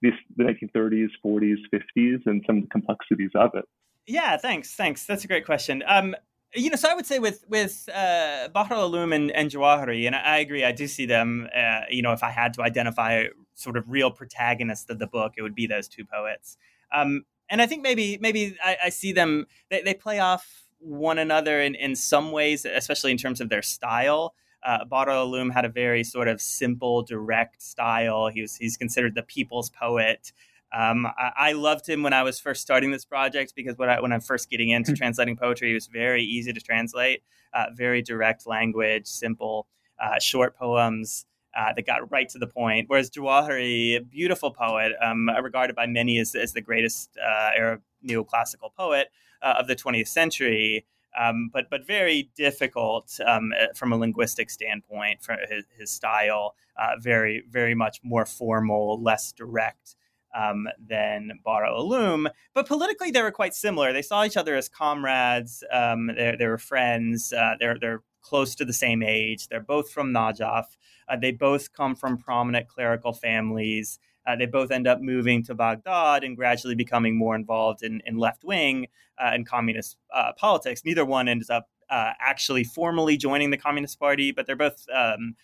this 0.03 0.13
the 0.37 0.45
1930s, 0.45 1.09
40s, 1.25 1.57
50s, 1.75 2.21
and 2.27 2.43
some 2.47 2.59
of 2.59 2.63
the 2.63 2.69
complexities 2.71 3.31
of 3.35 3.51
it. 3.55 3.65
Yeah, 4.07 4.37
thanks, 4.37 4.75
thanks. 4.75 5.07
That's 5.07 5.25
a 5.25 5.29
great 5.29 5.45
question. 5.45 5.83
Um, 5.87 6.17
you 6.55 6.69
know, 6.71 6.77
so 6.77 6.91
I 6.91 6.95
would 6.95 7.07
say 7.07 7.19
with 7.19 7.45
with 7.49 7.89
uh, 7.95 8.49
Bahr 8.49 8.73
al-Ulum 8.73 9.15
and, 9.15 9.31
and 9.31 9.55
and 9.55 10.17
I, 10.17 10.19
I, 10.19 10.39
agree. 10.39 10.65
I 10.65 10.73
do 10.73 10.89
see 10.89 11.07
them. 11.07 11.49
Uh, 11.55 11.83
you 11.89 12.03
know, 12.03 12.13
if 12.13 12.25
I 12.25 12.31
had 12.31 12.55
to 12.55 12.63
identify 12.63 13.27
sort 13.55 13.77
of 13.77 13.89
real 13.89 14.11
protagonists 14.11 14.91
of 14.91 14.99
the 14.99 15.07
book, 15.07 15.35
it 15.37 15.43
would 15.43 15.55
be 15.55 15.67
those 15.67 15.87
two 15.87 16.05
poets. 16.05 16.57
Um, 16.93 17.25
and 17.49 17.63
I 17.63 17.67
think 17.67 17.83
maybe 17.83 18.19
maybe 18.21 18.57
I, 18.65 18.77
I 18.85 18.89
see 18.89 19.13
them. 19.13 19.47
They, 19.71 19.83
they 19.83 19.95
play 19.95 20.19
off 20.19 20.65
one 20.79 21.19
another 21.19 21.61
in, 21.61 21.75
in 21.75 21.95
some 21.95 22.33
ways, 22.33 22.65
especially 22.65 23.11
in 23.13 23.19
terms 23.19 23.41
of 23.41 23.49
their 23.49 23.63
style. 23.63 24.35
Uh, 24.63 24.85
al-Ulum 24.93 25.53
had 25.53 25.65
a 25.65 25.69
very 25.69 26.05
sort 26.05 26.29
of 26.29 26.41
simple, 26.41 27.03
direct 27.03 27.63
style. 27.63 28.29
He 28.29 28.43
was 28.43 28.57
he's 28.57 28.77
considered 28.77 29.15
the 29.15 29.23
people's 29.23 29.71
poet. 29.71 30.33
Um, 30.73 31.07
I, 31.07 31.33
I, 31.37 31.53
loved 31.53 31.89
him 31.89 32.05
when 32.05 32.13
I 32.13 32.23
was 32.23 32.39
first 32.39 32.63
starting 32.63 32.93
this 32.93 33.05
project 33.05 33.55
because 33.57 33.77
when, 33.77 33.89
I, 33.89 34.01
when 34.01 34.13
I'm 34.13 34.21
first 34.21 34.49
getting 34.49 34.69
into 34.69 34.93
translating 34.93 35.37
poetry, 35.37 35.73
it 35.73 35.75
was 35.75 35.89
very 35.89 36.23
easy 36.23 36.53
to 36.53 36.61
translate, 36.61 37.25
uh, 37.53 37.67
very 37.75 38.03
direct 38.03 38.47
language, 38.47 39.07
simple, 39.07 39.67
uh, 40.01 40.21
short 40.21 40.57
poems 40.57 41.27
uh, 41.57 41.73
that 41.75 41.87
got 41.87 42.11
right 42.13 42.29
to 42.29 42.39
the 42.39 42.47
point. 42.47 42.89
Whereas 42.89 43.11
Jawahiri, 43.11 43.97
a 43.97 44.01
beautiful 44.01 44.53
poet, 44.53 44.93
um, 45.03 45.29
regarded 45.43 45.75
by 45.75 45.87
many 45.87 46.19
as, 46.21 46.35
as 46.35 46.53
the 46.53 46.61
greatest 46.61 47.17
uh, 47.19 47.51
Arab 47.57 47.83
neoclassical 48.07 48.73
poet 48.77 49.09
uh, 49.43 49.55
of 49.59 49.67
the 49.67 49.75
20th 49.75 50.09
century, 50.09 50.87
um, 51.19 51.51
but 51.53 51.71
but 51.71 51.87
very 51.87 52.31
difficult 52.37 53.19
um, 53.27 53.53
uh, 53.59 53.67
from 53.75 53.93
a 53.93 53.97
linguistic 53.97 54.51
standpoint. 54.51 55.23
For 55.23 55.37
his, 55.49 55.65
his 55.79 55.91
style, 55.91 56.55
uh, 56.77 56.97
very 57.01 57.45
very 57.49 57.75
much 57.75 58.01
more 58.03 58.27
formal, 58.27 59.03
less 59.03 59.33
direct. 59.33 59.97
Um, 60.33 60.69
than 60.79 61.41
Bahr 61.45 61.65
al-Ulum, 61.65 62.31
but 62.55 62.69
politically 62.69 63.11
they 63.11 63.21
were 63.21 63.33
quite 63.33 63.53
similar. 63.53 63.93
They 63.93 64.01
saw 64.01 64.23
each 64.23 64.37
other 64.37 64.55
as 64.55 64.69
comrades. 64.69 65.65
Um, 65.73 66.07
they, 66.07 66.37
they 66.39 66.47
were 66.47 66.57
friends. 66.57 67.33
Uh, 67.33 67.55
they're 67.59 67.77
they're 67.81 68.05
close 68.23 68.55
to 68.55 68.65
the 68.65 68.73
same 68.73 69.03
age. 69.03 69.49
They're 69.49 69.61
both 69.61 69.91
from 69.91 70.13
Najaf. 70.13 70.67
Uh, 71.09 71.17
they 71.17 71.33
both 71.33 71.73
come 71.73 71.97
from 71.97 72.17
prominent 72.17 72.69
clerical 72.69 73.13
families. 73.13 73.99
Uh, 74.27 74.37
they 74.37 74.47
both 74.47 74.71
end 74.71 74.87
up 74.87 75.01
moving 75.01 75.43
to 75.45 75.55
Baghdad 75.55 76.25
and 76.25 76.37
gradually 76.37 76.75
becoming 76.75 77.17
more 77.17 77.35
involved 77.35 77.83
in, 77.83 78.03
in 78.05 78.19
left 78.19 78.45
wing 78.45 78.87
uh, 79.19 79.31
and 79.33 79.47
communist 79.47 79.97
uh, 80.15 80.33
politics. 80.37 80.83
Neither 80.85 81.05
one 81.05 81.29
ends 81.29 81.51
up 81.51 81.69
uh, 81.89 82.13
actually 82.21 82.65
formally 82.65 83.17
joining 83.17 83.51
the 83.51 83.57
Communist 83.57 83.99
Party, 83.99 84.31
but 84.31 84.47
they're 84.47 84.57
both 84.57 84.87
um, 84.95 85.35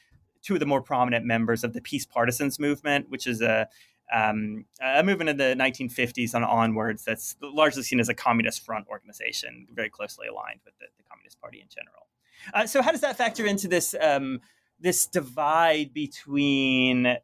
two 0.42 0.54
of 0.54 0.60
the 0.60 0.66
more 0.66 0.80
prominent 0.80 1.24
members 1.24 1.64
of 1.64 1.72
the 1.72 1.80
Peace 1.80 2.06
Partisans 2.06 2.58
movement, 2.58 3.10
which 3.10 3.26
is 3.26 3.40
a 3.40 3.68
um, 4.14 4.66
a 4.80 5.02
movement 5.02 5.30
in 5.30 5.36
the 5.36 5.56
1950s 5.58 6.32
and 6.32 6.44
onwards 6.44 7.04
that's 7.04 7.34
largely 7.42 7.82
seen 7.82 7.98
as 7.98 8.08
a 8.08 8.14
communist 8.14 8.64
front 8.64 8.86
organization, 8.86 9.66
very 9.72 9.90
closely 9.90 10.28
aligned 10.28 10.60
with 10.64 10.78
the, 10.78 10.86
the 10.96 11.02
Communist 11.10 11.40
Party 11.40 11.60
in 11.60 11.66
general. 11.68 12.06
Uh, 12.54 12.66
so, 12.68 12.82
how 12.82 12.92
does 12.92 13.00
that 13.00 13.16
factor 13.16 13.44
into 13.46 13.66
this 13.66 13.96
um, 14.00 14.40
this 14.78 15.06
divide 15.06 15.92
between 15.92 17.16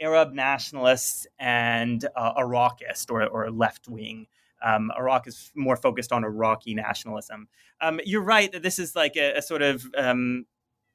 Arab 0.00 0.32
nationalists 0.32 1.26
and 1.38 2.04
uh, 2.16 2.32
Iraqist 2.36 3.10
or, 3.10 3.26
or 3.26 3.50
left 3.50 3.88
wing. 3.88 4.26
Um, 4.64 4.90
Iraq 4.98 5.26
is 5.26 5.52
more 5.54 5.76
focused 5.76 6.12
on 6.12 6.24
Iraqi 6.24 6.74
nationalism. 6.74 7.48
Um, 7.80 8.00
you're 8.04 8.22
right 8.22 8.50
that 8.52 8.62
this 8.62 8.78
is 8.78 8.96
like 8.96 9.16
a, 9.16 9.34
a 9.36 9.42
sort 9.42 9.62
of 9.62 9.84
um, 9.96 10.46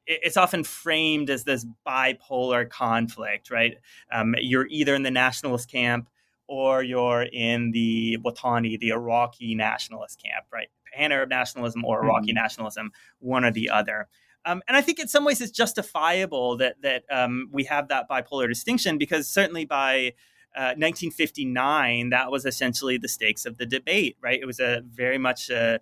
it's 0.07 0.37
often 0.37 0.63
framed 0.63 1.29
as 1.29 1.43
this 1.43 1.65
bipolar 1.87 2.69
conflict, 2.69 3.51
right? 3.51 3.77
Um, 4.11 4.35
you're 4.39 4.67
either 4.67 4.95
in 4.95 5.03
the 5.03 5.11
nationalist 5.11 5.69
camp 5.69 6.09
or 6.47 6.83
you're 6.83 7.23
in 7.23 7.71
the 7.71 8.17
Watani, 8.25 8.79
the 8.79 8.89
Iraqi 8.89 9.55
nationalist 9.55 10.21
camp, 10.21 10.45
right? 10.51 10.67
Pan 10.93 11.11
Arab 11.11 11.29
nationalism 11.29 11.85
or 11.85 12.03
Iraqi 12.03 12.31
mm-hmm. 12.31 12.35
nationalism, 12.35 12.91
one 13.19 13.45
or 13.45 13.51
the 13.51 13.69
other. 13.69 14.09
Um, 14.45 14.61
and 14.67 14.75
I 14.75 14.81
think 14.81 14.99
in 14.99 15.07
some 15.07 15.23
ways 15.23 15.41
it's 15.41 15.51
justifiable 15.51 16.57
that 16.57 16.81
that 16.81 17.03
um, 17.11 17.49
we 17.51 17.63
have 17.65 17.89
that 17.89 18.09
bipolar 18.09 18.47
distinction 18.47 18.97
because 18.97 19.27
certainly 19.27 19.65
by 19.65 20.13
uh, 20.55 20.75
1959 20.75 22.09
that 22.09 22.31
was 22.31 22.45
essentially 22.45 22.97
the 22.97 23.07
stakes 23.07 23.45
of 23.45 23.57
the 23.57 23.65
debate, 23.65 24.17
right? 24.21 24.39
It 24.41 24.45
was 24.45 24.59
a 24.59 24.81
very 24.85 25.17
much 25.17 25.49
a, 25.49 25.79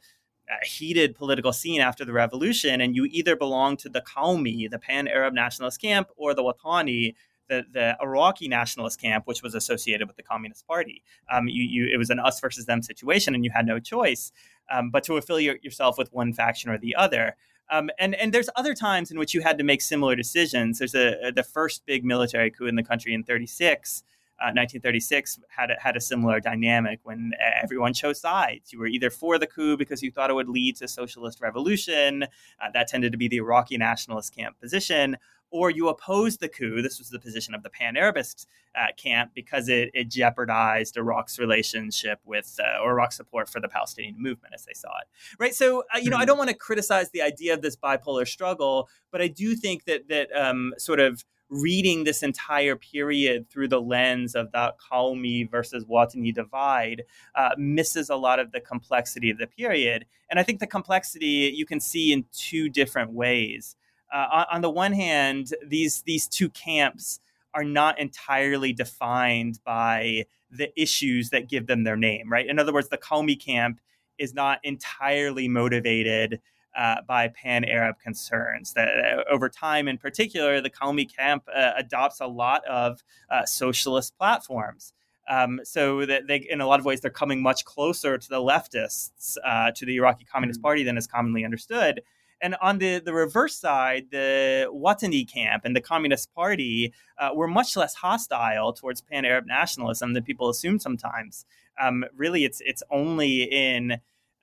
a 0.50 0.66
heated 0.66 1.16
political 1.16 1.54
scene 1.54 1.82
after 1.82 2.04
the 2.06 2.14
revolution, 2.14 2.82
and 2.82 2.96
you 2.96 3.06
either 3.06 3.36
belong 3.36 3.78
to 3.78 3.90
the 3.90 4.02
Qawmi, 4.02 4.70
the 4.70 4.80
Pan-Arab 4.80 5.34
nationalist 5.34 5.82
camp, 5.82 6.10
or 6.18 6.34
the 6.34 6.44
Watani, 6.44 7.16
the, 7.48 7.66
the 7.72 7.98
Iraqi 8.02 8.48
nationalist 8.48 9.02
camp, 9.02 9.26
which 9.26 9.42
was 9.42 9.56
associated 9.56 10.08
with 10.08 10.18
the 10.18 10.24
Communist 10.24 10.68
Party. 10.68 11.04
Um, 11.32 11.48
you, 11.48 11.64
you, 11.64 11.90
it 11.92 11.98
was 11.98 12.10
an 12.10 12.20
us 12.20 12.40
versus 12.40 12.66
them 12.66 12.82
situation, 12.82 13.36
and 13.36 13.44
you 13.44 13.52
had 13.52 13.66
no 13.66 13.80
choice 13.80 14.32
um, 14.72 14.92
but 14.92 15.04
to 15.06 15.18
affiliate 15.18 15.64
yourself 15.64 15.98
with 15.98 16.14
one 16.14 16.34
faction 16.34 16.70
or 16.70 16.78
the 16.78 16.96
other. 16.96 17.36
Um, 17.72 17.90
and 18.00 18.16
and 18.16 18.34
there's 18.34 18.50
other 18.56 18.74
times 18.74 19.12
in 19.12 19.20
which 19.20 19.34
you 19.34 19.42
had 19.42 19.58
to 19.58 19.64
make 19.64 19.82
similar 19.82 20.16
decisions. 20.16 20.80
There's 20.80 20.96
a, 20.96 21.32
the 21.36 21.44
first 21.44 21.86
big 21.86 22.04
military 22.04 22.50
coup 22.50 22.66
in 22.66 22.76
the 22.76 22.84
country 22.84 23.14
in 23.14 23.24
36. 23.24 24.04
Uh, 24.42 24.56
1936 24.56 25.42
had 25.50 25.70
a, 25.70 25.76
had 25.82 25.98
a 25.98 26.00
similar 26.00 26.40
dynamic 26.40 27.02
when 27.04 27.34
everyone 27.62 27.94
chose 27.94 28.22
sides. 28.22 28.72
You 28.72 28.80
were 28.80 28.88
either 28.88 29.10
for 29.10 29.38
the 29.38 29.46
coup 29.46 29.76
because 29.76 30.02
you 30.02 30.12
thought 30.12 30.30
it 30.30 30.34
would 30.34 30.48
lead 30.48 30.78
to 30.78 30.88
socialist 30.88 31.42
revolution. 31.42 32.24
Uh, 32.24 32.72
that 32.74 32.88
tended 32.88 33.12
to 33.12 33.18
be 33.18 33.28
the 33.28 33.36
Iraqi 33.36 33.78
nationalist 33.78 34.34
camp 34.34 34.58
position, 34.62 35.18
or 35.52 35.70
you 35.70 35.90
opposed 35.90 36.40
the 36.40 36.50
coup. 36.50 36.82
This 36.82 37.00
was 37.00 37.10
the 37.10 37.20
position 37.20 37.54
of 37.54 37.64
the 37.64 37.70
pan 37.70 37.98
Arabist 37.98 38.48
uh, 38.76 38.88
camp 38.98 39.32
because 39.34 39.68
it, 39.70 39.90
it, 39.94 40.10
jeopardized 40.10 40.98
Iraq's 40.98 41.40
relationship 41.40 42.20
with 42.26 42.60
uh, 42.60 42.82
or 42.84 42.92
Iraq's 42.92 43.16
support 43.16 43.50
for 43.50 43.60
the 43.60 43.68
Palestinian 43.68 44.16
movement 44.18 44.54
as 44.54 44.66
they 44.66 44.74
saw 44.74 44.90
it. 45.00 45.08
Right. 45.40 45.56
So, 45.56 45.84
uh, 45.94 46.00
you 46.00 46.10
know, 46.10 46.18
I 46.18 46.22
mm-hmm. 46.22 46.28
don't 46.28 46.38
want 46.38 46.50
to 46.50 46.56
criticize 46.56 47.10
the 47.12 47.22
idea 47.22 47.54
of 47.54 47.62
this 47.62 47.76
bipolar 47.76 48.28
struggle, 48.28 48.90
but 49.12 49.22
I 49.22 49.28
do 49.28 49.56
think 49.56 49.86
that 49.86 50.08
that 50.10 50.32
um, 50.36 50.74
sort 50.78 51.00
of 51.00 51.24
reading 51.50 52.04
this 52.04 52.22
entire 52.22 52.76
period 52.76 53.50
through 53.50 53.68
the 53.68 53.82
lens 53.82 54.36
of 54.36 54.52
that 54.52 54.76
Qawmi 54.80 55.50
versus 55.50 55.84
Watani 55.86 56.34
divide 56.34 57.04
uh, 57.36 57.50
misses 57.58 58.10
a 58.10 58.16
lot 58.16 58.40
of 58.40 58.52
the 58.52 58.60
complexity 58.60 59.30
of 59.30 59.40
the 59.40 59.48
period. 59.48 60.06
And 60.30 60.40
I 60.40 60.44
think 60.44 60.60
the 60.60 60.68
complexity 60.68 61.52
you 61.56 61.66
can 61.66 61.80
see 61.80 62.14
in 62.14 62.26
two 62.32 62.70
different 62.70 63.12
ways 63.12 63.76
uh, 64.14 64.28
on, 64.32 64.46
on, 64.52 64.62
the 64.62 64.70
one 64.70 64.94
hand, 64.94 65.54
these 65.66 66.02
these 66.04 66.28
two 66.28 66.50
camps 66.50 67.20
are 67.54 67.64
not 67.64 68.00
entirely 68.00 68.74
defined 68.74 69.60
by 69.64 70.26
the 70.52 70.72
issues 70.80 71.30
that 71.30 71.48
give 71.48 71.68
them 71.68 71.84
their 71.84 71.98
name, 71.98 72.32
right? 72.32 72.48
In 72.48 72.60
other 72.60 72.74
words, 72.74 72.90
the 72.90 72.98
Qawmi 72.98 73.40
camp 73.40 73.80
is 74.18 74.34
not 74.34 74.60
entirely 74.64 75.48
motivated 75.48 76.42
uh, 76.78 76.98
by 77.08 77.28
pan 77.30 77.64
Arab 77.66 78.00
concerns. 78.00 78.74
That 78.74 78.88
uh, 78.90 79.24
over 79.32 79.50
time, 79.50 79.88
in 79.88 79.98
particular, 79.98 80.62
the 80.62 80.70
Qawmi 80.70 81.14
camp 81.14 81.44
uh, 81.54 81.72
adopts 81.78 82.20
a 82.20 82.28
lot 82.28 82.64
of 82.66 83.04
uh, 83.30 83.46
socialist 83.46 84.18
platforms. 84.18 84.94
Um, 85.30 85.60
so 85.64 86.08
that 86.08 86.26
they, 86.26 86.38
in 86.38 86.60
a 86.60 86.66
lot 86.66 86.80
of 86.80 86.86
ways, 86.86 87.02
they're 87.02 87.12
coming 87.12 87.40
much 87.40 87.64
closer 87.64 88.18
to 88.18 88.30
the 88.30 88.38
leftists, 88.38 89.38
uh, 89.46 89.70
to 89.76 89.86
the 89.86 89.98
Iraqi 89.98 90.26
Communist 90.26 90.60
mm. 90.60 90.64
Party 90.64 90.84
than 90.84 90.98
is 90.98 91.06
commonly 91.06 91.46
understood. 91.46 92.02
And 92.42 92.56
on 92.62 92.78
the, 92.78 93.00
the 93.00 93.14
reverse 93.14 93.56
side, 93.56 94.08
the 94.12 94.70
Watani 94.74 95.30
camp 95.30 95.66
and 95.66 95.76
the 95.76 95.82
Communist 95.82 96.34
Party 96.34 96.94
uh, 97.18 97.32
were 97.34 97.48
much 97.48 97.76
less 97.76 97.96
hostile 97.96 98.74
towards 98.74 99.02
pan 99.02 99.26
Arab 99.26 99.46
nationalism 99.46 100.14
than 100.14 100.24
people 100.24 100.50
assume 100.50 100.80
sometimes. 100.80 101.46
Um, 101.80 102.06
really, 102.16 102.46
it's, 102.46 102.62
it's 102.66 102.84
only 102.90 103.44
in 103.44 103.94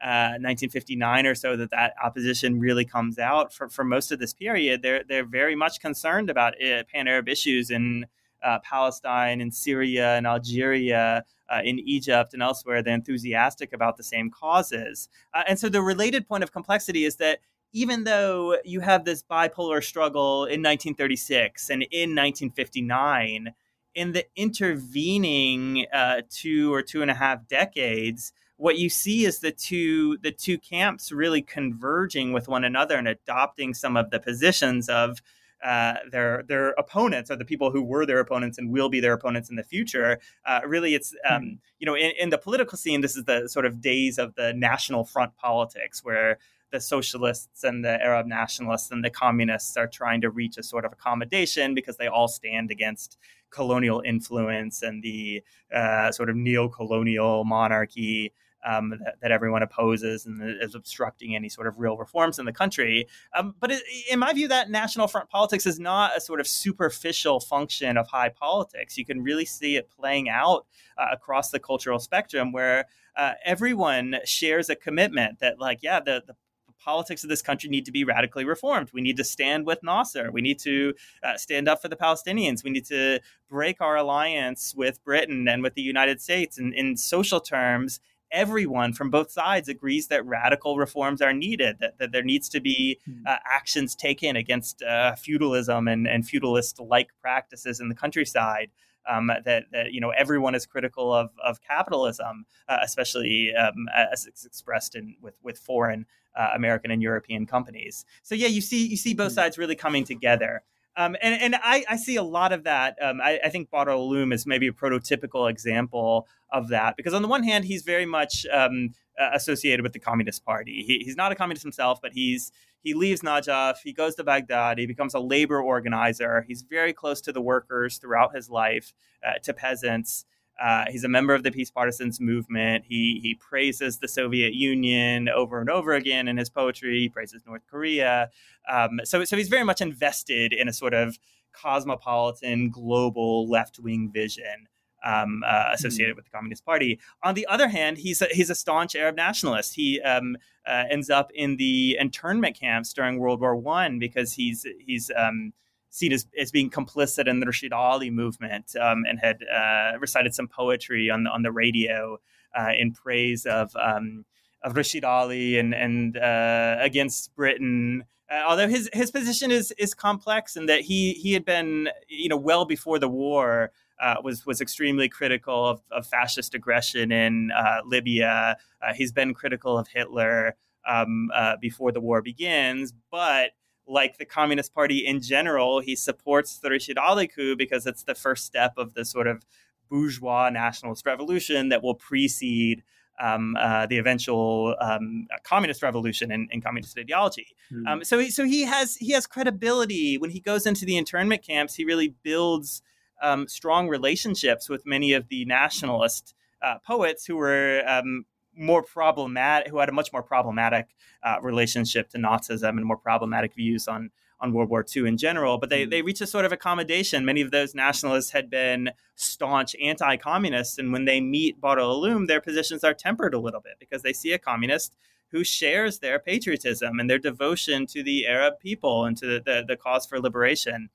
uh, 0.03 0.37
1959 0.39 1.27
or 1.27 1.35
so 1.35 1.57
that 1.57 1.71
that 1.71 1.95
opposition 2.03 2.61
really 2.61 2.85
comes 2.85 3.19
out. 3.19 3.53
For, 3.53 3.69
for 3.69 3.85
most 3.85 4.13
of 4.13 4.19
this 4.19 4.35
period, 4.35 4.83
they're, 4.83 5.03
they're 5.09 5.25
very 5.25 5.57
much 5.57 5.81
concerned 5.81 6.29
about 6.29 6.55
uh, 6.63 6.85
pan 6.93 7.09
Arab 7.09 7.29
issues 7.29 7.71
in 7.71 8.07
uh, 8.43 8.59
Palestine 8.61 9.41
and 9.41 9.55
Syria 9.55 10.17
and 10.17 10.27
Algeria, 10.27 11.25
uh, 11.49 11.61
in 11.65 11.79
Egypt 11.81 12.35
and 12.35 12.43
elsewhere, 12.43 12.83
they're 12.83 12.95
enthusiastic 12.95 13.73
about 13.73 13.97
the 13.97 14.03
same 14.03 14.31
causes. 14.31 15.09
Uh, 15.33 15.43
and 15.49 15.59
so 15.59 15.69
the 15.69 15.83
related 15.83 16.27
point 16.29 16.43
of 16.43 16.53
complexity 16.53 17.05
is 17.05 17.17
that 17.17 17.39
even 17.77 18.05
though 18.05 18.57
you 18.65 18.81
have 18.81 19.05
this 19.05 19.23
bipolar 19.23 19.85
struggle 19.85 20.47
in 20.47 20.63
1936 20.63 21.69
and 21.69 21.83
in 21.83 22.17
1959, 22.17 23.53
in 23.95 24.13
the 24.13 24.25
intervening 24.35 25.85
uh, 25.93 26.23
two 26.31 26.73
or 26.73 26.81
two 26.81 27.03
and 27.03 27.11
a 27.11 27.15
half 27.15 27.47
decades, 27.47 28.33
what 28.57 28.79
you 28.79 28.89
see 28.89 29.27
is 29.27 29.41
the 29.41 29.53
two 29.53 30.17
the 30.23 30.33
two 30.33 30.57
camps 30.57 31.13
really 31.13 31.43
converging 31.43 32.33
with 32.33 32.49
one 32.49 32.65
another 32.65 32.97
and 32.97 33.09
adopting 33.09 33.75
some 33.75 33.95
of 33.95 34.09
the 34.09 34.21
positions 34.21 34.89
of 34.89 35.21
uh, 35.63 35.97
their 36.11 36.45
their 36.49 36.71
opponents 36.71 37.31
or 37.31 37.37
the 37.37 37.45
people 37.45 37.71
who 37.71 37.83
were 37.83 38.07
their 38.07 38.21
opponents 38.21 38.57
and 38.57 38.71
will 38.71 38.89
be 38.89 39.01
their 39.01 39.13
opponents 39.13 39.51
in 39.51 39.57
the 39.57 39.63
future. 39.63 40.19
Uh, 40.47 40.61
really, 40.67 40.95
it's 40.95 41.15
um, 41.29 41.43
mm-hmm. 41.43 41.55
you 41.79 41.85
know 41.85 41.95
in, 41.95 42.13
in, 42.19 42.31
the 42.31 42.39
political 42.39 42.79
scene, 42.79 43.03
this 43.03 43.17
is 43.17 43.25
the 43.25 43.49
sort 43.51 43.67
of 43.67 43.83
days 43.83 44.19
of 44.19 44.35
the 44.35 44.55
national 44.55 45.05
front 45.05 45.37
politics 45.37 46.03
where 46.03 46.39
the 46.73 46.81
socialists 46.81 47.65
and 47.65 47.85
the 47.85 48.03
Arab 48.03 48.27
nationalists 48.27 48.91
and 48.91 49.05
the 49.05 49.11
communists 49.11 49.77
are 49.77 49.87
trying 49.87 50.21
to 50.21 50.31
reach 50.31 50.57
a 50.57 50.63
sort 50.63 50.85
of 50.85 50.93
accommodation 50.93 51.75
because 51.75 51.97
they 51.97 52.07
all 52.09 52.29
stand 52.29 52.71
against 52.71 53.19
colonial 53.51 54.03
influence 54.05 54.83
and 54.83 55.03
the 55.03 55.43
uh, 55.75 56.11
sort 56.11 56.29
of 56.29 56.37
neo-colonial 56.37 57.45
monarchy 57.45 58.33
um, 58.67 58.91
that, 58.91 59.21
that, 59.23 59.31
everyone 59.31 59.63
opposes 59.63 60.27
and 60.27 60.43
is 60.61 60.75
obstructing 60.75 61.37
any 61.37 61.49
sort 61.49 61.69
of 61.69 61.79
real 61.79 61.97
reforms 61.97 62.41
in 62.41 62.47
the 62.47 62.53
country. 62.53 63.07
Um, 63.33 63.55
but 63.61 63.71
it, 63.71 63.83
in 64.11 64.19
my 64.19 64.33
view, 64.33 64.49
that 64.49 64.71
national 64.71 65.07
front 65.07 65.31
politics 65.31 65.67
is 65.67 65.79
not 65.79 66.17
a 66.17 66.21
sort 66.21 66.41
of 66.41 66.49
superficial 66.49 67.39
function 67.39 67.97
of 67.97 68.09
high 68.09 68.29
politics. 68.29 68.99
You 68.99 69.05
can 69.05 69.23
really 69.23 69.45
see 69.45 69.77
it 69.77 69.89
playing 69.89 70.29
out 70.29 70.67
uh, 70.99 71.07
across 71.13 71.51
the 71.51 71.61
cultural 71.61 72.01
spectrum 72.01 72.51
where 72.51 72.87
uh, 73.17 73.35
everyone 73.45 74.17
shares 74.25 74.69
a 74.69 74.75
commitment 74.75 75.39
that, 75.39 75.61
like, 75.61 75.79
yeah, 75.83 76.01
the, 76.01 76.23
the 76.27 76.35
politics 76.79 77.23
of 77.25 77.31
this 77.31 77.43
country 77.43 77.69
need 77.69 77.85
to 77.87 77.93
be 77.93 78.05
radically 78.05 78.45
reformed. 78.45 78.91
We 78.93 79.01
need 79.01 79.17
to 79.17 79.25
stand 79.25 79.67
with 79.67 79.83
Nasser. 79.83 80.31
We 80.31 80.41
need 80.41 80.59
to 80.61 80.95
uh, 81.23 81.37
stand 81.37 81.69
up 81.69 81.83
for 81.83 81.89
the 81.89 81.97
Palestinians. 81.97 82.65
We 82.65 82.71
need 82.71 82.87
to 82.87 83.21
break 83.49 83.81
our 83.81 83.97
alliance 83.97 84.75
with 84.77 85.03
Britain 85.05 85.49
and 85.49 85.63
with 85.63 85.75
the 85.75 85.83
United 85.83 86.21
States. 86.21 86.59
And 86.59 86.75
in 86.75 86.97
social 86.97 87.41
terms, 87.41 88.01
everyone 88.31 88.93
from 88.93 89.11
both 89.11 89.31
sides 89.31 89.69
agrees 89.69 90.09
that 90.09 90.25
radical 90.27 90.77
reforms 90.77 91.23
are 91.23 91.33
needed, 91.33 91.77
that, 91.81 91.99
that 91.99 92.13
there 92.13 92.23
needs 92.23 92.49
to 92.51 92.61
be 92.61 92.99
hmm. 93.05 93.23
uh, 93.27 93.37
actions 93.49 93.95
taken 93.95 94.37
against 94.37 94.83
uh, 94.83 95.15
feudalism 95.15 95.89
and, 95.89 96.07
and 96.07 96.27
feudalist 96.27 96.81
like 96.81 97.09
practices 97.21 97.81
in 97.81 97.89
the 97.89 97.95
countryside. 97.95 98.71
Um, 99.09 99.29
that, 99.29 99.67
that, 99.71 99.93
you 99.93 100.01
know 100.01 100.11
everyone 100.11 100.55
is 100.55 100.67
critical 100.67 101.13
of, 101.13 101.31
of 101.45 101.61
capitalism, 101.61 102.47
uh, 102.69 102.79
especially 102.83 103.55
um, 103.55 103.89
as 103.95 104.27
it's 104.27 104.45
expressed 104.45 104.95
in 104.95 105.17
with 105.21 105.39
with 105.43 105.59
foreign 105.59 106.07
uh, 106.35 106.51
American 106.55 106.91
and 106.91 107.03
European 107.03 107.47
companies. 107.47 108.05
So 108.23 108.35
yeah, 108.35 108.49
you 108.49 108.61
see 108.61 108.87
you 108.87 108.97
see 108.97 109.15
both 109.15 109.33
hmm. 109.33 109.37
sides 109.37 109.59
really 109.59 109.77
coming 109.77 110.05
together. 110.05 110.63
Um, 110.99 111.15
and 111.21 111.41
and 111.41 111.57
I, 111.63 111.85
I, 111.91 111.97
see 111.97 112.17
a 112.17 112.23
lot 112.23 112.55
of 112.55 112.65
that. 112.65 112.97
Um, 113.03 113.21
I, 113.21 113.39
I, 113.45 113.51
think 113.51 113.71
Bahr 113.71 113.91
al-Ulum 113.91 114.33
is 114.33 114.47
maybe 114.47 114.67
a 114.67 114.73
prototypical 114.73 115.51
example 115.51 116.27
of 116.51 116.69
that 116.69 116.97
because 116.97 117.13
on 117.13 117.21
the 117.21 117.29
one 117.29 117.43
hand, 117.43 117.67
he's 117.67 117.83
very 117.83 118.07
much 118.07 118.47
um, 118.51 118.95
uh, 119.19 119.31
associated 119.33 119.83
with 119.83 119.93
the 119.93 119.99
Communist 119.99 120.45
Party. 120.45 120.85
He, 120.87 121.03
he's 121.05 121.17
not 121.17 121.33
a 121.33 121.35
communist 121.35 121.63
himself, 121.63 122.01
but 122.01 122.13
he's 122.13 122.53
he 122.83 122.95
leaves 122.95 123.21
Najaf, 123.23 123.79
he 123.83 123.93
goes 123.93 124.15
to 124.15 124.23
Baghdad, 124.23 124.79
he 124.79 124.87
becomes 124.87 125.15
a 125.15 125.19
labor 125.19 125.61
organizer. 125.61 126.45
He's 126.47 126.63
very 126.63 126.93
close 126.93 127.21
to 127.23 127.33
the 127.33 127.41
workers 127.41 127.99
throughout 127.99 128.33
his 128.35 128.49
life, 128.49 128.93
uh, 129.27 129.39
to 129.43 129.53
peasants. 129.53 130.25
Uh, 130.63 130.85
he's 130.89 131.05
a 131.05 131.09
member 131.09 131.35
of 131.35 131.43
the 131.43 131.51
Peace 131.51 131.71
Partisans 131.71 132.21
movement. 132.21 132.85
He 132.89 133.21
he 133.23 133.35
praises 133.35 133.99
the 133.99 134.09
Soviet 134.09 134.55
Union 134.55 135.29
over 135.29 135.61
and 135.61 135.69
over 135.69 135.93
again 135.93 136.29
in 136.29 136.37
his 136.37 136.49
poetry. 136.49 137.01
He 137.01 137.09
praises 137.09 137.43
North 137.47 137.63
Korea. 137.69 138.31
Um, 138.71 139.01
so 139.05 139.25
so 139.25 139.37
he's 139.37 139.49
very 139.49 139.65
much 139.65 139.81
invested 139.81 140.53
in 140.53 140.69
a 140.69 140.73
sort 140.73 140.95
of 140.95 141.19
cosmopolitan, 141.53 142.71
global 142.71 143.49
left 143.49 143.79
wing 143.79 144.11
vision. 144.13 144.69
Um, 145.07 145.45
uh, 145.47 145.71
associated 145.73 146.15
mm 146.15 146.17
with 146.17 146.25
the 146.25 146.33
Communist 146.33 146.65
Party. 146.65 146.99
On 147.23 147.35
the 147.35 147.47
other 147.47 147.69
hand, 147.69 147.99
he's 147.99 148.21
a, 148.23 148.27
he's 148.33 148.51
a 148.51 148.57
staunch 148.57 148.97
Arab 148.97 149.15
nationalist. 149.15 149.77
He 149.77 150.01
um, 150.01 150.37
uh, 150.67 150.85
ends 150.91 151.11
up 151.11 151.31
in 151.33 151.57
the 151.59 151.97
internment 152.01 152.59
camps 152.59 152.93
during 152.93 153.21
World 153.21 153.41
War 153.41 153.55
One 153.55 154.01
because 154.01 154.33
he's 154.33 154.67
he's 154.85 155.11
um, 155.17 155.53
seen 155.97 156.13
as, 156.13 156.27
as 156.39 156.51
being 156.51 156.71
complicit 156.71 157.27
in 157.27 157.41
the 157.41 157.47
Rashid 157.47 157.73
Ali 157.73 158.11
movement 158.11 158.77
um, 158.77 159.05
and 159.09 159.19
had 159.19 159.39
uh, 159.45 159.99
recited 159.99 160.35
some 160.35 160.49
poetry 160.49 161.09
on 161.11 161.25
the, 161.25 161.31
on 161.31 161.43
the 161.43 161.53
radio 161.53 162.19
uh, 162.59 162.73
in 162.77 162.93
praise 162.93 163.47
of 163.47 163.75
um, 163.77 164.25
of 164.67 164.77
Rashid 164.77 165.05
Ali 165.05 165.59
and 165.59 165.73
and 165.73 166.19
uh, 166.19 166.77
against 166.81 167.35
Britain. 167.35 168.05
Uh, 168.31 168.43
although 168.47 168.69
his 168.69 168.91
his 168.93 169.11
position 169.11 169.51
is 169.51 169.73
is 169.79 169.95
complex 169.95 170.57
and 170.57 170.69
that 170.69 170.81
he 170.83 171.13
he 171.15 171.33
had 171.33 171.45
been 171.45 171.89
you 172.09 172.29
know 172.29 172.37
well 172.37 172.67
before 172.67 172.99
the 172.99 173.09
war 173.09 173.71
uh, 174.03 174.17
was 174.23 174.45
was 174.45 174.61
extremely 174.61 175.09
critical 175.09 175.67
of, 175.67 175.81
of 175.93 176.05
fascist 176.05 176.53
aggression 176.55 177.13
in 177.13 177.51
uh, 177.57 177.79
Libya. 177.87 178.57
he's 178.95 179.13
been 179.13 179.33
critical 179.33 179.79
of 179.79 179.87
Hitler 179.89 180.57
um, 180.87 181.31
before 181.61 181.93
the 181.93 182.01
war 182.01 182.21
begins, 182.21 182.93
but 183.11 183.53
like 183.89 184.19
the 184.19 184.25
Communist 184.25 184.75
Party 184.75 185.07
in 185.07 185.21
general, 185.21 185.79
he 185.79 185.95
supports 185.95 186.59
the 186.59 186.71
Rashid 186.71 186.99
Ali 186.99 187.29
coup 187.29 187.55
because 187.55 187.87
it's 187.87 188.03
the 188.03 188.17
first 188.17 188.45
step 188.45 188.73
of 188.77 188.95
the 188.95 189.05
sort 189.05 189.29
of 189.29 189.47
bourgeois 189.89 190.51
nationalist 190.51 191.07
revolution 191.07 191.69
that 191.69 191.85
will 191.85 191.95
precede 191.95 192.83
um, 193.19 193.57
uh, 193.59 193.87
the 193.87 193.99
eventual 193.99 194.75
um, 194.81 195.27
communist 195.43 195.83
revolution 195.83 196.31
and, 196.31 196.49
and 196.53 196.63
communist 196.63 196.99
ideology. 196.99 197.49
Mm. 197.73 197.87
Um, 197.87 198.05
so, 198.05 198.19
he, 198.19 198.31
so 198.31 198.45
he 198.45 198.63
has 198.63 198.97
he 198.97 199.13
has 199.13 199.27
credibility 199.27 200.19
when 200.19 200.31
he 200.31 200.41
goes 200.41 200.67
into 200.67 200.85
the 200.85 200.97
internment 200.97 201.43
camps. 201.43 201.75
He 201.75 201.85
really 201.85 202.15
builds 202.23 202.83
um, 203.23 203.49
strong 203.49 203.89
relationships 203.89 204.69
with 204.69 204.85
many 204.87 205.13
of 205.13 205.29
the 205.29 205.45
nationalist 205.45 206.35
uh, 206.63 206.77
poets 206.87 207.25
who 207.27 207.37
were 207.37 207.83
um, 207.87 208.25
more 208.57 208.83
problematic, 208.83 209.69
who 209.69 209.79
had 209.79 209.89
a 209.89 209.93
much 209.93 210.13
more 210.13 210.23
problematic 210.23 210.89
uh, 211.23 211.37
relationship 211.43 212.09
to 212.11 212.19
Nazism 212.19 212.71
and 212.71 212.85
more 212.85 212.97
problematic 212.97 213.55
views 213.55 213.89
on 213.89 214.11
on 214.41 214.53
World 214.53 214.69
War 214.71 214.85
II 214.95 215.09
in 215.09 215.17
general. 215.17 215.59
But 215.59 215.71
they, 215.71 215.87
mm. 215.87 215.91
they 215.91 216.03
reached 216.03 216.21
a 216.21 216.27
sort 216.27 216.45
of 216.45 216.53
accommodation. 216.53 217.25
Many 217.25 217.41
of 217.41 217.51
those 217.51 217.75
nationalists 217.75 218.31
had 218.31 218.51
been 218.51 218.91
staunch 219.15 219.75
anti-communists, 219.83 220.79
and 220.79 220.93
when 220.93 221.05
they 221.05 221.21
meet 221.21 221.57
al-Ulum, 221.65 222.27
their 222.27 222.41
positions 222.41 222.85
are 222.85 222.95
tempered 222.95 223.35
a 223.35 223.39
little 223.39 223.61
bit 223.61 223.75
because 223.79 224.03
they 224.03 224.13
see 224.13 224.33
a 224.33 224.39
communist 224.39 224.95
who 225.33 225.43
shares 225.43 225.99
their 225.99 226.19
patriotism 226.19 227.01
and 227.01 227.11
their 227.11 227.19
devotion 227.19 227.87
to 227.87 228.03
the 228.03 228.27
Arab 228.27 228.61
people 228.61 229.05
and 229.05 229.17
to 229.17 229.27
the, 229.27 229.43
the, 229.45 229.65
the 229.67 229.77
cause 229.77 230.07
for 230.07 230.21
liberation. 230.21 230.89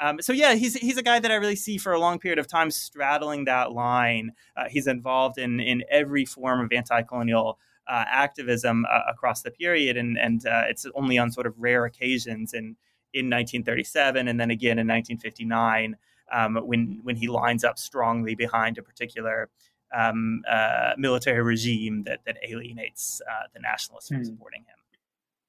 Um, 0.00 0.20
so 0.20 0.32
yeah, 0.32 0.54
he's 0.54 0.74
he's 0.74 0.96
a 0.96 1.02
guy 1.02 1.20
that 1.20 1.30
I 1.30 1.36
really 1.36 1.54
see 1.56 1.78
for 1.78 1.92
a 1.92 2.00
long 2.00 2.18
period 2.18 2.38
of 2.38 2.48
time 2.48 2.70
straddling 2.70 3.44
that 3.44 3.72
line. 3.72 4.32
Uh, 4.56 4.64
he's 4.68 4.88
involved 4.88 5.38
in 5.38 5.60
in 5.60 5.84
every 5.88 6.24
form 6.24 6.60
of 6.64 6.72
anti-colonial 6.72 7.58
uh, 7.88 8.04
activism 8.08 8.86
uh, 8.90 9.00
across 9.08 9.42
the 9.42 9.50
period, 9.50 9.96
and 9.96 10.18
and 10.18 10.46
uh, 10.46 10.62
it's 10.68 10.86
only 10.94 11.18
on 11.18 11.30
sort 11.30 11.46
of 11.46 11.54
rare 11.58 11.84
occasions 11.84 12.52
in 12.54 12.76
in 13.14 13.26
1937 13.26 14.26
and 14.26 14.40
then 14.40 14.50
again 14.50 14.78
in 14.78 14.88
1959 14.88 15.96
um, 16.32 16.56
when 16.66 17.00
when 17.04 17.16
he 17.16 17.28
lines 17.28 17.62
up 17.64 17.78
strongly 17.78 18.34
behind 18.34 18.76
a 18.76 18.82
particular 18.82 19.48
um, 19.96 20.42
uh, 20.50 20.92
military 20.98 21.42
regime 21.42 22.02
that 22.04 22.20
that 22.26 22.36
alienates 22.46 23.22
uh, 23.30 23.46
the 23.54 23.60
nationalists 23.60 24.08
from 24.08 24.18
hmm. 24.18 24.24
supporting 24.24 24.60
him. 24.62 24.76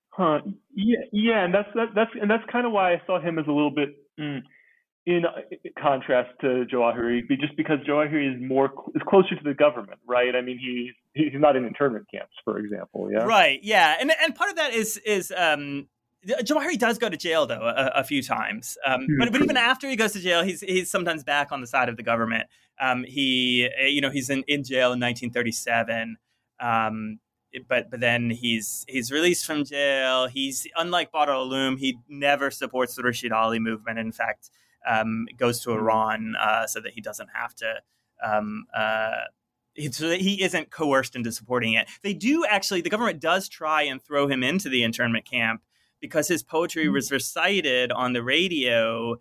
Huh. 0.09 0.39
Yeah, 0.73 0.99
yeah, 1.11 1.43
and 1.43 1.53
that's 1.53 1.69
that, 1.75 1.87
that's 1.95 2.11
and 2.19 2.29
that's 2.29 2.43
kind 2.51 2.65
of 2.65 2.71
why 2.71 2.93
I 2.93 3.01
saw 3.05 3.19
him 3.19 3.39
as 3.39 3.47
a 3.47 3.51
little 3.51 3.71
bit 3.71 3.97
mm, 4.19 4.41
in 5.05 5.23
contrast 5.81 6.29
to 6.41 6.65
Jawahiri, 6.71 7.27
just 7.39 7.57
because 7.57 7.79
Jawahiri 7.87 8.35
is 8.35 8.41
more 8.41 8.71
is 8.95 9.01
closer 9.07 9.35
to 9.35 9.43
the 9.43 9.53
government, 9.53 9.99
right? 10.07 10.35
I 10.35 10.41
mean, 10.41 10.59
he's 10.59 10.93
he's 11.15 11.31
not 11.33 11.55
in 11.55 11.65
internment 11.65 12.05
camps, 12.11 12.33
for 12.43 12.59
example. 12.59 13.09
Yeah, 13.11 13.23
right. 13.23 13.59
Yeah, 13.63 13.95
and 13.99 14.11
and 14.21 14.35
part 14.35 14.51
of 14.51 14.57
that 14.57 14.73
is 14.73 14.97
is 14.97 15.33
um, 15.35 15.87
Jawahiri 16.27 16.77
does 16.77 16.97
go 16.97 17.09
to 17.09 17.17
jail 17.17 17.47
though 17.47 17.61
a, 17.61 17.91
a 17.95 18.03
few 18.03 18.21
times, 18.21 18.77
um, 18.85 19.07
but, 19.19 19.31
but 19.31 19.41
even 19.41 19.57
after 19.57 19.89
he 19.89 19.95
goes 19.95 20.13
to 20.13 20.19
jail, 20.19 20.43
he's 20.43 20.61
he's 20.61 20.91
sometimes 20.91 21.23
back 21.23 21.51
on 21.51 21.61
the 21.61 21.67
side 21.67 21.89
of 21.89 21.97
the 21.97 22.03
government. 22.03 22.47
Um, 22.79 23.03
he 23.03 23.69
you 23.87 24.01
know 24.01 24.09
he's 24.09 24.29
in, 24.29 24.43
in 24.47 24.63
jail 24.63 24.93
in 24.93 24.99
1937. 24.99 26.17
Um, 26.59 27.19
but 27.67 27.89
but 27.89 27.99
then 27.99 28.29
he's 28.29 28.85
he's 28.87 29.11
released 29.11 29.45
from 29.45 29.63
jail. 29.63 30.27
He's 30.27 30.67
unlike 30.75 31.11
Bahr 31.11 31.29
al-Ulum, 31.29 31.79
he 31.79 31.97
never 32.09 32.51
supports 32.51 32.95
the 32.95 33.03
Rashid 33.03 33.31
Ali 33.31 33.59
movement. 33.59 33.99
In 33.99 34.11
fact, 34.11 34.49
um, 34.87 35.27
goes 35.37 35.61
to 35.61 35.71
hmm. 35.71 35.79
Iran 35.79 36.35
uh, 36.39 36.67
so 36.67 36.81
that 36.81 36.93
he 36.93 37.01
doesn't 37.01 37.29
have 37.33 37.55
to. 37.55 37.81
Um, 38.23 38.65
uh, 38.73 39.11
so 39.91 40.09
that 40.09 40.21
he 40.21 40.41
isn't 40.41 40.71
coerced 40.71 41.15
into 41.15 41.31
supporting 41.31 41.73
it. 41.73 41.87
They 42.01 42.13
do 42.13 42.45
actually. 42.45 42.81
The 42.81 42.89
government 42.89 43.19
does 43.19 43.49
try 43.49 43.83
and 43.83 44.01
throw 44.01 44.27
him 44.27 44.43
into 44.43 44.69
the 44.69 44.83
internment 44.83 45.25
camp 45.25 45.61
because 45.99 46.27
his 46.27 46.43
poetry 46.43 46.85
hmm. 46.85 46.93
was 46.93 47.11
recited 47.11 47.91
on 47.91 48.13
the 48.13 48.23
radio 48.23 49.17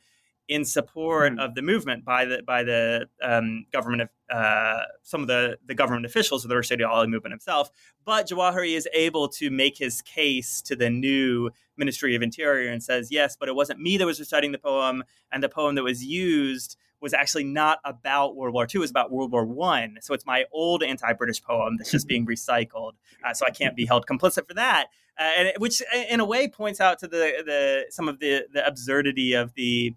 in 0.48 0.64
support 0.64 1.32
Mhm. 1.32 1.40
of 1.44 1.54
the 1.54 1.62
movement 1.62 2.04
by 2.04 2.24
the 2.24 2.42
by 2.42 2.62
the 2.62 3.08
um, 3.22 3.64
government 3.72 4.02
of 4.02 4.08
uh, 4.30 4.82
some 5.02 5.22
of 5.22 5.26
the 5.28 5.58
the 5.66 5.74
government 5.74 6.04
officials 6.06 6.44
of 6.44 6.48
the 6.48 6.56
Rashid 6.56 6.82
Ali 6.82 7.06
movement 7.06 7.32
himself. 7.32 7.70
But 8.04 8.28
Jawahiri 8.28 8.76
is 8.76 8.88
able 8.92 9.28
to 9.30 9.50
make 9.50 9.78
his 9.78 10.02
case 10.02 10.60
to 10.62 10.76
the 10.76 10.90
new 10.90 11.50
Ministry 11.76 12.14
of 12.14 12.22
Interior 12.22 12.70
and 12.70 12.82
says, 12.82 13.10
yes, 13.10 13.36
but 13.38 13.48
it 13.48 13.54
wasn't 13.54 13.80
me 13.80 13.96
that 13.96 14.06
was 14.06 14.20
reciting 14.20 14.52
the 14.52 14.58
poem, 14.58 15.02
and 15.32 15.42
the 15.42 15.48
poem 15.48 15.74
that 15.76 15.82
was 15.82 16.04
used 16.04 16.76
was 17.00 17.12
actually 17.12 17.44
not 17.44 17.78
about 17.84 18.34
World 18.36 18.54
War 18.54 18.64
II, 18.64 18.68
it 18.74 18.78
was 18.78 18.90
about 18.90 19.10
World 19.10 19.30
War 19.32 19.44
One. 19.44 19.98
So 20.00 20.14
it's 20.14 20.24
my 20.24 20.44
old 20.52 20.82
anti-British 20.82 21.42
poem 21.42 21.76
that's 21.76 21.90
just 21.90 22.06
being 22.08 22.26
recycled. 22.26 22.92
Uh, 23.22 23.34
so 23.34 23.44
I 23.46 23.50
can't 23.50 23.76
be 23.76 23.84
held 23.84 24.06
complicit 24.06 24.46
for 24.48 24.54
that. 24.54 24.86
Uh, 25.18 25.30
and 25.36 25.48
it- 25.48 25.60
which, 25.60 25.82
in 26.10 26.20
a 26.20 26.24
way, 26.24 26.48
points 26.48 26.80
out 26.80 26.98
to 27.00 27.06
the 27.06 27.42
the 27.44 27.86
some 27.90 28.08
of 28.08 28.18
the 28.20 28.46
the 28.52 28.66
absurdity 28.66 29.32
of 29.34 29.52
the 29.54 29.92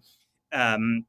um, 0.52 1.06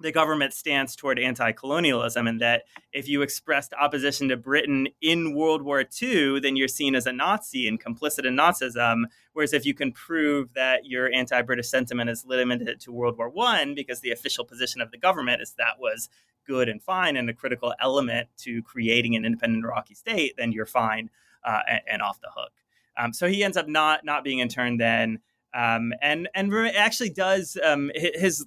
the 0.00 0.12
government 0.12 0.52
stance 0.52 0.96
toward 0.96 1.18
anti-colonialism, 1.18 2.26
and 2.26 2.40
that 2.40 2.64
if 2.92 3.08
you 3.08 3.22
expressed 3.22 3.72
opposition 3.80 4.28
to 4.28 4.36
Britain 4.36 4.88
in 5.00 5.34
World 5.34 5.62
War 5.62 5.84
II, 6.02 6.40
then 6.40 6.56
you're 6.56 6.68
seen 6.68 6.94
as 6.94 7.06
a 7.06 7.12
Nazi 7.12 7.68
and 7.68 7.82
complicit 7.82 8.26
in 8.26 8.36
Nazism. 8.36 9.04
Whereas 9.32 9.52
if 9.52 9.64
you 9.64 9.74
can 9.74 9.92
prove 9.92 10.54
that 10.54 10.86
your 10.86 11.10
anti-British 11.12 11.68
sentiment 11.68 12.10
is 12.10 12.26
limited 12.26 12.80
to 12.80 12.92
World 12.92 13.16
War 13.16 13.28
One, 13.28 13.74
because 13.74 14.00
the 14.00 14.10
official 14.10 14.44
position 14.44 14.80
of 14.80 14.90
the 14.90 14.98
government 14.98 15.40
is 15.40 15.54
that 15.56 15.78
was 15.78 16.08
good 16.44 16.68
and 16.68 16.82
fine 16.82 17.16
and 17.16 17.30
a 17.30 17.34
critical 17.34 17.72
element 17.80 18.28
to 18.36 18.62
creating 18.62 19.14
an 19.14 19.24
independent 19.24 19.64
Iraqi 19.64 19.94
state, 19.94 20.34
then 20.36 20.52
you're 20.52 20.66
fine 20.66 21.08
uh, 21.44 21.60
and, 21.68 21.80
and 21.86 22.02
off 22.02 22.20
the 22.20 22.30
hook. 22.34 22.52
Um, 22.98 23.12
so 23.12 23.28
he 23.28 23.42
ends 23.42 23.56
up 23.56 23.68
not 23.68 24.04
not 24.04 24.24
being 24.24 24.40
interned 24.40 24.80
then, 24.80 25.20
um, 25.54 25.94
and 26.02 26.28
and 26.34 26.52
actually 26.76 27.10
does 27.10 27.56
um, 27.64 27.90
hi- 27.96 28.12
his 28.14 28.44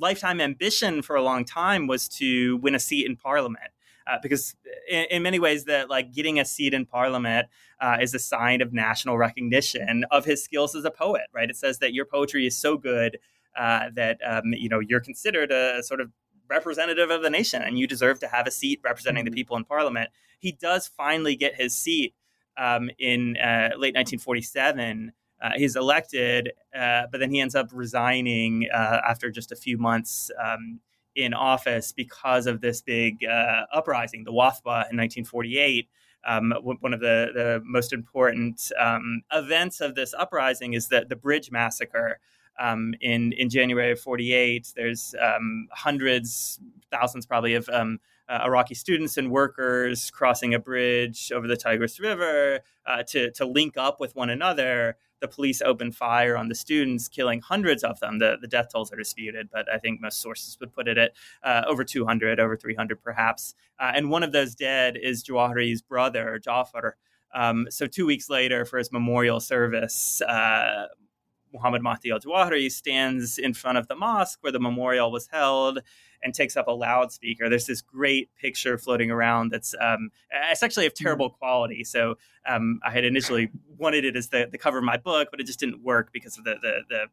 lifetime 0.00 0.40
ambition 0.40 1.02
for 1.02 1.14
a 1.16 1.22
long 1.22 1.44
time 1.44 1.86
was 1.86 2.08
to 2.08 2.56
win 2.58 2.74
a 2.74 2.80
seat 2.80 3.06
in 3.06 3.16
parliament. 3.16 3.70
Uh, 4.06 4.16
because 4.22 4.56
in, 4.88 5.04
in 5.10 5.22
many 5.22 5.38
ways, 5.38 5.66
that 5.66 5.88
like 5.88 6.12
getting 6.12 6.40
a 6.40 6.44
seat 6.44 6.74
in 6.74 6.84
parliament 6.86 7.46
uh, 7.80 7.98
is 8.00 8.12
a 8.14 8.18
sign 8.18 8.60
of 8.60 8.72
national 8.72 9.16
recognition 9.18 10.04
of 10.10 10.24
his 10.24 10.42
skills 10.42 10.74
as 10.74 10.84
a 10.84 10.90
poet. 10.90 11.22
Right? 11.32 11.48
It 11.48 11.56
says 11.56 11.78
that 11.78 11.92
your 11.92 12.06
poetry 12.06 12.46
is 12.46 12.56
so 12.56 12.76
good 12.76 13.18
uh, 13.56 13.90
that 13.94 14.18
um, 14.26 14.52
you 14.54 14.68
know 14.68 14.80
you're 14.80 15.00
considered 15.00 15.52
a 15.52 15.82
sort 15.82 16.00
of 16.00 16.10
representative 16.48 17.10
of 17.10 17.22
the 17.22 17.30
nation, 17.30 17.62
and 17.62 17.78
you 17.78 17.86
deserve 17.86 18.18
to 18.20 18.26
have 18.26 18.46
a 18.46 18.50
seat 18.50 18.80
representing 18.82 19.24
the 19.24 19.30
Mhm. 19.30 19.34
people 19.34 19.56
in 19.56 19.64
parliament. 19.64 20.10
He 20.40 20.50
does 20.52 20.88
finally 20.88 21.36
get 21.36 21.54
his 21.54 21.76
seat 21.76 22.14
um, 22.56 22.90
in 22.98 23.36
uh, 23.36 23.70
late 23.76 23.94
1947. 23.94 25.12
Uh, 25.42 25.52
he's 25.56 25.74
elected, 25.74 26.52
uh, 26.78 27.02
but 27.10 27.18
then 27.18 27.30
he 27.30 27.40
ends 27.40 27.54
up 27.54 27.70
resigning 27.72 28.68
uh, 28.72 29.00
after 29.08 29.30
just 29.30 29.52
a 29.52 29.56
few 29.56 29.78
months 29.78 30.30
um, 30.42 30.80
in 31.16 31.32
office 31.32 31.92
because 31.92 32.46
of 32.46 32.60
this 32.60 32.82
big 32.82 33.24
uh, 33.24 33.64
uprising, 33.72 34.24
the 34.24 34.32
Wathba 34.32 34.90
in 34.90 34.96
1948. 34.96 35.88
Um, 36.26 36.52
one 36.60 36.92
of 36.92 37.00
the, 37.00 37.30
the 37.34 37.62
most 37.64 37.94
important 37.94 38.70
um, 38.78 39.22
events 39.32 39.80
of 39.80 39.94
this 39.94 40.12
uprising 40.12 40.74
is 40.74 40.88
the, 40.88 41.06
the 41.08 41.16
Bridge 41.16 41.50
Massacre. 41.50 42.20
Um, 42.58 42.92
in 43.00 43.32
in 43.32 43.48
January 43.48 43.92
of 43.92 44.00
'48, 44.00 44.74
there's 44.76 45.14
um, 45.18 45.68
hundreds, 45.72 46.60
thousands 46.90 47.24
probably 47.24 47.54
of 47.54 47.66
um, 47.70 48.00
uh, 48.28 48.40
Iraqi 48.44 48.74
students 48.74 49.16
and 49.16 49.30
workers 49.30 50.10
crossing 50.10 50.52
a 50.52 50.58
bridge 50.58 51.32
over 51.34 51.48
the 51.48 51.56
Tigris 51.56 51.98
River 51.98 52.60
uh, 52.84 53.02
to 53.04 53.30
to 53.32 53.46
link 53.46 53.78
up 53.78 53.98
with 53.98 54.14
one 54.14 54.28
another. 54.28 54.98
The 55.20 55.28
police 55.28 55.62
opened 55.62 55.96
fire 55.96 56.36
on 56.36 56.48
the 56.48 56.54
students, 56.54 57.08
killing 57.08 57.40
hundreds 57.40 57.84
of 57.84 58.00
them. 58.00 58.18
The, 58.18 58.38
the 58.40 58.48
death 58.48 58.68
tolls 58.72 58.92
are 58.92 58.96
disputed, 58.96 59.48
but 59.52 59.70
I 59.72 59.78
think 59.78 60.00
most 60.00 60.20
sources 60.20 60.58
would 60.60 60.72
put 60.72 60.88
it 60.88 60.98
at 60.98 61.12
uh, 61.42 61.62
over 61.66 61.84
200, 61.84 62.40
over 62.40 62.56
300 62.56 63.02
perhaps. 63.02 63.54
Uh, 63.78 63.92
and 63.94 64.10
one 64.10 64.22
of 64.22 64.32
those 64.32 64.54
dead 64.54 64.96
is 65.00 65.24
Jawahiri's 65.24 65.82
brother, 65.82 66.38
Jafar. 66.38 66.96
Um, 67.34 67.66
so 67.70 67.86
two 67.86 68.06
weeks 68.06 68.28
later, 68.28 68.64
for 68.64 68.78
his 68.78 68.90
memorial 68.90 69.40
service, 69.40 70.20
uh, 70.22 70.86
Muhammad 71.52 71.82
Mahdi 71.82 72.10
al 72.10 72.20
Jawahiri 72.20 72.70
stands 72.70 73.38
in 73.38 73.54
front 73.54 73.78
of 73.78 73.88
the 73.88 73.96
mosque 73.96 74.38
where 74.42 74.52
the 74.52 74.60
memorial 74.60 75.10
was 75.10 75.28
held 75.28 75.80
and 76.22 76.34
takes 76.34 76.56
up 76.56 76.68
a 76.68 76.72
loudspeaker. 76.72 77.48
There's 77.48 77.66
this 77.66 77.80
great 77.80 78.30
picture 78.36 78.76
floating 78.78 79.10
around 79.10 79.50
that's 79.50 79.74
um, 79.80 80.10
it's 80.50 80.62
actually 80.62 80.86
of 80.86 80.94
terrible 80.94 81.30
quality. 81.30 81.84
So 81.84 82.16
um, 82.46 82.80
I 82.84 82.90
had 82.90 83.04
initially 83.04 83.50
wanted 83.78 84.04
it 84.04 84.16
as 84.16 84.28
the, 84.28 84.48
the 84.50 84.58
cover 84.58 84.78
of 84.78 84.84
my 84.84 84.96
book, 84.96 85.28
but 85.30 85.40
it 85.40 85.46
just 85.46 85.60
didn't 85.60 85.82
work 85.82 86.10
because 86.12 86.38
of 86.38 86.44
the, 86.44 86.56
the, 86.60 86.80
the 86.88 87.04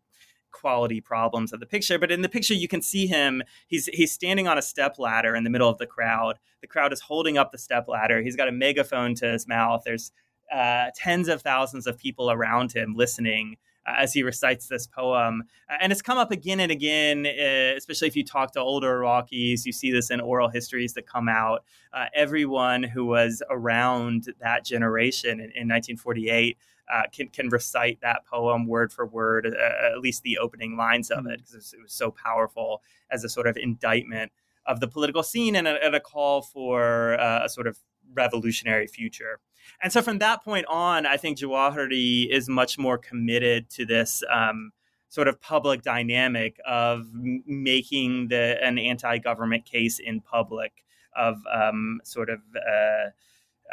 quality 0.51 1.01
problems 1.01 1.53
of 1.53 1.59
the 1.59 1.65
picture. 1.65 1.99
But 1.99 2.11
in 2.11 2.21
the 2.21 2.29
picture, 2.29 2.53
you 2.53 2.67
can 2.67 2.81
see 2.81 3.07
him. 3.07 3.43
He's 3.67 3.87
he's 3.87 4.11
standing 4.11 4.47
on 4.47 4.57
a 4.57 4.61
step 4.61 4.99
ladder 4.99 5.35
in 5.35 5.43
the 5.43 5.49
middle 5.49 5.69
of 5.69 5.77
the 5.77 5.87
crowd. 5.87 6.39
The 6.61 6.67
crowd 6.67 6.91
is 6.93 7.01
holding 7.01 7.37
up 7.37 7.51
the 7.51 7.57
step 7.57 7.87
ladder. 7.87 8.21
He's 8.21 8.35
got 8.35 8.47
a 8.47 8.51
megaphone 8.51 9.15
to 9.15 9.31
his 9.31 9.47
mouth. 9.47 9.83
There's 9.85 10.11
uh, 10.53 10.87
tens 10.95 11.27
of 11.27 11.41
thousands 11.41 11.87
of 11.87 11.97
people 11.97 12.31
around 12.31 12.71
him 12.71 12.95
listening 12.95 13.57
as 13.97 14.13
he 14.13 14.23
recites 14.23 14.67
this 14.67 14.85
poem. 14.87 15.43
And 15.81 15.91
it's 15.91 16.01
come 16.01 16.17
up 16.17 16.31
again 16.31 16.59
and 16.59 16.71
again, 16.71 17.25
uh, 17.25 17.75
especially 17.77 18.07
if 18.07 18.15
you 18.15 18.23
talk 18.23 18.51
to 18.53 18.59
older 18.59 18.99
Iraqis. 18.99 19.65
You 19.65 19.71
see 19.71 19.91
this 19.91 20.09
in 20.11 20.19
oral 20.19 20.49
histories 20.49 20.93
that 20.93 21.07
come 21.07 21.29
out. 21.29 21.63
Uh, 21.93 22.05
everyone 22.13 22.83
who 22.83 23.05
was 23.05 23.41
around 23.49 24.27
that 24.39 24.65
generation 24.65 25.31
in, 25.39 25.51
in 25.55 25.67
1948 25.67 26.57
uh, 26.93 27.01
can, 27.11 27.27
can 27.29 27.49
recite 27.49 27.99
that 28.01 28.25
poem 28.25 28.65
word 28.67 28.93
for 28.93 29.05
word, 29.05 29.45
uh, 29.45 29.91
at 29.93 29.99
least 29.99 30.23
the 30.23 30.37
opening 30.37 30.77
lines 30.77 31.11
of 31.11 31.25
it, 31.25 31.39
because 31.39 31.53
it, 31.53 31.57
was- 31.57 31.73
it 31.73 31.81
was 31.81 31.93
so 31.93 32.11
powerful 32.11 32.81
as 33.11 33.23
a 33.23 33.29
sort 33.29 33.47
of 33.47 33.57
indictment 33.57 34.31
of 34.65 34.79
the 34.79 34.87
political 34.87 35.23
scene 35.23 35.55
and 35.55 35.67
a, 35.67 35.83
and 35.83 35.95
a 35.95 35.99
call 35.99 36.41
for 36.41 37.19
uh, 37.19 37.45
a 37.45 37.49
sort 37.49 37.67
of 37.67 37.77
revolutionary 38.13 38.87
future. 38.87 39.39
And 39.81 39.91
so 39.91 40.01
from 40.01 40.19
that 40.19 40.43
point 40.43 40.65
on, 40.67 41.05
I 41.05 41.17
think 41.17 41.37
Jawahiri 41.37 42.29
is 42.29 42.49
much 42.49 42.77
more 42.77 42.97
committed 42.97 43.69
to 43.71 43.85
this 43.85 44.23
um, 44.31 44.71
sort 45.09 45.27
of 45.27 45.39
public 45.41 45.81
dynamic 45.81 46.59
of 46.65 47.07
making 47.13 48.29
the 48.29 48.57
an 48.63 48.77
anti-government 48.77 49.65
case 49.65 49.99
in 49.99 50.21
public, 50.21 50.83
of 51.15 51.37
um, 51.51 51.99
sort 52.03 52.29
of 52.29 52.39
uh, 52.55 53.09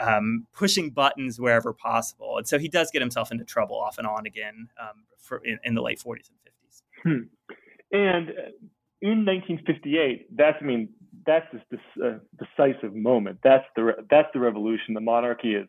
um, 0.02 0.46
pushing 0.52 0.90
buttons 0.90 1.40
wherever 1.40 1.72
possible. 1.72 2.38
And 2.38 2.46
so 2.46 2.58
he 2.58 2.68
does 2.68 2.90
get 2.90 3.02
himself 3.02 3.30
into 3.30 3.44
trouble 3.44 3.76
off 3.76 3.98
and 3.98 4.06
on 4.06 4.26
again 4.26 4.68
um, 4.80 5.04
for, 5.18 5.38
in, 5.44 5.58
in 5.64 5.74
the 5.74 5.82
late 5.82 5.98
40s 6.00 6.30
and 6.30 7.22
50s. 7.24 7.28
And 7.92 8.30
uh, 8.30 8.50
in 9.02 9.24
1958, 9.24 10.36
that's 10.36 10.56
I 10.60 10.64
mean 10.64 10.88
that's 11.24 11.46
this, 11.52 11.62
this 11.70 11.80
uh, 12.04 12.18
decisive 12.38 12.94
moment. 12.94 13.38
That's 13.44 13.64
the 13.76 13.84
re- 13.84 14.02
that's 14.10 14.28
the 14.34 14.40
revolution. 14.40 14.94
The 14.94 15.00
monarchy 15.00 15.54
is 15.54 15.68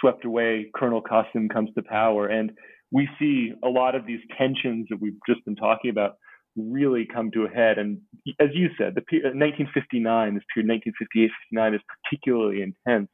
swept 0.00 0.24
away. 0.24 0.70
Colonel 0.74 1.02
Qasim 1.02 1.50
comes 1.52 1.70
to 1.74 1.82
power, 1.82 2.26
and 2.26 2.52
we 2.90 3.08
see 3.18 3.52
a 3.64 3.68
lot 3.68 3.94
of 3.94 4.06
these 4.06 4.20
tensions 4.38 4.86
that 4.90 5.00
we've 5.00 5.18
just 5.28 5.44
been 5.44 5.56
talking 5.56 5.90
about 5.90 6.16
really 6.56 7.06
come 7.12 7.30
to 7.32 7.44
a 7.44 7.48
head. 7.48 7.78
And 7.78 7.98
as 8.40 8.50
you 8.54 8.68
said, 8.78 8.94
the 8.94 9.00
pe- 9.02 9.22
1959, 9.34 10.34
this 10.34 10.44
period 10.52 10.70
1958, 10.70 11.30
59 11.50 11.74
is 11.74 11.80
particularly 12.04 12.62
intense. 12.62 13.08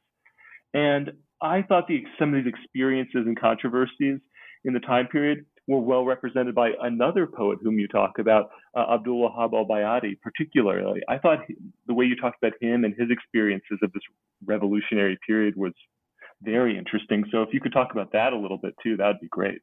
And 0.73 1.11
I 1.41 1.63
thought 1.63 1.87
the 1.87 2.03
some 2.19 2.33
of 2.33 2.43
these 2.43 2.53
experiences 2.53 3.23
and 3.25 3.39
controversies 3.39 4.19
in 4.63 4.73
the 4.73 4.79
time 4.79 5.07
period 5.07 5.45
were 5.67 5.79
well 5.79 6.05
represented 6.05 6.53
by 6.53 6.71
another 6.81 7.25
poet 7.27 7.59
whom 7.61 7.79
you 7.79 7.87
talk 7.87 8.19
about, 8.19 8.49
uh, 8.75 8.93
Abdul 8.93 9.29
Wahab 9.29 9.53
al 9.53 9.65
Bayati, 9.65 10.19
particularly. 10.21 11.01
I 11.07 11.17
thought 11.17 11.39
he, 11.47 11.55
the 11.87 11.93
way 11.93 12.05
you 12.05 12.15
talked 12.15 12.37
about 12.43 12.53
him 12.61 12.83
and 12.83 12.93
his 12.97 13.09
experiences 13.09 13.79
of 13.81 13.91
this 13.93 14.03
revolutionary 14.45 15.17
period 15.25 15.55
was 15.55 15.73
very 16.41 16.77
interesting. 16.77 17.25
So 17.31 17.41
if 17.41 17.53
you 17.53 17.59
could 17.59 17.73
talk 17.73 17.91
about 17.91 18.11
that 18.13 18.33
a 18.33 18.37
little 18.37 18.57
bit 18.57 18.75
too, 18.83 18.97
that'd 18.97 19.19
be 19.19 19.27
great. 19.27 19.61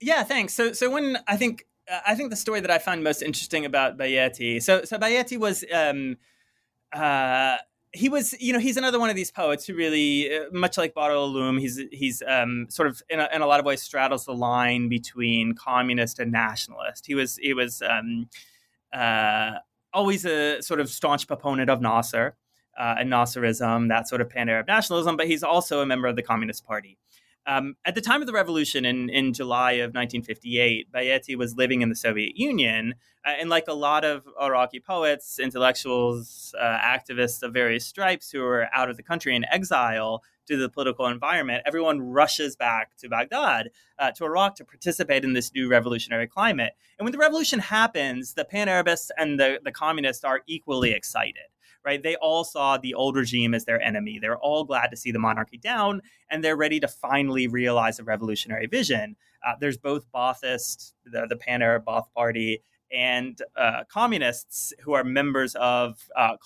Yeah, 0.00 0.22
thanks. 0.24 0.54
So, 0.54 0.72
so 0.72 0.90
when 0.90 1.18
I 1.28 1.36
think 1.36 1.66
uh, 1.90 2.00
I 2.06 2.14
think 2.14 2.30
the 2.30 2.36
story 2.36 2.60
that 2.60 2.70
I 2.70 2.78
find 2.78 3.02
most 3.02 3.22
interesting 3.22 3.64
about 3.64 3.98
Bayati. 3.98 4.62
So, 4.62 4.84
so 4.84 4.98
Bayati 4.98 5.38
was. 5.38 5.64
Um, 5.72 6.16
uh, 6.92 7.56
he 7.94 8.08
was, 8.08 8.34
you 8.40 8.54
know, 8.54 8.58
he's 8.58 8.78
another 8.78 8.98
one 8.98 9.10
of 9.10 9.16
these 9.16 9.30
poets 9.30 9.66
who 9.66 9.74
really, 9.74 10.34
uh, 10.34 10.44
much 10.50 10.78
like 10.78 10.94
al-Ulum, 10.96 11.60
he's 11.60 11.78
he's 11.92 12.22
um, 12.26 12.66
sort 12.70 12.88
of 12.88 13.02
in 13.10 13.20
a, 13.20 13.28
in 13.34 13.42
a 13.42 13.46
lot 13.46 13.60
of 13.60 13.66
ways 13.66 13.82
straddles 13.82 14.24
the 14.24 14.32
line 14.32 14.88
between 14.88 15.54
communist 15.54 16.18
and 16.18 16.32
nationalist. 16.32 17.06
He 17.06 17.14
was 17.14 17.36
he 17.36 17.52
was 17.52 17.82
um, 17.82 18.30
uh, 18.94 19.58
always 19.92 20.24
a 20.24 20.62
sort 20.62 20.80
of 20.80 20.88
staunch 20.88 21.26
proponent 21.26 21.68
of 21.68 21.82
Nasser 21.82 22.36
uh, 22.82 22.96
and 22.98 23.12
Nasserism, 23.12 23.88
that 23.90 24.08
sort 24.08 24.20
of 24.20 24.28
pan-Arab 24.28 24.66
nationalism, 24.66 25.16
but 25.16 25.28
he's 25.28 25.44
also 25.44 25.80
a 25.80 25.86
member 25.86 26.08
of 26.08 26.16
the 26.16 26.22
Communist 26.22 26.66
Party. 26.66 26.98
Um, 27.46 27.76
at 27.84 27.94
the 27.94 28.00
time 28.00 28.20
of 28.20 28.26
the 28.26 28.32
revolution 28.32 28.84
in, 28.84 29.08
in 29.08 29.32
July 29.32 29.72
of 29.72 29.94
1958, 29.94 30.90
Bayati 30.92 31.36
was 31.36 31.56
living 31.56 31.82
in 31.82 31.90
the 31.90 31.94
Soviet 31.94 32.36
Union. 32.36 32.94
Uh, 33.24 33.34
and 33.40 33.48
like 33.48 33.68
a 33.68 33.72
lot 33.72 34.04
of 34.04 34.24
Iraqi 34.40 34.80
poets, 34.80 35.38
intellectuals, 35.38 36.56
uh, 36.60 36.78
activists 36.78 37.44
of 37.44 37.52
various 37.52 37.86
stripes 37.86 38.32
who 38.32 38.40
were 38.40 38.66
out 38.74 38.90
of 38.90 38.96
the 38.96 39.02
country 39.04 39.36
in 39.36 39.44
exile, 39.44 40.24
due 40.44 40.56
to 40.56 40.62
the 40.62 40.68
political 40.68 41.06
environment, 41.06 41.62
everyone 41.64 42.00
rushes 42.00 42.56
back 42.56 42.96
to 42.96 43.08
Baghdad, 43.08 43.70
uh, 44.00 44.10
to 44.10 44.24
Iraq, 44.24 44.56
to 44.56 44.64
participate 44.64 45.22
in 45.22 45.34
this 45.34 45.54
new 45.54 45.68
revolutionary 45.68 46.26
climate. 46.26 46.72
And 46.98 47.04
when 47.04 47.12
the 47.12 47.18
revolution 47.18 47.60
happens, 47.60 48.34
the 48.34 48.44
pan 48.44 48.68
Arabists 48.68 49.12
and 49.16 49.38
the, 49.38 49.60
the 49.64 49.70
communists 49.70 50.24
are 50.24 50.40
equally 50.48 50.90
excited 50.90 51.51
right? 51.84 52.02
They 52.02 52.16
all 52.16 52.44
saw 52.44 52.76
the 52.76 52.94
old 52.94 53.16
regime 53.16 53.54
as 53.54 53.64
their 53.64 53.80
enemy. 53.80 54.18
They're 54.20 54.38
all 54.38 54.64
glad 54.64 54.88
to 54.88 54.96
see 54.96 55.10
the 55.10 55.18
monarchy 55.18 55.58
down, 55.58 56.02
and 56.30 56.42
they're 56.42 56.56
ready 56.56 56.80
to 56.80 56.88
finally 56.88 57.46
realize 57.46 57.98
a 57.98 58.04
revolutionary 58.04 58.66
vision. 58.66 59.16
Uh, 59.46 59.54
there's 59.60 59.78
both 59.78 60.10
Ba'athist, 60.12 60.92
the, 61.04 61.26
the 61.28 61.36
Pan 61.36 61.62
Arab 61.62 61.84
Ba'ath 61.84 62.06
Party, 62.14 62.62
and 62.92 63.40
uh, 63.56 63.84
communists 63.88 64.72
who 64.82 64.92
are 64.92 65.02
members 65.02 65.54
of 65.56 65.98
uh, 66.16 66.36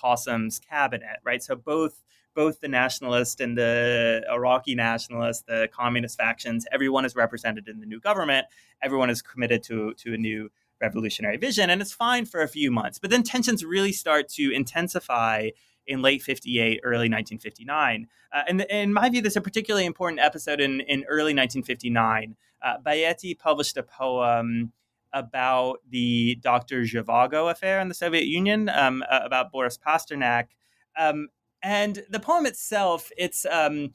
cabinet, 0.70 1.18
right? 1.24 1.42
So 1.42 1.56
both 1.56 2.02
both 2.34 2.60
the 2.60 2.68
nationalist 2.68 3.40
and 3.40 3.56
the 3.56 4.22
Iraqi 4.30 4.74
nationalist, 4.74 5.46
the 5.46 5.70
communist 5.72 6.18
factions, 6.18 6.66
everyone 6.70 7.06
is 7.06 7.16
represented 7.16 7.66
in 7.66 7.80
the 7.80 7.86
new 7.86 7.98
government. 7.98 8.46
Everyone 8.82 9.08
is 9.10 9.22
committed 9.22 9.62
to 9.64 9.94
to 9.94 10.14
a 10.14 10.18
new 10.18 10.50
revolutionary 10.80 11.36
vision, 11.36 11.70
and 11.70 11.80
it's 11.80 11.92
fine 11.92 12.26
for 12.26 12.42
a 12.42 12.48
few 12.48 12.70
months. 12.70 12.98
But 12.98 13.10
then 13.10 13.22
tensions 13.22 13.64
really 13.64 13.92
start 13.92 14.28
to 14.30 14.50
intensify 14.52 15.50
in 15.86 16.02
late 16.02 16.22
58, 16.22 16.80
early 16.82 17.08
1959. 17.08 18.08
Uh, 18.32 18.42
and 18.48 18.60
in 18.62 18.92
my 18.92 19.08
view, 19.08 19.22
this 19.22 19.34
is 19.34 19.36
a 19.36 19.40
particularly 19.40 19.86
important 19.86 20.20
episode 20.20 20.60
in, 20.60 20.80
in 20.80 21.04
early 21.04 21.34
1959. 21.34 22.36
Uh, 22.62 22.76
published 23.38 23.76
a 23.76 23.82
poem 23.82 24.72
about 25.12 25.78
the 25.88 26.34
Dr. 26.36 26.82
Zhivago 26.82 27.50
affair 27.50 27.80
in 27.80 27.88
the 27.88 27.94
Soviet 27.94 28.24
Union, 28.24 28.68
um, 28.68 29.02
uh, 29.08 29.20
about 29.24 29.52
Boris 29.52 29.78
Pasternak. 29.78 30.48
Um, 30.98 31.28
and 31.62 32.04
the 32.10 32.20
poem 32.20 32.46
itself, 32.46 33.10
it's 33.16 33.46
um, 33.46 33.92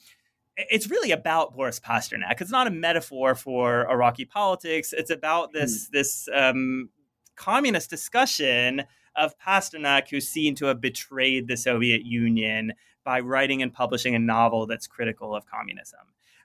it's 0.70 0.90
really 0.90 1.12
about 1.12 1.56
Boris 1.56 1.80
Pasternak. 1.80 2.42
It's 2.42 2.52
not 2.52 2.68
a 2.68 2.72
metaphor 2.72 3.36
for 3.36 3.90
Iraqi 3.90 4.26
politics. 4.26 4.94
It's 4.94 5.12
about 5.12 5.54
this 5.54 5.88
mm. 5.88 5.92
this 5.92 6.30
um, 6.34 6.90
communist 7.36 7.90
discussion 7.90 8.84
of 9.16 9.38
Pasternak, 9.40 10.10
who's 10.10 10.28
seen 10.28 10.56
to 10.56 10.66
have 10.66 10.80
betrayed 10.80 11.48
the 11.48 11.58
Soviet 11.58 12.06
Union 12.06 12.74
by 13.04 13.20
writing 13.20 13.62
and 13.62 13.74
publishing 13.74 14.16
a 14.16 14.20
novel 14.20 14.66
that's 14.66 14.88
critical 14.88 15.36
of 15.36 15.46
communism. 15.46 16.00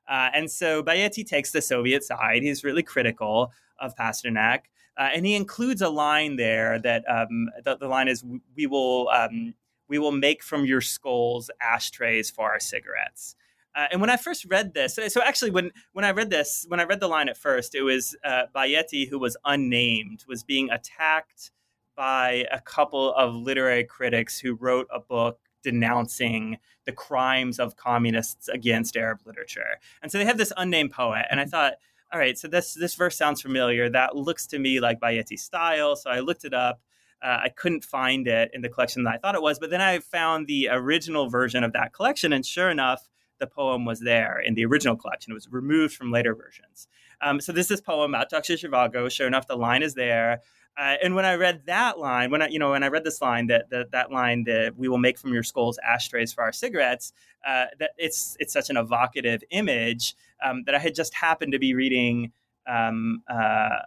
Uh, 0.09 0.31
and 0.35 0.51
so 0.51 0.83
Bayati 0.83 1.27
takes 1.27 1.53
the 1.53 1.63
Soviet 1.63 2.05
side. 2.05 2.43
He's 2.43 2.65
really 2.65 2.83
critical 2.83 3.53
of 3.79 3.95
Pasternak. 3.95 4.61
Uh, 4.97 5.11
and 5.15 5.27
he 5.27 5.35
includes 5.35 5.83
a 5.83 5.89
line 5.89 6.37
there 6.37 6.79
that 6.79 7.05
um, 7.09 7.51
the, 7.65 7.77
the, 7.77 7.89
line 7.89 8.09
is, 8.09 8.25
"We 8.57 8.67
will 8.67 9.09
um, 9.11 9.55
we 9.89 9.99
will 9.99 10.13
make 10.13 10.43
from 10.43 10.65
your 10.65 10.81
skulls 10.81 11.51
ashtrays 11.61 12.31
for 12.31 12.51
our 12.51 12.61
cigarettes." 12.61 13.37
Uh, 13.77 13.89
and 13.93 14.01
when 14.01 14.09
I 14.09 14.17
first 14.17 14.47
read 14.47 14.73
this, 14.73 14.99
so 15.09 15.23
actually 15.23 15.51
when 15.51 15.71
when 15.93 16.05
I 16.05 16.13
read 16.13 16.31
this, 16.31 16.65
when 16.69 16.81
I 16.81 16.85
read 16.85 16.99
the 16.99 17.09
line 17.09 17.29
at 17.29 17.37
first, 17.37 17.75
it 17.75 17.83
was 17.83 18.17
uh, 18.25 18.45
Bayati, 18.55 19.07
who 19.09 19.19
was 19.19 19.37
unnamed, 19.45 20.25
was 20.27 20.43
being 20.43 20.71
attacked 20.71 21.51
by 21.95 22.47
a 22.51 22.61
couple 22.61 23.13
of 23.15 23.35
literary 23.35 23.85
critics 23.85 24.41
who 24.41 24.55
wrote 24.55 24.87
a 24.91 24.99
book 24.99 25.41
denouncing 25.63 26.57
the 26.87 26.93
crimes 26.93 27.59
of 27.59 27.77
communists 27.77 28.49
against 28.49 28.97
Arab 28.97 29.21
literature. 29.27 29.81
And 30.03 30.11
so 30.11 30.19
they 30.19 30.25
have 30.25 30.39
this 30.39 30.53
unnamed 30.57 30.93
poet, 30.93 31.27
and 31.31 31.39
I 31.39 31.43
mm-hmm. 31.43 31.51
thought, 31.51 31.75
all 32.13 32.19
right, 32.19 32.39
so 32.39 32.49
this 32.49 32.73
this 32.73 32.95
verse 32.95 33.17
sounds 33.17 33.43
familiar. 33.43 33.91
That 33.91 34.17
looks 34.17 34.47
to 34.49 34.59
me 34.59 34.81
like 34.81 35.01
Bayati's 35.01 35.43
style. 35.43 35.97
So 35.97 36.09
I 36.09 36.21
looked 36.21 36.47
it 36.47 36.55
up. 36.55 36.81
Uh, 37.23 37.41
I 37.45 37.49
couldn't 37.51 37.85
find 37.85 38.27
it 38.27 38.51
in 38.55 38.63
the 38.63 38.69
collection 38.71 39.05
that 39.05 39.15
I 39.15 39.19
thought 39.19 39.35
it 39.35 39.43
was, 39.43 39.59
but 39.59 39.69
then 39.69 39.81
I 39.83 39.99
found 39.99 40.47
the 40.47 40.69
original 40.71 41.29
version 41.29 41.63
of 41.63 41.75
that 41.75 41.93
collection, 41.93 42.33
and 42.33 42.45
sure 42.47 42.71
enough, 42.71 43.09
the 43.39 43.47
poem 43.47 43.85
was 43.85 44.01
there 44.01 44.41
in 44.41 44.55
the 44.55 44.65
original 44.65 44.97
collection. 44.97 45.33
It 45.33 45.35
was 45.35 45.49
removed 45.51 45.95
from 45.95 46.11
later 46.11 46.35
versions. 46.35 46.89
Um, 47.21 47.41
so 47.41 47.53
this 47.53 47.71
is 47.71 47.81
poem 47.81 48.15
about 48.15 48.31
Dr. 48.31 48.55
Zhivago. 48.55 49.11
Sure 49.11 49.27
enough, 49.27 49.47
the 49.47 49.57
line 49.57 49.83
is 49.83 49.95
there. 49.95 50.43
Uh, 50.79 50.97
and 51.03 51.15
when 51.15 51.25
I 51.25 51.35
read 51.35 51.63
that 51.67 51.99
line, 51.99 52.31
when 52.31 52.43
I 52.43 52.49
you 52.49 52.59
know 52.59 52.73
when 52.73 52.83
I 52.83 52.89
read 52.89 53.05
this 53.05 53.23
line 53.23 53.47
that 53.47 53.71
that, 53.71 53.93
that 53.93 54.13
line 54.13 54.45
that 54.45 54.77
we 54.77 54.89
will 54.89 54.99
make 54.99 55.19
from 55.19 55.33
your 55.33 55.43
skulls 55.43 55.79
ashtrays 55.79 56.35
for 56.35 56.45
our 56.45 56.53
cigarettes, 56.53 57.13
uh, 57.47 57.67
that 57.79 57.93
it's 57.97 58.37
it's 58.41 58.53
such 58.53 58.69
an 58.69 58.77
evocative 58.77 59.43
image 59.51 60.15
um, 60.45 60.65
that 60.67 60.75
I 60.75 60.79
had 60.79 60.95
just 60.95 61.15
happened 61.15 61.53
to 61.53 61.59
be 61.59 61.73
reading 61.73 62.33
um, 62.67 63.23
uh, 63.31 63.81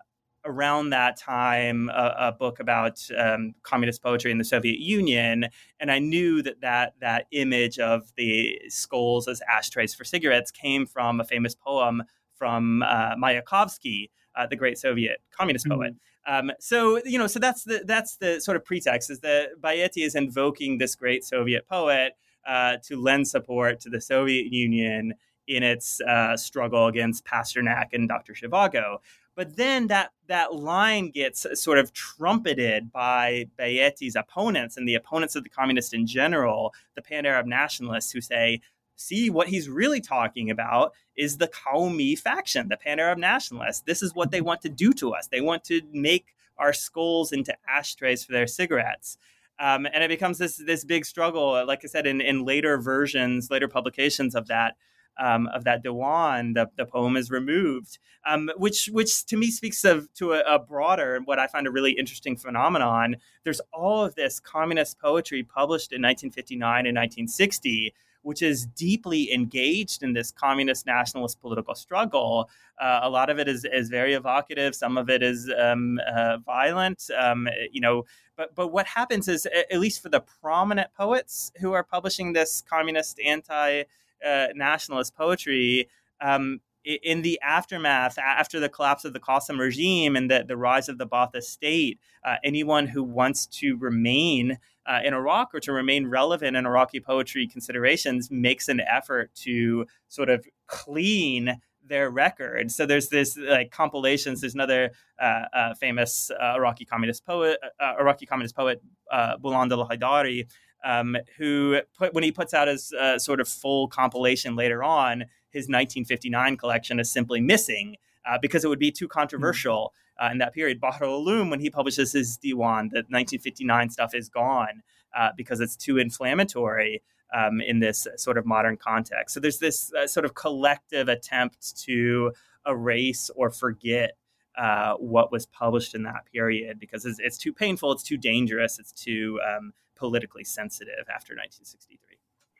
around 0.50 0.90
that 0.90 1.16
time 1.16 1.90
a, 1.90 2.16
a 2.18 2.32
book 2.32 2.60
about 2.60 3.00
um, 3.18 3.54
communist 3.64 4.02
poetry 4.02 4.32
in 4.32 4.38
the 4.38 4.44
Soviet 4.44 4.80
Union, 4.80 5.46
and 5.80 5.92
I 5.92 6.00
knew 6.00 6.42
that 6.42 6.62
that 6.62 6.96
that 7.00 7.28
image 7.32 7.80
of 7.80 8.12
the 8.18 8.60
skulls 8.68 9.28
as 9.28 9.42
ashtrays 9.50 9.96
for 9.96 10.04
cigarettes 10.04 10.52
came 10.52 10.86
from 10.86 11.22
a 11.22 11.24
famous 11.24 11.56
poem 11.56 12.04
from 12.34 12.82
uh, 12.84 13.16
Mayakovsky, 13.16 14.10
uh, 14.36 14.48
the 14.48 14.56
great 14.56 14.78
Soviet 14.78 15.22
communist 15.32 15.68
mm-hmm. 15.68 15.80
poet. 15.80 15.96
Um, 16.28 16.52
so 16.60 17.02
you 17.06 17.18
know, 17.18 17.28
so 17.28 17.40
that's 17.40 17.64
the 17.64 17.84
that's 17.86 18.18
the 18.18 18.42
sort 18.42 18.58
of 18.58 18.66
pretext 18.66 19.10
is 19.10 19.20
that 19.22 19.62
Bayati 19.62 20.06
is 20.06 20.16
invoking 20.16 20.78
this 20.78 20.96
great 20.96 21.24
Soviet 21.24 21.68
poet 21.68 22.14
uh, 22.48 22.78
to 22.84 23.00
lend 23.00 23.28
support 23.28 23.80
to 23.82 23.90
the 23.90 24.02
Soviet 24.02 24.52
Union 24.52 25.14
in 25.48 25.64
its 25.64 26.00
uh, 26.02 26.38
struggle 26.38 26.86
against 26.86 27.26
Pasternak 27.26 27.88
and 27.94 28.08
Dr. 28.08 28.34
Zhivago. 28.34 28.98
But 29.40 29.56
then 29.56 29.88
that 29.88 30.12
that 30.28 30.54
line 30.54 31.12
gets 31.12 31.48
sort 31.54 31.78
of 31.78 31.94
trumpeted 31.94 32.92
by 32.92 33.46
Bayati's 33.58 34.18
opponents 34.18 34.76
and 34.76 34.86
the 34.86 34.96
opponents 34.96 35.34
of 35.34 35.46
the 35.46 35.50
communists 35.50 35.94
in 35.94 36.06
general, 36.06 36.74
the 36.96 37.02
pan-Arab 37.02 37.46
nationalists, 37.46 38.12
who 38.12 38.20
say 38.20 38.60
see 38.98 39.30
what 39.30 39.48
he's 39.48 39.70
really 39.70 40.02
talking 40.02 40.52
about 40.52 40.94
is 41.16 41.38
the 41.38 41.48
Qaumi 41.48 42.20
faction, 42.20 42.68
the 42.68 42.76
Pan 42.76 43.00
Arab 43.00 43.18
nationalists. 43.18 43.84
This 43.88 44.04
is 44.04 44.14
what 44.14 44.32
they 44.32 44.42
want 44.42 44.62
to 44.64 44.70
do 44.70 44.92
to 44.92 45.14
us. 45.14 45.28
They 45.28 45.40
want 45.40 45.64
to 45.64 45.84
make 45.94 46.36
our 46.58 46.74
skulls 46.74 47.32
into 47.32 47.56
ashtrays 47.66 48.26
for 48.26 48.34
their 48.34 48.46
cigarettes. 48.46 49.18
Um, 49.58 49.88
and 49.94 50.04
it 50.04 50.10
becomes 50.10 50.38
this 50.38 50.58
this 50.58 50.84
big 50.84 51.06
struggle. 51.06 51.66
Like 51.66 51.86
I 51.86 51.88
said, 51.88 52.06
in, 52.06 52.20
in 52.20 52.44
later 52.44 52.78
versions, 52.78 53.50
later 53.50 53.70
publications 53.70 54.36
of 54.36 54.48
that 54.48 54.76
um, 55.20 55.48
of 55.48 55.64
that 55.66 55.84
Diwan, 55.84 56.54
the, 56.54 56.70
the 56.78 56.86
poem 56.86 57.18
is 57.18 57.30
removed, 57.30 58.00
um, 58.26 58.50
which 58.58 58.90
which 58.92 59.26
to 59.26 59.38
me 59.38 59.52
speaks 59.52 59.84
of 59.86 60.12
to 60.16 60.34
a, 60.34 60.40
a 60.42 60.60
broader 60.60 61.20
what 61.26 61.40
I 61.40 61.48
find 61.48 61.68
a 61.68 61.72
really 61.72 61.92
interesting 61.92 62.36
phenomenon. 62.36 63.18
There's 63.44 63.62
all 63.74 64.04
of 64.04 64.16
this 64.16 64.40
communist 64.40 65.00
poetry 65.00 65.44
published 65.44 65.92
in 65.92 66.02
1959 66.02 66.86
and 66.86 66.96
1960 66.96 67.94
which 68.22 68.42
is 68.42 68.66
deeply 68.66 69.32
engaged 69.32 70.04
in 70.04 70.14
this 70.14 70.32
communist 70.32 70.86
nationalist 70.86 71.40
political 71.40 71.74
struggle. 71.76 72.50
Uh, 72.80 73.00
a 73.04 73.10
lot 73.10 73.30
of 73.30 73.40
it 73.40 73.48
is, 73.48 73.66
is 73.72 73.90
very 73.90 74.14
evocative. 74.14 74.76
Some 74.76 74.98
of 74.98 75.10
it 75.10 75.24
is 75.24 75.52
um, 75.58 76.00
uh, 76.08 76.38
violent. 76.38 77.10
Um, 77.18 77.48
you 77.72 77.82
know, 77.82 78.06
but 78.36 78.56
but 78.56 78.70
what 78.70 78.88
happens 78.88 79.28
is, 79.28 79.46
at 79.46 79.80
least 79.80 80.02
for 80.02 80.10
the 80.10 80.22
prominent 80.42 80.94
poets 80.94 81.52
who 81.60 81.74
are 81.74 81.84
publishing 81.84 82.34
this 82.34 82.64
communist 82.70 83.20
anti-nationalist 83.20 83.90
uh, 84.26 84.48
nationalist 84.56 85.16
poetry. 85.16 85.90
Um, 86.22 86.62
in 86.86 87.22
the 87.22 87.40
aftermath, 87.42 88.18
after 88.18 88.60
the 88.60 88.70
collapse 88.70 89.04
of 89.04 89.14
the 89.14 89.20
Qasim 89.20 89.60
regime 89.60 90.16
and 90.16 90.32
the, 90.32 90.46
the 90.48 90.56
rise 90.56 90.88
of 90.88 90.98
the 90.98 91.06
Ba'ath 91.06 91.44
state, 91.44 92.00
uh, 92.24 92.36
anyone 92.44 92.88
who 92.88 93.04
wants 93.04 93.46
to 93.48 93.78
remain 93.78 94.58
uh, 94.86 95.00
in 95.04 95.14
Iraq 95.14 95.54
or 95.54 95.60
to 95.60 95.74
remain 95.74 96.08
relevant 96.08 96.56
in 96.56 96.66
Iraqi 96.66 97.00
poetry 97.00 97.48
considerations 97.48 98.32
makes 98.32 98.70
an 98.70 98.80
effort 98.80 99.30
to 99.36 99.86
sort 100.08 100.30
of 100.30 100.48
clean 100.68 101.60
their 101.86 102.10
record. 102.10 102.72
So 102.72 102.86
there's 102.86 103.10
this 103.10 103.38
like 103.38 103.72
compilations. 103.72 104.42
There's 104.42 104.54
another 104.54 104.92
uh, 105.22 105.46
uh, 105.54 105.74
famous 105.74 106.32
Iraqi 106.40 106.86
communist 106.86 107.26
poet, 107.26 107.60
Iraqi 107.80 108.26
communist 108.26 108.56
poet, 108.56 108.82
Buland 109.12 109.72
al-Haidari, 109.72 110.48
um, 110.84 111.18
who 111.38 111.80
put 111.98 112.14
when 112.14 112.24
he 112.24 112.32
puts 112.32 112.54
out 112.54 112.68
his 112.68 112.94
sort 113.18 113.40
of 113.40 113.48
full 113.48 113.88
compilation 113.88 114.56
later 114.56 114.84
on, 114.84 115.26
his 115.52 115.64
1959 115.64 116.58
collection 116.58 117.00
is 117.00 117.12
simply 117.12 117.42
missing 117.42 117.98
because 118.42 118.64
it 118.64 118.68
would 118.68 118.80
be 118.80 118.92
too 118.92 119.08
controversial. 119.08 119.94
Mm-hmm 119.94 120.00
uh, 120.20 120.30
in 120.32 120.38
that 120.40 120.54
period. 120.54 120.80
Bahr 120.80 120.98
al-Ulum, 121.02 121.50
when 121.50 121.60
he 121.60 121.70
publishes 121.70 122.12
his 122.12 122.38
Diwan, 122.38 122.90
the 122.92 123.06
1959 123.08 123.90
stuff 123.90 124.14
is 124.14 124.30
gone 124.30 124.84
uh, 125.18 125.30
because 125.36 125.60
it's 125.60 125.76
too 125.76 125.98
inflammatory 125.98 127.02
um, 127.34 127.62
in 127.62 127.80
this 127.80 128.08
sort 128.18 128.38
of 128.38 128.46
modern 128.46 128.78
context. 128.78 129.34
So 129.34 129.40
there's 129.40 129.60
this 129.60 129.94
uh, 129.94 130.08
sort 130.08 130.26
of 130.26 130.34
collective 130.34 131.08
attempt 131.08 131.78
to 131.84 132.34
erase 132.68 133.30
or 133.36 133.50
forget 133.50 134.18
uh, 134.58 134.96
what 134.96 135.32
was 135.32 135.46
published 135.46 135.96
in 135.96 136.04
that 136.04 136.26
period 136.32 136.80
because 136.80 137.06
it's, 137.06 137.20
it's, 137.20 137.38
too 137.38 137.54
painful, 137.54 137.92
it's 137.94 138.04
too 138.04 138.18
dangerous, 138.18 138.78
it's 138.78 138.92
too 138.92 139.40
um, 139.48 139.74
politically 140.00 140.44
sensitive 140.44 141.06
after 141.14 141.36
1963. 141.36 142.18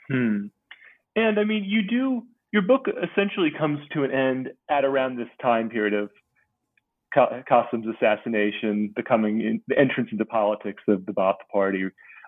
Hmm. 0.10 0.48
And 1.16 1.40
I 1.40 1.44
mean, 1.44 1.64
you 1.64 1.82
do 1.82 2.24
your 2.52 2.64
book 2.64 2.88
essentially 2.88 3.52
comes 3.58 3.80
to 3.94 4.04
an 4.04 4.12
end 4.12 4.50
at 4.70 4.84
around 4.84 5.18
this 5.18 5.28
time 5.42 5.70
period 5.70 5.94
of 5.94 6.10
Qasim's 7.16 7.86
assassination, 7.96 8.92
becoming 8.96 9.42
in, 9.42 9.62
the 9.68 9.78
entrance 9.78 10.10
into 10.12 10.26
politics 10.26 10.84
of 10.88 11.06
the 11.06 11.12
Ba'ath 11.12 11.36
Party. 11.52 11.86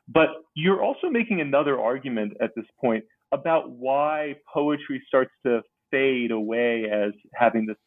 But 0.08 0.30
you're 0.56 0.84
also 0.84 1.10
making 1.10 1.42
another 1.42 1.80
argument 1.80 2.34
at 2.42 2.52
this 2.56 2.66
point, 2.80 3.04
about 3.32 3.70
why 3.72 4.36
poetry 4.52 5.02
starts 5.08 5.32
to 5.46 5.62
fade 5.90 6.32
away 6.32 6.86
as 6.92 7.12
having 7.34 7.66
this 7.66 7.78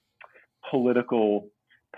political 0.70 1.48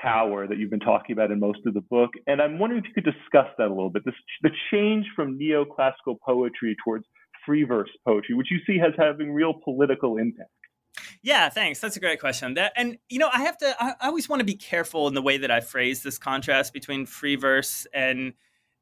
power 0.00 0.46
that 0.46 0.58
you've 0.58 0.70
been 0.70 0.80
talking 0.80 1.12
about 1.12 1.30
in 1.30 1.40
most 1.40 1.60
of 1.66 1.74
the 1.74 1.80
book. 1.80 2.10
And 2.26 2.40
I'm 2.40 2.58
wondering 2.58 2.82
if 2.82 2.88
you 2.88 3.02
could 3.02 3.12
discuss 3.12 3.48
that 3.58 3.66
a 3.66 3.74
little 3.74 3.90
bit. 3.90 4.04
This, 4.04 4.14
the 4.42 4.50
change 4.70 5.06
from 5.14 5.38
neoclassical 5.38 6.18
poetry 6.24 6.76
towards 6.84 7.04
free 7.44 7.64
verse 7.64 7.90
poetry, 8.04 8.34
which 8.34 8.48
you 8.50 8.58
see 8.66 8.78
has 8.78 8.92
having 8.98 9.32
real 9.32 9.54
political 9.64 10.18
impact. 10.18 10.50
Yeah, 11.22 11.48
thanks. 11.48 11.80
That's 11.80 11.96
a 11.96 12.00
great 12.00 12.20
question. 12.20 12.54
That 12.54 12.72
and 12.76 12.98
you 13.08 13.18
know, 13.18 13.28
I 13.32 13.42
have 13.42 13.58
to. 13.58 13.74
I, 13.78 13.94
I 14.00 14.06
always 14.06 14.28
want 14.28 14.40
to 14.40 14.46
be 14.46 14.54
careful 14.54 15.08
in 15.08 15.14
the 15.14 15.22
way 15.22 15.38
that 15.38 15.50
I 15.50 15.60
phrase 15.60 16.02
this 16.02 16.18
contrast 16.18 16.72
between 16.72 17.06
free 17.06 17.36
verse 17.36 17.86
and 17.92 18.32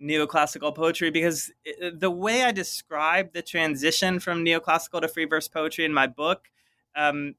neoclassical 0.03 0.75
poetry 0.75 1.11
because 1.11 1.53
the 1.93 2.11
way 2.11 2.43
I 2.43 2.53
describe 2.53 3.33
the 3.33 3.43
transition 3.43 4.21
from 4.21 4.45
neoclassical 4.45 5.01
to 5.01 5.09
free 5.09 5.25
verse 5.25 5.49
poetry 5.49 5.85
in 5.85 5.95
my 5.95 6.07
book, 6.07 6.49
um, 6.97 7.35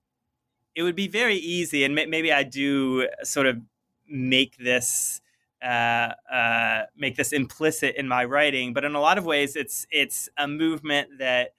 it 0.76 0.84
would 0.84 0.96
be 0.96 1.08
very 1.08 1.38
easy, 1.38 1.84
and 1.84 1.96
maybe 1.96 2.32
I 2.32 2.44
do 2.44 3.08
sort 3.24 3.48
of 3.48 3.62
make 4.08 4.58
this 4.58 5.22
uh, 5.64 6.14
uh, 6.32 6.84
make 6.96 7.16
this 7.16 7.32
implicit 7.32 7.96
in 7.96 8.08
my 8.08 8.26
writing, 8.26 8.74
but 8.74 8.86
in 8.86 8.94
a 8.94 9.00
lot 9.00 9.18
of 9.18 9.26
ways, 9.26 9.56
it's 9.56 9.88
it's 9.90 10.30
a 10.38 10.48
movement 10.48 11.18
that 11.20 11.54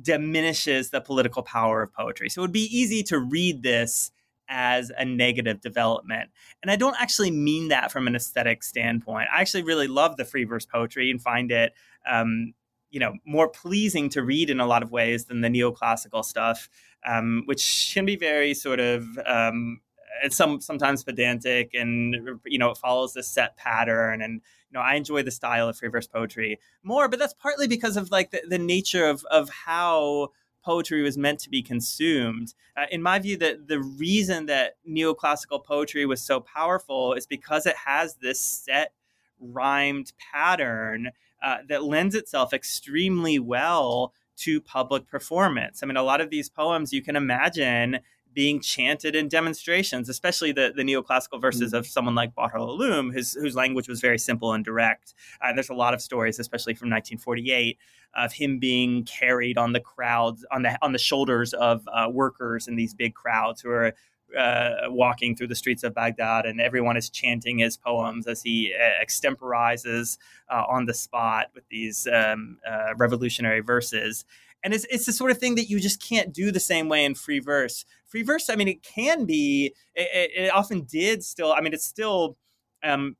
diminishes 0.00 0.90
the 0.90 1.00
political 1.00 1.42
power 1.42 1.82
of 1.82 1.92
poetry. 1.92 2.28
So 2.28 2.40
it 2.40 2.44
would 2.44 2.52
be 2.52 2.68
easy 2.76 3.02
to 3.04 3.18
read 3.18 3.62
this 3.62 4.10
as 4.48 4.90
a 4.96 5.04
negative 5.04 5.60
development. 5.60 6.30
And 6.62 6.70
I 6.70 6.76
don't 6.76 6.96
actually 7.00 7.30
mean 7.30 7.68
that 7.68 7.92
from 7.92 8.06
an 8.06 8.16
aesthetic 8.16 8.62
standpoint. 8.62 9.28
I 9.34 9.40
actually 9.40 9.62
really 9.62 9.88
love 9.88 10.16
the 10.16 10.24
free 10.24 10.44
verse 10.44 10.64
poetry 10.64 11.10
and 11.10 11.20
find 11.20 11.50
it, 11.50 11.74
um, 12.08 12.54
you 12.90 13.00
know, 13.00 13.14
more 13.26 13.48
pleasing 13.48 14.08
to 14.10 14.22
read 14.22 14.50
in 14.50 14.60
a 14.60 14.66
lot 14.66 14.82
of 14.82 14.90
ways 14.90 15.26
than 15.26 15.42
the 15.42 15.48
neoclassical 15.48 16.24
stuff, 16.24 16.68
um, 17.06 17.42
which 17.46 17.90
can 17.94 18.04
be 18.04 18.16
very 18.16 18.54
sort 18.54 18.80
of 18.80 19.06
um, 19.26 19.80
it's 20.22 20.36
some 20.36 20.60
sometimes 20.60 21.04
pedantic 21.04 21.74
and 21.74 22.38
you 22.46 22.58
know 22.58 22.70
it 22.70 22.76
follows 22.76 23.14
this 23.14 23.28
set 23.28 23.56
pattern. 23.56 24.22
And 24.22 24.34
you 24.70 24.78
know 24.78 24.80
i 24.80 24.96
enjoy 24.96 25.22
the 25.22 25.30
style 25.30 25.66
of 25.68 25.78
free 25.78 25.88
verse 25.88 26.06
poetry 26.06 26.58
more 26.82 27.08
but 27.08 27.18
that's 27.18 27.32
partly 27.32 27.66
because 27.66 27.96
of 27.96 28.10
like 28.10 28.32
the, 28.32 28.42
the 28.46 28.58
nature 28.58 29.06
of 29.06 29.24
of 29.30 29.48
how 29.48 30.30
poetry 30.68 31.02
was 31.02 31.16
meant 31.16 31.40
to 31.40 31.48
be 31.48 31.62
consumed. 31.62 32.52
Uh, 32.76 32.84
in 32.90 33.02
my 33.02 33.18
view 33.18 33.38
that 33.38 33.68
the 33.68 33.80
reason 33.80 34.44
that 34.44 34.76
neoclassical 34.86 35.64
poetry 35.64 36.04
was 36.04 36.20
so 36.20 36.40
powerful 36.40 37.14
is 37.14 37.26
because 37.26 37.64
it 37.64 37.76
has 37.86 38.16
this 38.16 38.38
set 38.38 38.92
rhymed 39.40 40.12
pattern 40.18 41.10
uh, 41.42 41.58
that 41.68 41.84
lends 41.84 42.14
itself 42.14 42.52
extremely 42.52 43.38
well 43.38 44.12
to 44.38 44.60
public 44.60 45.06
performance. 45.06 45.82
I 45.82 45.86
mean, 45.86 45.96
a 45.96 46.02
lot 46.02 46.20
of 46.20 46.30
these 46.30 46.48
poems 46.48 46.92
you 46.92 47.02
can 47.02 47.16
imagine 47.16 48.00
being 48.34 48.60
chanted 48.60 49.16
in 49.16 49.26
demonstrations, 49.26 50.08
especially 50.08 50.52
the, 50.52 50.72
the 50.76 50.82
neoclassical 50.82 51.40
verses 51.40 51.72
of 51.72 51.86
someone 51.86 52.14
like 52.14 52.34
Bahr 52.34 52.56
el-Ulum, 52.56 53.12
whose, 53.12 53.32
whose 53.32 53.56
language 53.56 53.88
was 53.88 54.00
very 54.00 54.18
simple 54.18 54.52
and 54.52 54.64
direct. 54.64 55.14
Uh, 55.42 55.48
and 55.48 55.58
there's 55.58 55.70
a 55.70 55.74
lot 55.74 55.94
of 55.94 56.00
stories, 56.00 56.38
especially 56.38 56.74
from 56.74 56.88
1948, 56.88 57.78
of 58.14 58.32
him 58.32 58.58
being 58.58 59.04
carried 59.04 59.58
on 59.58 59.72
the 59.72 59.80
crowds, 59.80 60.44
on 60.50 60.62
the 60.62 60.78
on 60.82 60.92
the 60.92 60.98
shoulders 60.98 61.52
of 61.54 61.86
uh, 61.92 62.08
workers 62.10 62.68
in 62.68 62.76
these 62.76 62.94
big 62.94 63.14
crowds 63.14 63.60
who 63.60 63.70
are 63.70 63.92
uh, 64.36 64.70
walking 64.88 65.36
through 65.36 65.48
the 65.48 65.54
streets 65.54 65.84
of 65.84 65.94
Baghdad, 65.94 66.46
and 66.46 66.60
everyone 66.60 66.96
is 66.96 67.08
chanting 67.08 67.58
his 67.58 67.76
poems 67.76 68.26
as 68.26 68.42
he 68.42 68.74
uh, 68.74 69.04
extemporizes 69.04 70.18
uh, 70.50 70.64
on 70.68 70.86
the 70.86 70.94
spot 70.94 71.46
with 71.54 71.64
these 71.68 72.06
um, 72.12 72.58
uh, 72.68 72.94
revolutionary 72.96 73.60
verses 73.60 74.24
and 74.62 74.74
it's 74.74 74.86
it's 74.90 75.06
the 75.06 75.12
sort 75.12 75.30
of 75.30 75.38
thing 75.38 75.54
that 75.54 75.68
you 75.68 75.80
just 75.80 76.02
can't 76.02 76.32
do 76.32 76.50
the 76.50 76.60
same 76.60 76.88
way 76.88 77.04
in 77.04 77.14
free 77.14 77.38
verse. 77.38 77.84
Free 78.06 78.22
verse, 78.22 78.48
I 78.50 78.56
mean, 78.56 78.68
it 78.68 78.82
can 78.82 79.24
be. 79.24 79.74
It, 79.94 80.30
it 80.36 80.52
often 80.52 80.82
did 80.82 81.22
still. 81.24 81.52
I 81.52 81.60
mean, 81.60 81.72
it's 81.72 81.84
still. 81.84 82.36
Um, 82.82 83.16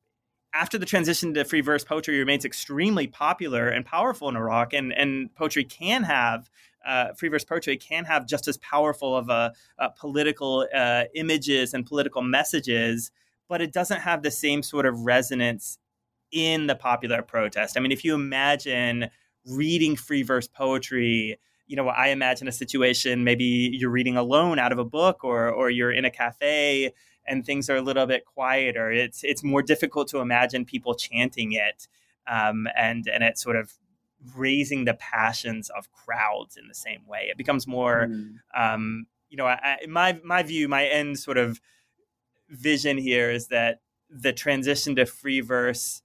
after 0.51 0.79
the 0.79 0.85
transition 0.85 1.35
to 1.35 1.45
free 1.45 1.61
verse, 1.61 1.83
poetry 1.83 2.17
remains 2.17 2.43
extremely 2.43 3.05
popular 3.05 3.69
and 3.69 3.85
powerful 3.85 4.27
in 4.29 4.35
Iraq, 4.35 4.73
and 4.73 4.91
and 4.93 5.33
poetry 5.35 5.63
can 5.63 6.03
have 6.03 6.49
uh, 6.89 7.13
free 7.13 7.29
verse 7.29 7.45
poetry 7.45 7.77
can 7.77 8.03
have 8.05 8.25
just 8.25 8.47
as 8.47 8.57
powerful 8.57 9.15
of 9.15 9.29
a, 9.29 9.53
a 9.77 9.91
political 9.91 10.67
uh, 10.73 11.03
images 11.13 11.73
and 11.73 11.85
political 11.85 12.23
messages, 12.23 13.11
but 13.47 13.61
it 13.61 13.71
doesn't 13.71 14.01
have 14.01 14.23
the 14.23 14.31
same 14.31 14.63
sort 14.63 14.87
of 14.87 14.99
resonance 15.01 15.77
in 16.31 16.65
the 16.65 16.75
popular 16.75 17.21
protest. 17.21 17.77
I 17.77 17.79
mean, 17.79 17.91
if 17.91 18.03
you 18.03 18.15
imagine 18.15 19.09
reading 19.45 19.95
free 19.95 20.23
verse 20.23 20.47
poetry 20.47 21.39
you 21.65 21.75
know 21.75 21.87
i 21.87 22.09
imagine 22.09 22.47
a 22.47 22.51
situation 22.51 23.23
maybe 23.23 23.45
you're 23.73 23.89
reading 23.89 24.17
alone 24.17 24.59
out 24.59 24.71
of 24.71 24.77
a 24.77 24.83
book 24.83 25.23
or 25.23 25.49
or 25.49 25.69
you're 25.69 25.93
in 25.93 26.03
a 26.03 26.11
cafe 26.11 26.91
and 27.25 27.45
things 27.45 27.69
are 27.69 27.77
a 27.77 27.81
little 27.81 28.05
bit 28.05 28.25
quieter 28.25 28.91
it's 28.91 29.23
it's 29.23 29.43
more 29.43 29.61
difficult 29.61 30.09
to 30.09 30.19
imagine 30.19 30.65
people 30.65 30.93
chanting 30.93 31.53
it 31.53 31.87
um, 32.27 32.67
and 32.75 33.07
and 33.07 33.23
it 33.23 33.39
sort 33.39 33.55
of 33.55 33.73
raising 34.35 34.85
the 34.85 34.93
passions 34.95 35.69
of 35.77 35.91
crowds 35.91 36.57
in 36.57 36.67
the 36.67 36.73
same 36.73 37.01
way 37.07 37.27
it 37.29 37.37
becomes 37.37 37.65
more 37.67 38.07
mm. 38.09 38.35
um, 38.55 39.05
you 39.29 39.37
know 39.37 39.45
I, 39.45 39.77
my 39.87 40.19
my 40.23 40.43
view 40.43 40.67
my 40.67 40.85
end 40.85 41.17
sort 41.19 41.37
of 41.37 41.59
vision 42.49 42.97
here 42.97 43.31
is 43.31 43.47
that 43.47 43.81
the 44.09 44.33
transition 44.33 44.95
to 44.95 45.05
free 45.05 45.39
verse 45.39 46.01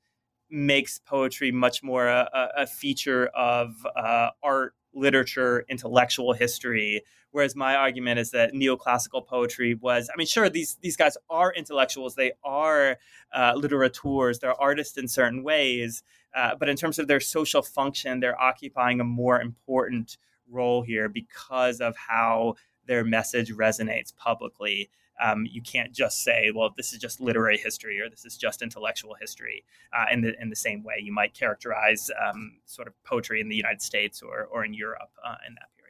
makes 0.51 0.99
poetry 0.99 1.51
much 1.51 1.83
more 1.83 2.07
a, 2.07 2.29
a 2.57 2.67
feature 2.67 3.27
of 3.29 3.75
uh, 3.97 4.31
art, 4.43 4.75
literature, 4.95 5.65
intellectual 5.69 6.33
history. 6.33 7.03
Whereas 7.35 7.57
my 7.57 7.75
argument 7.75 8.21
is 8.21 8.31
that 8.31 8.53
neoclassical 8.53 9.27
poetry 9.27 9.75
was, 9.75 10.09
I 10.09 10.17
mean, 10.17 10.29
sure, 10.29 10.49
these, 10.49 10.77
these 10.83 10.97
guys 10.97 11.17
are 11.29 11.53
intellectuals, 11.53 12.15
they 12.15 12.31
are 12.45 12.97
uh, 13.33 13.55
literateurs, 13.57 14.39
they're 14.39 14.55
artists 14.63 14.97
in 14.97 15.09
certain 15.09 15.43
ways. 15.43 16.05
Uh, 16.33 16.55
but 16.55 16.69
in 16.69 16.77
terms 16.77 17.01
of 17.01 17.09
their 17.09 17.19
social 17.19 17.61
function, 17.61 18.21
they're 18.21 18.41
occupying 18.41 19.01
a 19.01 19.05
more 19.05 19.41
important 19.41 20.17
role 20.49 20.83
here 20.83 21.09
because 21.09 21.81
of 21.81 21.97
how 21.97 22.55
their 22.87 23.03
message 23.03 23.53
resonates 23.53 24.15
publicly. 24.15 24.89
Um, 25.21 25.45
you 25.51 25.61
can't 25.61 25.93
just 25.93 26.23
say, 26.23 26.53
well, 26.55 26.73
this 26.77 26.93
is 26.93 27.01
just 27.01 27.21
literary 27.21 27.59
history 27.59 28.01
or 28.01 28.09
this 28.09 28.25
is 28.25 28.37
just 28.37 28.63
intellectual 28.63 29.17
history 29.21 29.65
uh, 29.93 30.05
in, 30.13 30.21
the, 30.21 30.41
in 30.41 30.51
the 30.51 30.57
same 30.57 30.85
way 30.85 31.01
you 31.01 31.13
might 31.13 31.35
characterize 31.35 32.13
um, 32.25 32.59
sort 32.65 32.87
of 32.87 32.95
poetry 33.03 33.41
in 33.41 33.49
the 33.49 33.57
United 33.57 33.83
States 33.83 34.23
or, 34.23 34.45
or 34.53 34.65
in 34.65 34.73
Europe 34.73 35.11
uh, 35.27 35.35
in 35.49 35.55
that 35.55 35.67
period. 35.77 35.84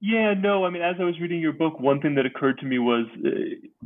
Yeah, 0.00 0.34
no, 0.38 0.64
I 0.64 0.70
mean, 0.70 0.82
as 0.82 0.94
I 1.00 1.04
was 1.04 1.18
reading 1.20 1.40
your 1.40 1.52
book, 1.52 1.80
one 1.80 2.00
thing 2.00 2.14
that 2.14 2.26
occurred 2.26 2.58
to 2.58 2.66
me 2.66 2.78
was 2.78 3.06
uh, 3.16 3.30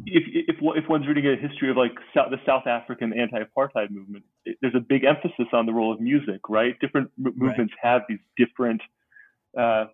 if, 0.05 0.25
if, 0.49 0.57
if 0.61 0.85
one's 0.89 1.07
reading 1.09 1.27
a 1.27 1.37
history 1.37 1.71
of 1.71 1.79
like 1.79 1.93
South, 2.15 2.31
the 2.31 2.37
South 2.45 2.67
African 2.67 3.15
anti-apartheid 3.19 3.91
movement, 3.91 4.25
it, 4.45 4.59
there's 4.61 4.75
a 4.75 4.81
big 4.81 5.05
emphasis 5.05 5.47
on 5.55 5.65
the 5.65 5.73
role 5.73 5.91
of 5.91 6.01
music, 6.01 6.41
right? 6.51 6.79
Different 6.81 7.11
m- 7.19 7.33
movements 7.35 7.73
right. 7.83 7.93
have 7.93 8.03
these 8.11 8.19
different 8.37 8.83
uh, 9.59 9.87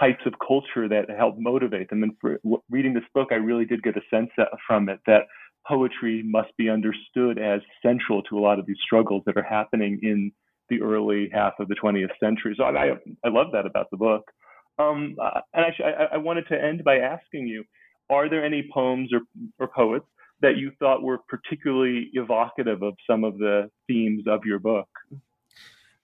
types 0.00 0.22
of 0.24 0.34
culture 0.46 0.88
that 0.88 1.10
help 1.14 1.36
motivate 1.38 1.90
them. 1.90 2.02
And 2.02 2.12
for 2.18 2.38
reading 2.70 2.94
this 2.94 3.04
book, 3.12 3.28
I 3.30 3.34
really 3.34 3.66
did 3.66 3.82
get 3.82 3.98
a 3.98 4.02
sense 4.10 4.30
from 4.66 4.88
it 4.88 5.00
that 5.06 5.26
poetry 5.68 6.22
must 6.24 6.56
be 6.56 6.70
understood 6.70 7.38
as 7.38 7.60
central 7.82 8.22
to 8.22 8.38
a 8.38 8.40
lot 8.40 8.58
of 8.58 8.64
these 8.64 8.76
struggles 8.82 9.22
that 9.26 9.36
are 9.36 9.42
happening 9.42 9.98
in 10.02 10.32
the 10.70 10.80
early 10.80 11.28
half 11.32 11.52
of 11.58 11.68
the 11.68 11.74
20th 11.74 12.08
century. 12.18 12.54
So 12.56 12.64
I, 12.64 12.92
I 13.24 13.28
love 13.28 13.48
that 13.52 13.66
about 13.66 13.90
the 13.90 13.98
book. 13.98 14.30
Um, 14.78 15.16
uh, 15.22 15.40
and 15.52 15.64
actually, 15.64 15.86
I, 15.86 16.14
I 16.14 16.16
wanted 16.16 16.48
to 16.48 16.62
end 16.62 16.84
by 16.84 16.98
asking 16.98 17.46
you, 17.46 17.64
are 18.10 18.28
there 18.28 18.44
any 18.44 18.68
poems 18.72 19.10
or, 19.12 19.20
or 19.58 19.68
poets 19.68 20.06
that 20.40 20.56
you 20.56 20.72
thought 20.78 21.02
were 21.02 21.18
particularly 21.28 22.10
evocative 22.12 22.82
of 22.82 22.94
some 23.08 23.24
of 23.24 23.38
the 23.38 23.70
themes 23.86 24.24
of 24.26 24.44
your 24.44 24.58
book? 24.58 24.88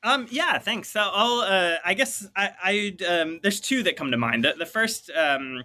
Um, 0.02 0.26
yeah, 0.30 0.58
thanks. 0.58 0.88
So 0.88 1.00
I'll, 1.00 1.40
uh, 1.40 1.76
I 1.84 1.94
guess 1.94 2.26
I, 2.34 2.50
I 2.62 3.04
um, 3.06 3.40
there's 3.42 3.60
two 3.60 3.82
that 3.82 3.96
come 3.96 4.10
to 4.10 4.16
mind. 4.16 4.44
The, 4.44 4.54
the 4.58 4.66
first, 4.66 5.10
um, 5.10 5.64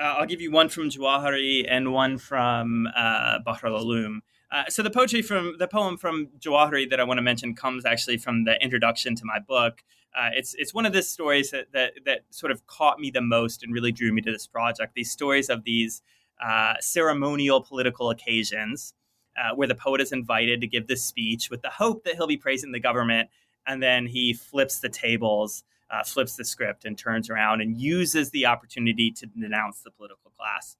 uh, 0.00 0.02
I'll 0.02 0.26
give 0.26 0.40
you 0.40 0.50
one 0.50 0.68
from 0.68 0.90
Jawahiri 0.90 1.66
and 1.68 1.92
one 1.92 2.18
from 2.18 2.88
uh, 2.96 3.38
Bahr 3.44 3.60
el-Ulum. 3.64 4.20
Uh, 4.50 4.64
so 4.68 4.82
the 4.82 4.90
poetry 4.90 5.22
from 5.22 5.54
the 5.58 5.68
poem 5.68 5.96
from 5.96 6.28
Jawahiri 6.40 6.90
that 6.90 6.98
I 6.98 7.04
want 7.04 7.18
to 7.18 7.22
mention 7.22 7.54
comes 7.54 7.86
actually 7.86 8.16
from 8.16 8.44
the 8.44 8.60
introduction 8.60 9.14
to 9.14 9.24
my 9.24 9.38
book. 9.38 9.84
Uh, 10.16 10.30
it's 10.34 10.54
it's 10.54 10.74
one 10.74 10.86
of 10.86 10.92
the 10.92 11.02
stories 11.02 11.50
that, 11.50 11.72
that 11.72 11.92
that 12.04 12.20
sort 12.30 12.50
of 12.50 12.66
caught 12.66 12.98
me 12.98 13.10
the 13.10 13.20
most 13.20 13.62
and 13.62 13.72
really 13.72 13.92
drew 13.92 14.12
me 14.12 14.20
to 14.20 14.32
this 14.32 14.46
project. 14.46 14.94
These 14.94 15.10
stories 15.10 15.48
of 15.48 15.64
these 15.64 16.02
uh, 16.44 16.74
ceremonial 16.80 17.60
political 17.60 18.10
occasions 18.10 18.94
uh, 19.38 19.54
where 19.54 19.68
the 19.68 19.74
poet 19.74 20.00
is 20.00 20.12
invited 20.12 20.60
to 20.60 20.66
give 20.66 20.86
this 20.86 21.04
speech 21.04 21.50
with 21.50 21.62
the 21.62 21.70
hope 21.70 22.04
that 22.04 22.14
he'll 22.16 22.26
be 22.26 22.36
praising 22.36 22.72
the 22.72 22.80
government. 22.80 23.28
And 23.66 23.82
then 23.82 24.06
he 24.06 24.32
flips 24.32 24.80
the 24.80 24.88
tables, 24.88 25.64
uh, 25.90 26.02
flips 26.02 26.36
the 26.36 26.44
script, 26.44 26.84
and 26.84 26.96
turns 26.96 27.30
around 27.30 27.60
and 27.60 27.80
uses 27.80 28.30
the 28.30 28.46
opportunity 28.46 29.10
to 29.12 29.26
denounce 29.26 29.82
the 29.82 29.90
political 29.90 30.32
class. 30.36 30.76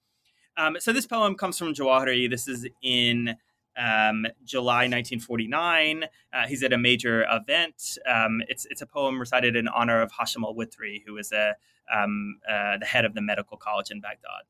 Um, 0.57 0.76
so 0.81 0.93
this 0.93 1.07
poem 1.07 1.37
comes 1.37 1.59
from 1.59 1.74
Jawahiri. 1.74 2.28
This 2.28 2.49
is 2.49 2.66
in 2.83 3.37
um, 3.81 4.26
July 4.45 4.83
1949. 4.87 6.05
Uh, 6.33 6.47
he's 6.47 6.62
at 6.62 6.72
a 6.72 6.78
major 6.78 7.24
event. 7.31 7.99
Um, 8.07 8.43
it's 8.49 8.66
it's 8.66 8.83
a 8.83 8.87
poem 8.87 9.18
recited 9.18 9.57
in 9.57 9.68
honor 9.68 10.03
of 10.03 10.12
Hashim 10.12 10.45
al 10.45 10.55
Withri, 10.55 11.03
who 11.07 11.16
is 11.16 11.33
a 11.33 11.55
um, 11.93 12.39
uh, 12.49 12.78
the 12.78 12.87
head 12.87 13.05
of 13.05 13.14
the 13.14 13.22
medical 13.22 13.57
college 13.57 13.91
in 13.91 14.01
Baghdad. 14.01 14.43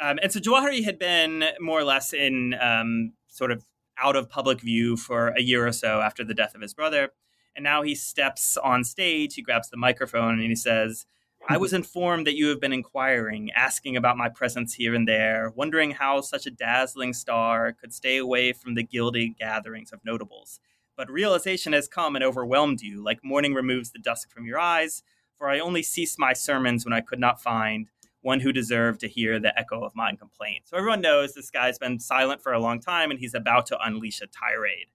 Um, 0.00 0.18
and 0.22 0.32
so 0.32 0.40
Jawahiri 0.40 0.84
had 0.84 0.98
been 0.98 1.44
more 1.60 1.78
or 1.78 1.84
less 1.84 2.12
in 2.12 2.54
um, 2.60 3.12
sort 3.28 3.50
of 3.50 3.64
out 3.98 4.16
of 4.16 4.28
public 4.28 4.60
view 4.60 4.96
for 4.96 5.28
a 5.28 5.40
year 5.40 5.66
or 5.66 5.72
so 5.72 6.00
after 6.00 6.24
the 6.24 6.34
death 6.34 6.54
of 6.54 6.60
his 6.60 6.74
brother. 6.74 7.10
And 7.56 7.62
now 7.62 7.82
he 7.82 7.94
steps 7.94 8.56
on 8.56 8.82
stage, 8.82 9.34
he 9.34 9.42
grabs 9.42 9.70
the 9.70 9.76
microphone, 9.76 10.40
and 10.40 10.48
he 10.48 10.56
says, 10.56 11.06
I 11.46 11.58
was 11.58 11.74
informed 11.74 12.26
that 12.26 12.36
you 12.36 12.48
have 12.48 12.60
been 12.60 12.72
inquiring, 12.72 13.50
asking 13.52 13.98
about 13.98 14.16
my 14.16 14.30
presence 14.30 14.72
here 14.72 14.94
and 14.94 15.06
there, 15.06 15.52
wondering 15.54 15.90
how 15.90 16.22
such 16.22 16.46
a 16.46 16.50
dazzling 16.50 17.12
star 17.12 17.72
could 17.72 17.92
stay 17.92 18.16
away 18.16 18.54
from 18.54 18.74
the 18.74 18.82
gilded 18.82 19.36
gatherings 19.36 19.92
of 19.92 20.02
notables. 20.06 20.58
But 20.96 21.10
realization 21.10 21.74
has 21.74 21.86
come 21.86 22.16
and 22.16 22.24
overwhelmed 22.24 22.80
you, 22.80 23.04
like 23.04 23.22
morning 23.22 23.52
removes 23.52 23.90
the 23.90 23.98
dusk 23.98 24.30
from 24.30 24.46
your 24.46 24.58
eyes, 24.58 25.02
for 25.36 25.50
I 25.50 25.58
only 25.58 25.82
ceased 25.82 26.18
my 26.18 26.32
sermons 26.32 26.86
when 26.86 26.94
I 26.94 27.02
could 27.02 27.20
not 27.20 27.42
find 27.42 27.88
one 28.22 28.40
who 28.40 28.50
deserved 28.50 29.00
to 29.00 29.08
hear 29.08 29.38
the 29.38 29.56
echo 29.58 29.84
of 29.84 29.94
my 29.94 30.14
complaint. 30.14 30.62
So 30.64 30.78
everyone 30.78 31.02
knows 31.02 31.34
this 31.34 31.50
guy's 31.50 31.78
been 31.78 32.00
silent 32.00 32.42
for 32.42 32.54
a 32.54 32.58
long 32.58 32.80
time 32.80 33.10
and 33.10 33.20
he's 33.20 33.34
about 33.34 33.66
to 33.66 33.78
unleash 33.84 34.22
a 34.22 34.26
tirade. 34.26 34.86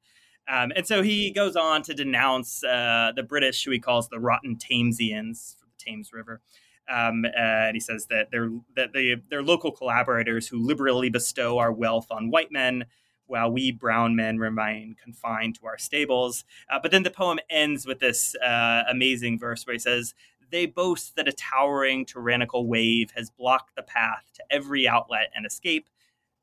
Um, 0.48 0.72
and 0.76 0.88
so 0.88 1.04
he 1.04 1.30
goes 1.30 1.56
on 1.56 1.84
to 1.84 1.94
denounce 1.94 2.64
uh, 2.64 3.12
the 3.16 3.22
British, 3.22 3.64
who 3.64 3.70
he 3.70 3.80
calls 3.80 4.10
the 4.10 4.20
rotten 4.20 4.58
Thamesians, 4.58 5.58
Thames 5.90 6.14
River. 6.14 6.42
Um, 6.90 7.26
and 7.38 7.76
he 7.76 7.80
says 7.80 8.08
that 8.08 8.30
they're 8.32 8.50
that 8.76 8.94
they 8.94 9.16
they're 9.30 9.44
local 9.44 9.72
collaborators 9.72 10.48
who 10.48 10.58
liberally 10.58 11.10
bestow 11.10 11.60
our 11.60 11.72
wealth 11.72 12.08
on 12.10 12.32
white 12.32 12.52
men, 12.52 12.86
while 13.28 13.52
we 13.52 13.72
brown 13.72 14.16
men 14.16 14.40
remain 14.40 14.96
confined 15.02 15.56
to 15.56 15.68
our 15.68 15.78
stables. 15.78 16.44
Uh, 16.70 16.80
but 16.82 16.92
then 16.92 17.04
the 17.04 17.12
poem 17.12 17.40
ends 17.50 17.86
with 17.86 18.00
this 18.00 18.36
uh, 18.44 18.84
amazing 18.90 19.38
verse 19.38 19.66
where 19.68 19.74
he 19.74 19.80
says, 19.80 20.16
"They 20.50 20.66
boast 20.66 21.16
that 21.16 21.28
a 21.28 21.32
towering 21.32 22.06
tyrannical 22.06 22.68
wave 22.68 23.12
has 23.16 23.30
blocked 23.30 23.76
the 23.76 23.84
path 23.84 24.26
to 24.36 24.44
every 24.50 24.88
outlet 24.88 25.32
and 25.36 25.46
escape." 25.46 25.88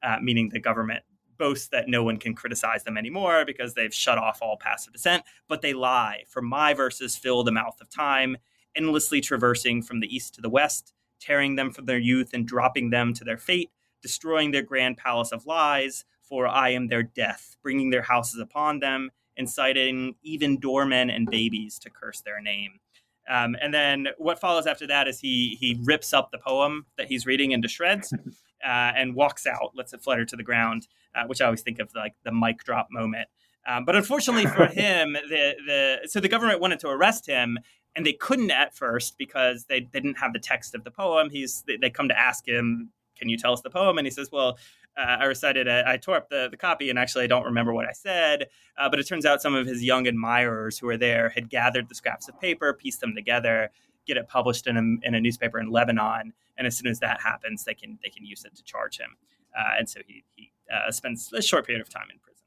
Uh, 0.02 0.18
meaning 0.22 0.50
the 0.50 0.60
government 0.60 1.02
boasts 1.38 1.68
that 1.68 1.88
no 1.88 2.02
one 2.02 2.18
can 2.18 2.34
criticize 2.34 2.84
them 2.84 2.96
anymore 2.96 3.44
because 3.44 3.74
they've 3.74 3.92
shut 3.92 4.16
off 4.16 4.38
all 4.40 4.56
passive 4.56 4.92
dissent, 4.92 5.24
but 5.48 5.60
they 5.60 5.74
lie. 5.74 6.22
For 6.28 6.40
my 6.40 6.72
verses 6.72 7.16
fill 7.16 7.42
the 7.44 7.52
mouth 7.52 7.80
of 7.80 7.90
time 7.90 8.36
endlessly 8.76 9.20
traversing 9.20 9.82
from 9.82 10.00
the 10.00 10.14
east 10.14 10.34
to 10.34 10.40
the 10.40 10.50
west, 10.50 10.92
tearing 11.20 11.56
them 11.56 11.70
from 11.70 11.86
their 11.86 11.98
youth 11.98 12.30
and 12.32 12.46
dropping 12.46 12.90
them 12.90 13.14
to 13.14 13.24
their 13.24 13.38
fate, 13.38 13.70
destroying 14.02 14.50
their 14.50 14.62
grand 14.62 14.96
palace 14.96 15.32
of 15.32 15.46
lies, 15.46 16.04
for 16.22 16.46
I 16.46 16.70
am 16.70 16.88
their 16.88 17.02
death, 17.02 17.56
bringing 17.62 17.90
their 17.90 18.02
houses 18.02 18.40
upon 18.40 18.80
them, 18.80 19.10
inciting 19.36 20.16
even 20.22 20.58
doormen 20.58 21.10
and 21.10 21.28
babies 21.28 21.78
to 21.80 21.90
curse 21.90 22.20
their 22.20 22.40
name. 22.40 22.80
Um, 23.28 23.56
and 23.60 23.74
then 23.74 24.08
what 24.18 24.40
follows 24.40 24.66
after 24.66 24.86
that 24.86 25.08
is 25.08 25.18
he 25.18 25.56
he 25.58 25.80
rips 25.82 26.12
up 26.12 26.30
the 26.30 26.38
poem 26.38 26.86
that 26.96 27.08
he's 27.08 27.26
reading 27.26 27.50
into 27.50 27.68
shreds 27.68 28.12
uh, 28.64 28.68
and 28.68 29.14
walks 29.14 29.46
out, 29.46 29.72
lets 29.74 29.92
it 29.92 30.02
flutter 30.02 30.24
to 30.24 30.36
the 30.36 30.42
ground, 30.42 30.86
uh, 31.14 31.24
which 31.26 31.40
I 31.40 31.46
always 31.46 31.62
think 31.62 31.80
of 31.80 31.90
like 31.94 32.14
the 32.24 32.32
mic 32.32 32.62
drop 32.64 32.88
moment. 32.90 33.28
Um, 33.66 33.84
but 33.84 33.96
unfortunately 33.96 34.46
for 34.46 34.66
him, 34.72 35.14
the 35.14 35.54
the 35.66 36.08
so 36.08 36.20
the 36.20 36.28
government 36.28 36.60
wanted 36.60 36.78
to 36.80 36.88
arrest 36.88 37.26
him, 37.26 37.58
and 37.96 38.04
they 38.04 38.12
couldn't 38.12 38.50
at 38.50 38.76
first 38.76 39.18
because 39.18 39.64
they, 39.64 39.80
they 39.80 40.00
didn't 40.00 40.18
have 40.18 40.32
the 40.32 40.38
text 40.38 40.74
of 40.74 40.84
the 40.84 40.90
poem. 40.90 41.30
He's 41.30 41.64
they, 41.66 41.76
they, 41.76 41.90
come 41.90 42.08
to 42.08 42.18
ask 42.18 42.46
him, 42.46 42.90
"Can 43.18 43.28
you 43.28 43.38
tell 43.38 43.52
us 43.52 43.62
the 43.62 43.70
poem?" 43.70 43.98
And 43.98 44.06
he 44.06 44.10
says, 44.10 44.30
"Well." 44.30 44.58
Uh, 44.98 45.18
I 45.20 45.24
recited 45.26 45.66
it. 45.66 45.84
I 45.84 45.98
tore 45.98 46.16
up 46.16 46.30
the, 46.30 46.48
the 46.50 46.56
copy, 46.56 46.88
and 46.88 46.98
actually, 46.98 47.24
I 47.24 47.26
don't 47.26 47.44
remember 47.44 47.74
what 47.74 47.86
I 47.86 47.92
said. 47.92 48.46
Uh, 48.78 48.88
but 48.88 48.98
it 48.98 49.06
turns 49.06 49.26
out 49.26 49.42
some 49.42 49.54
of 49.54 49.66
his 49.66 49.84
young 49.84 50.06
admirers 50.06 50.78
who 50.78 50.86
were 50.86 50.96
there 50.96 51.28
had 51.28 51.50
gathered 51.50 51.90
the 51.90 51.94
scraps 51.94 52.30
of 52.30 52.40
paper, 52.40 52.72
pieced 52.72 53.02
them 53.02 53.14
together, 53.14 53.70
get 54.06 54.16
it 54.16 54.26
published 54.26 54.66
in 54.66 54.78
a, 54.78 55.06
in 55.06 55.14
a 55.14 55.20
newspaper 55.20 55.58
in 55.58 55.70
Lebanon. 55.70 56.32
And 56.56 56.66
as 56.66 56.78
soon 56.78 56.86
as 56.86 57.00
that 57.00 57.20
happens, 57.20 57.64
they 57.64 57.74
can 57.74 57.98
they 58.02 58.08
can 58.08 58.24
use 58.24 58.46
it 58.46 58.54
to 58.56 58.62
charge 58.64 58.98
him. 58.98 59.16
Uh, 59.54 59.74
and 59.78 59.86
so 59.86 60.00
he 60.06 60.24
he 60.34 60.50
uh, 60.72 60.90
spends 60.90 61.30
a 61.32 61.42
short 61.42 61.66
period 61.66 61.82
of 61.82 61.90
time 61.90 62.06
in 62.10 62.18
prison. 62.18 62.44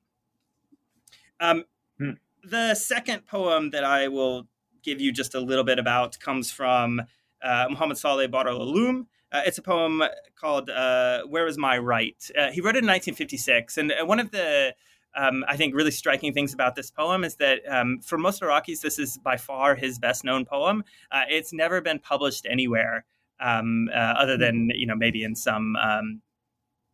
Um, 1.39 1.65
hmm. 1.97 2.49
The 2.49 2.73
second 2.73 3.27
poem 3.27 3.69
that 3.71 3.83
I 3.83 4.07
will 4.07 4.47
give 4.83 5.01
you 5.01 5.11
just 5.11 5.35
a 5.35 5.39
little 5.39 5.63
bit 5.63 5.79
about 5.79 6.19
comes 6.19 6.51
from 6.51 7.01
uh, 7.41 7.67
Muhammad 7.69 7.97
Saleh 7.97 8.29
Bahr 8.29 8.47
al-Ulum. 8.47 9.05
Uh, 9.31 9.41
it's 9.45 9.57
a 9.57 9.61
poem 9.61 10.03
called 10.35 10.69
uh, 10.69 11.21
"Where 11.23 11.47
Is 11.47 11.57
My 11.57 11.77
Right." 11.77 12.15
Uh, 12.37 12.51
he 12.51 12.61
wrote 12.61 12.75
it 12.75 12.83
in 12.83 12.87
1956, 12.87 13.77
and 13.77 13.91
uh, 13.91 14.05
one 14.05 14.19
of 14.19 14.31
the 14.31 14.73
um, 15.15 15.43
I 15.47 15.57
think 15.57 15.75
really 15.75 15.91
striking 15.91 16.33
things 16.33 16.53
about 16.53 16.75
this 16.75 16.91
poem 16.91 17.23
is 17.23 17.35
that 17.35 17.61
um, 17.67 17.99
for 18.01 18.17
most 18.17 18.41
Iraqis, 18.41 18.81
this 18.81 18.99
is 18.99 19.17
by 19.17 19.37
far 19.37 19.75
his 19.75 19.99
best 19.99 20.23
known 20.23 20.45
poem. 20.45 20.83
Uh, 21.11 21.23
it's 21.29 21.51
never 21.53 21.81
been 21.81 21.99
published 21.99 22.45
anywhere 22.49 23.05
um, 23.39 23.89
other 23.93 24.37
than 24.37 24.71
you 24.75 24.85
know 24.85 24.95
maybe 24.95 25.23
in 25.23 25.35
some 25.35 25.75
um, 25.75 26.21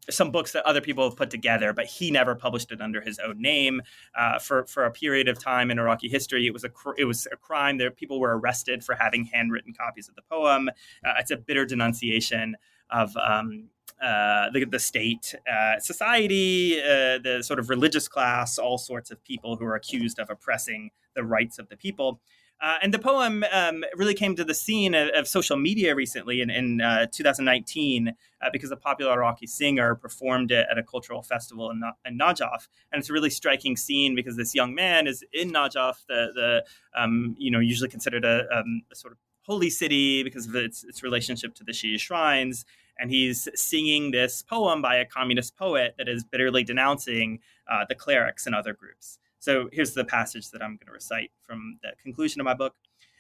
some 0.10 0.32
books 0.32 0.52
that 0.52 0.66
other 0.66 0.82
people 0.82 1.04
have 1.04 1.18
put 1.18 1.30
together, 1.30 1.74
but 1.74 1.86
he 1.86 2.12
never 2.12 2.36
published 2.36 2.72
it 2.72 2.82
under 2.82 3.02
his 3.02 3.20
own 3.20 3.42
name. 3.42 3.82
Uh, 4.18 4.40
for 4.40 4.66
for 4.66 4.86
a 4.86 4.92
period 4.92 5.28
of 5.28 5.40
time 5.40 5.72
in 5.72 5.80
Iraqi 5.80 6.10
history, 6.10 6.48
it 6.48 6.54
was 6.54 6.64
a 6.64 6.70
cr- 6.70 6.98
it 6.98 7.06
was 7.06 7.28
a 7.32 7.38
crime. 7.38 7.78
There, 7.78 7.92
people 7.92 8.20
were 8.20 8.38
arrested 8.38 8.84
for 8.84 8.96
having 8.96 9.26
handwritten 9.26 9.74
copies 9.74 10.08
of 10.08 10.16
the 10.16 10.22
poem. 10.24 10.70
Uh, 11.06 11.14
it's 11.20 11.32
a 11.32 11.38
bitter 11.38 11.66
denunciation 11.66 12.56
of 12.90 13.16
um, 13.18 13.70
uh, 14.02 14.50
the, 14.52 14.66
the 14.66 14.80
state, 14.80 15.34
uh, 15.52 15.80
society, 15.80 16.80
uh, 16.82 17.18
the 17.18 17.42
sort 17.42 17.60
of 17.60 17.70
religious 17.70 18.08
class, 18.08 18.58
all 18.58 18.78
sorts 18.78 19.10
of 19.10 19.24
people 19.24 19.56
who 19.56 19.66
are 19.66 19.76
accused 19.76 20.20
of 20.20 20.30
oppressing 20.30 20.92
the 21.16 21.24
rights 21.24 21.58
of 21.60 21.70
the 21.70 21.78
people. 21.78 22.20
Uh, 22.62 22.76
and 22.82 22.94
the 22.94 23.00
poem 23.00 23.44
um, 23.52 23.84
really 23.96 24.14
came 24.14 24.36
to 24.36 24.44
the 24.44 24.54
scene 24.54 24.96
of, 24.96 25.10
of 25.10 25.28
social 25.28 25.58
media 25.58 25.94
recently 25.94 26.42
in, 26.42 26.50
in 26.50 26.80
uh, 26.80 27.06
2019 27.12 28.08
uh, 28.10 28.50
because 28.52 28.72
a 28.72 28.78
popular 28.78 29.12
Iraqi 29.12 29.46
singer 29.46 29.94
performed 29.94 30.52
it 30.52 30.66
at 30.72 30.78
a 30.78 30.84
cultural 30.84 31.22
festival 31.22 31.70
in, 31.70 31.82
in, 32.06 32.18
Najaf. 32.18 32.68
And 32.92 33.00
it's 33.00 33.10
a 33.10 33.14
really 33.14 33.30
striking 33.30 33.76
scene 33.76 34.16
because 34.16 34.38
this 34.38 34.56
young 34.56 34.74
man 34.74 35.06
is 35.06 35.24
in 35.34 35.52
Najaf, 35.52 36.06
the, 36.08 36.32
the 36.34 36.64
um, 37.00 37.36
you 37.38 37.52
know, 37.52 37.60
usually 37.60 37.90
considered 37.90 38.24
a, 38.24 38.46
um, 38.58 38.84
a, 38.92 38.96
sort 38.96 39.12
of 39.12 39.20
holy 39.42 39.70
city 39.70 40.24
because 40.24 40.48
of 40.48 40.56
its, 40.56 40.84
its 40.86 41.04
relationship 41.04 41.56
to 41.56 41.64
the 41.64 41.74
Shia 41.74 42.00
shrines. 42.00 42.66
And 42.98 43.12
he's 43.12 43.50
singing 43.54 44.12
this 44.12 44.42
poem 44.42 44.82
by 44.82 44.96
a 44.96 45.06
communist 45.06 45.58
poet 45.58 45.96
that 45.98 46.08
is 46.08 46.24
bitterly 46.24 46.64
denouncing 46.64 47.40
uh, 47.70 47.84
the 47.88 47.96
clerics 47.96 48.46
and 48.46 48.56
other 48.56 48.74
groups. 48.74 49.20
So 49.46 49.70
here's 49.72 49.94
the 49.94 50.04
passage 50.04 50.50
that 50.50 50.64
I'm 50.64 50.72
going 50.72 50.88
to 50.88 50.92
recite 50.92 51.30
from 51.44 51.78
the 51.84 51.90
conclusion 52.02 52.42
of 52.42 52.46
my 52.46 52.56
book. 52.56 52.74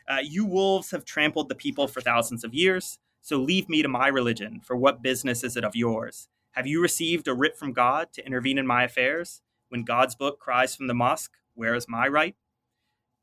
Uh, 0.09 0.17
you 0.23 0.43
wolves 0.43 0.89
have 0.89 1.05
trampled 1.05 1.49
the 1.49 1.53
people 1.53 1.87
for 1.87 2.01
thousands 2.01 2.43
of 2.43 2.51
years, 2.51 2.97
so 3.21 3.37
leave 3.37 3.69
me 3.69 3.83
to 3.83 3.87
my 3.87 4.07
religion, 4.07 4.59
for 4.59 4.75
what 4.75 5.03
business 5.03 5.43
is 5.43 5.55
it 5.55 5.63
of 5.63 5.75
yours? 5.75 6.27
Have 6.53 6.65
you 6.65 6.81
received 6.81 7.27
a 7.27 7.35
writ 7.35 7.55
from 7.55 7.73
God 7.73 8.07
to 8.13 8.25
intervene 8.25 8.57
in 8.57 8.65
my 8.65 8.85
affairs? 8.85 9.43
When 9.69 9.83
God's 9.83 10.15
book 10.15 10.39
cries 10.39 10.75
from 10.75 10.87
the 10.87 10.95
mosque, 10.95 11.33
where 11.53 11.75
is 11.75 11.87
my 11.87 12.07
right? 12.07 12.35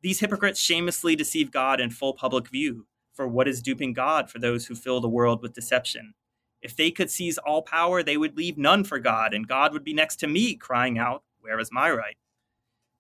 These 0.00 0.20
hypocrites 0.20 0.61
shamelessly 0.61 1.16
deceive 1.16 1.50
God 1.50 1.80
in 1.80 1.90
full 1.90 2.14
public 2.14 2.46
view, 2.46 2.86
for 3.12 3.26
what 3.26 3.48
is 3.48 3.62
duping 3.62 3.94
God 3.94 4.30
for 4.30 4.38
those 4.38 4.66
who 4.66 4.76
fill 4.76 5.00
the 5.00 5.09
world 5.09 5.42
with 5.42 5.55
deception? 5.55 6.14
If 6.61 6.76
they 6.76 6.92
could 6.92 7.11
seize 7.11 7.36
all 7.36 7.62
power, 7.62 8.05
they 8.05 8.16
would 8.16 8.36
leave 8.36 8.57
none 8.57 8.84
for 8.84 9.00
God, 9.00 9.34
and 9.34 9.48
God 9.48 9.72
would 9.72 9.82
be 9.82 9.92
next 9.92 10.20
to 10.20 10.28
me, 10.28 10.55
crying 10.55 10.98
out, 10.98 11.24
Where 11.40 11.59
is 11.59 11.72
my 11.72 11.90
right? 11.90 12.16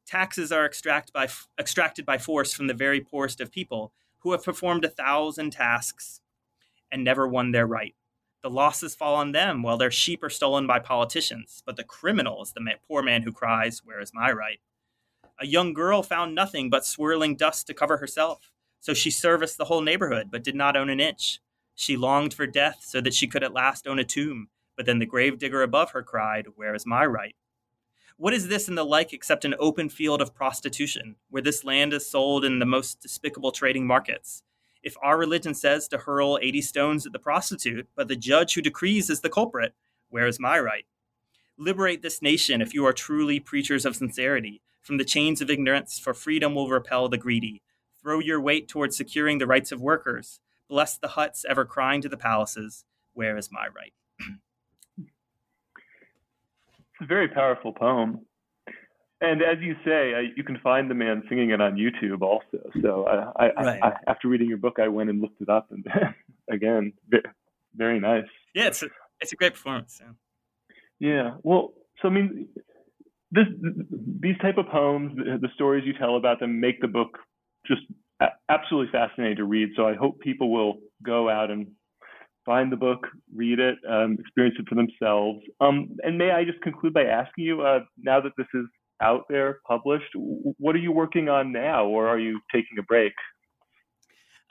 Taxes 0.06 0.52
are 0.52 0.64
extract 0.64 1.12
by, 1.12 1.28
extracted 1.58 2.04
by 2.04 2.18
force 2.18 2.52
from 2.52 2.66
the 2.66 2.74
very 2.74 3.00
poorest 3.00 3.40
of 3.40 3.50
people 3.50 3.92
who 4.20 4.32
have 4.32 4.44
performed 4.44 4.84
a 4.84 4.88
thousand 4.88 5.52
tasks 5.52 6.20
and 6.90 7.02
never 7.02 7.26
won 7.26 7.52
their 7.52 7.66
right. 7.66 7.94
The 8.42 8.50
losses 8.50 8.94
fall 8.94 9.14
on 9.14 9.32
them 9.32 9.62
while 9.62 9.76
their 9.76 9.90
sheep 9.90 10.22
are 10.22 10.30
stolen 10.30 10.66
by 10.66 10.80
politicians, 10.80 11.62
but 11.64 11.76
the 11.76 11.84
criminal 11.84 12.42
is 12.42 12.52
the 12.52 12.74
poor 12.86 13.02
man 13.02 13.22
who 13.22 13.32
cries, 13.32 13.82
Where 13.84 14.00
is 14.00 14.12
my 14.12 14.32
right? 14.32 14.60
A 15.40 15.46
young 15.46 15.72
girl 15.72 16.02
found 16.02 16.34
nothing 16.34 16.68
but 16.68 16.84
swirling 16.84 17.36
dust 17.36 17.66
to 17.68 17.74
cover 17.74 17.98
herself, 17.98 18.50
so 18.80 18.94
she 18.94 19.10
serviced 19.10 19.58
the 19.58 19.66
whole 19.66 19.80
neighborhood 19.80 20.28
but 20.30 20.44
did 20.44 20.56
not 20.56 20.76
own 20.76 20.90
an 20.90 21.00
inch. 21.00 21.40
She 21.74 21.96
longed 21.96 22.34
for 22.34 22.46
death 22.46 22.80
so 22.82 23.00
that 23.00 23.14
she 23.14 23.26
could 23.26 23.42
at 23.42 23.52
last 23.52 23.86
own 23.86 23.98
a 23.98 24.04
tomb, 24.04 24.48
but 24.76 24.86
then 24.86 24.98
the 24.98 25.06
gravedigger 25.06 25.62
above 25.62 25.92
her 25.92 26.02
cried, 26.02 26.46
Where 26.56 26.74
is 26.74 26.84
my 26.84 27.06
right? 27.06 27.34
What 28.22 28.34
is 28.34 28.46
this 28.46 28.68
and 28.68 28.78
the 28.78 28.84
like 28.84 29.12
except 29.12 29.44
an 29.44 29.56
open 29.58 29.88
field 29.88 30.22
of 30.22 30.32
prostitution, 30.32 31.16
where 31.28 31.42
this 31.42 31.64
land 31.64 31.92
is 31.92 32.08
sold 32.08 32.44
in 32.44 32.60
the 32.60 32.64
most 32.64 33.00
despicable 33.00 33.50
trading 33.50 33.84
markets? 33.84 34.44
If 34.80 34.94
our 35.02 35.18
religion 35.18 35.54
says 35.54 35.88
to 35.88 35.98
hurl 35.98 36.38
80 36.40 36.62
stones 36.62 37.04
at 37.04 37.12
the 37.12 37.18
prostitute, 37.18 37.88
but 37.96 38.06
the 38.06 38.14
judge 38.14 38.54
who 38.54 38.62
decrees 38.62 39.10
is 39.10 39.22
the 39.22 39.28
culprit, 39.28 39.74
where 40.08 40.28
is 40.28 40.38
my 40.38 40.56
right? 40.60 40.84
Liberate 41.58 42.02
this 42.02 42.22
nation 42.22 42.62
if 42.62 42.72
you 42.72 42.86
are 42.86 42.92
truly 42.92 43.40
preachers 43.40 43.84
of 43.84 43.96
sincerity 43.96 44.62
from 44.80 44.98
the 44.98 45.04
chains 45.04 45.40
of 45.40 45.50
ignorance, 45.50 45.98
for 45.98 46.14
freedom 46.14 46.54
will 46.54 46.68
repel 46.68 47.08
the 47.08 47.18
greedy. 47.18 47.60
Throw 48.00 48.20
your 48.20 48.40
weight 48.40 48.68
towards 48.68 48.96
securing 48.96 49.38
the 49.38 49.48
rights 49.48 49.72
of 49.72 49.80
workers. 49.80 50.38
Bless 50.68 50.96
the 50.96 51.08
huts 51.08 51.44
ever 51.48 51.64
crying 51.64 52.00
to 52.02 52.08
the 52.08 52.16
palaces, 52.16 52.84
where 53.14 53.36
is 53.36 53.50
my 53.50 53.66
right? 53.66 53.94
A 57.02 57.06
very 57.06 57.28
powerful 57.28 57.72
poem. 57.72 58.20
and 59.20 59.42
as 59.42 59.58
you 59.60 59.74
say, 59.84 60.14
I, 60.14 60.20
you 60.36 60.44
can 60.44 60.58
find 60.62 60.90
the 60.90 60.94
man 60.94 61.22
singing 61.28 61.50
it 61.50 61.60
on 61.60 61.76
YouTube 61.76 62.22
also. 62.22 62.70
So 62.80 63.06
I, 63.06 63.46
I, 63.46 63.62
right. 63.62 63.82
I, 63.82 63.92
after 64.10 64.28
reading 64.28 64.48
your 64.48 64.58
book, 64.58 64.78
I 64.78 64.88
went 64.88 65.10
and 65.10 65.20
looked 65.20 65.40
it 65.40 65.48
up, 65.48 65.68
and 65.70 65.84
again, 66.50 66.92
very 67.74 68.00
nice. 68.00 68.24
Yeah, 68.54 68.66
it's 68.66 68.82
a, 68.82 68.88
it's 69.20 69.32
a 69.32 69.36
great 69.36 69.54
performance. 69.54 70.00
Yeah. 70.00 71.08
yeah. 71.08 71.30
Well, 71.42 71.72
so 72.00 72.08
I 72.08 72.10
mean, 72.10 72.48
this 73.30 73.46
these 74.20 74.36
type 74.42 74.58
of 74.58 74.66
poems, 74.68 75.16
the, 75.16 75.38
the 75.40 75.48
stories 75.54 75.84
you 75.86 75.94
tell 75.94 76.16
about 76.16 76.40
them, 76.40 76.60
make 76.60 76.80
the 76.80 76.88
book 76.88 77.18
just 77.66 77.82
absolutely 78.48 78.92
fascinating 78.92 79.36
to 79.36 79.44
read. 79.44 79.70
So 79.76 79.86
I 79.86 79.94
hope 79.94 80.20
people 80.20 80.52
will 80.52 80.78
go 81.02 81.28
out 81.28 81.50
and 81.50 81.68
find 82.44 82.72
the 82.72 82.76
book, 82.76 83.06
read 83.34 83.58
it, 83.58 83.76
um, 83.88 84.16
experience 84.20 84.56
it 84.58 84.68
for 84.68 84.74
themselves. 84.74 85.40
Um, 85.60 85.96
and 86.02 86.18
may 86.18 86.30
I 86.30 86.44
just 86.44 86.60
conclude 86.60 86.92
by 86.92 87.04
asking 87.04 87.44
you, 87.44 87.62
uh, 87.62 87.80
now 87.98 88.20
that 88.20 88.32
this 88.36 88.46
is 88.54 88.66
out 89.00 89.24
there, 89.28 89.60
published, 89.66 90.10
what 90.14 90.74
are 90.74 90.78
you 90.80 90.92
working 90.92 91.28
on 91.28 91.52
now, 91.52 91.86
or 91.86 92.08
are 92.08 92.18
you 92.18 92.40
taking 92.52 92.78
a 92.78 92.82
break? 92.82 93.12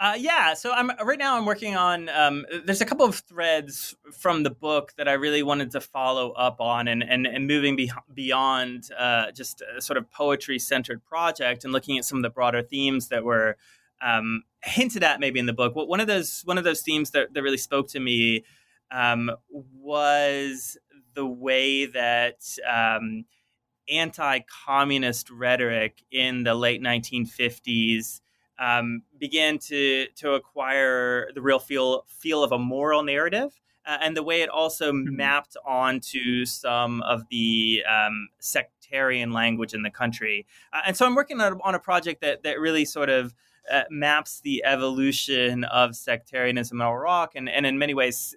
Uh, 0.01 0.15
yeah, 0.17 0.55
so 0.55 0.71
I'm 0.71 0.89
right 1.05 1.19
now. 1.19 1.37
I'm 1.37 1.45
working 1.45 1.75
on. 1.75 2.09
Um, 2.09 2.43
there's 2.65 2.81
a 2.81 2.85
couple 2.85 3.05
of 3.05 3.17
threads 3.19 3.95
from 4.11 4.41
the 4.41 4.49
book 4.49 4.93
that 4.97 5.07
I 5.07 5.13
really 5.13 5.43
wanted 5.43 5.69
to 5.73 5.79
follow 5.79 6.31
up 6.31 6.59
on, 6.59 6.87
and 6.87 7.03
and, 7.03 7.27
and 7.27 7.45
moving 7.45 7.75
be- 7.75 7.91
beyond 8.11 8.89
uh, 8.97 9.29
just 9.29 9.61
a 9.77 9.79
sort 9.79 9.97
of 9.97 10.09
poetry 10.09 10.57
centered 10.57 11.05
project, 11.05 11.63
and 11.63 11.71
looking 11.71 11.99
at 11.99 12.05
some 12.05 12.17
of 12.17 12.23
the 12.23 12.31
broader 12.31 12.63
themes 12.63 13.09
that 13.09 13.23
were 13.23 13.57
um, 14.01 14.43
hinted 14.63 15.03
at 15.03 15.19
maybe 15.19 15.39
in 15.39 15.45
the 15.45 15.53
book. 15.53 15.75
One 15.75 15.99
of 15.99 16.07
those 16.07 16.41
one 16.45 16.57
of 16.57 16.63
those 16.63 16.81
themes 16.81 17.11
that, 17.11 17.33
that 17.33 17.41
really 17.41 17.57
spoke 17.57 17.87
to 17.89 17.99
me 17.99 18.43
um, 18.91 19.31
was 19.49 20.77
the 21.13 21.25
way 21.25 21.85
that 21.85 22.41
um, 22.69 23.25
anti-communist 23.89 25.29
rhetoric 25.29 26.03
in 26.11 26.43
the 26.43 26.55
late 26.55 26.81
1950s 26.81 28.21
um, 28.59 29.03
began 29.19 29.57
to 29.57 30.07
to 30.15 30.33
acquire 30.33 31.29
the 31.33 31.41
real 31.41 31.59
feel 31.59 32.05
feel 32.07 32.43
of 32.43 32.51
a 32.51 32.59
moral 32.59 33.03
narrative. 33.03 33.59
Uh, 33.83 33.97
and 33.99 34.15
the 34.15 34.21
way 34.21 34.43
it 34.43 34.49
also 34.49 34.91
mm-hmm. 34.91 35.15
mapped 35.15 35.57
onto 35.65 36.45
some 36.45 37.01
of 37.01 37.23
the 37.31 37.83
um, 37.89 38.29
sectarian 38.39 39.31
language 39.31 39.73
in 39.73 39.81
the 39.81 39.89
country. 39.89 40.45
Uh, 40.71 40.81
and 40.85 40.95
so 40.95 41.03
I'm 41.03 41.15
working 41.15 41.41
on, 41.41 41.59
on 41.63 41.73
a 41.73 41.79
project 41.79 42.21
that 42.21 42.43
that 42.43 42.59
really 42.59 42.85
sort 42.85 43.09
of 43.09 43.33
uh, 43.71 43.83
maps 43.89 44.41
the 44.41 44.63
evolution 44.65 45.63
of 45.63 45.95
sectarianism 45.95 46.81
in 46.81 46.87
Iraq, 46.87 47.35
and, 47.35 47.49
and 47.49 47.65
in 47.65 47.77
many 47.79 47.93
ways 47.93 48.35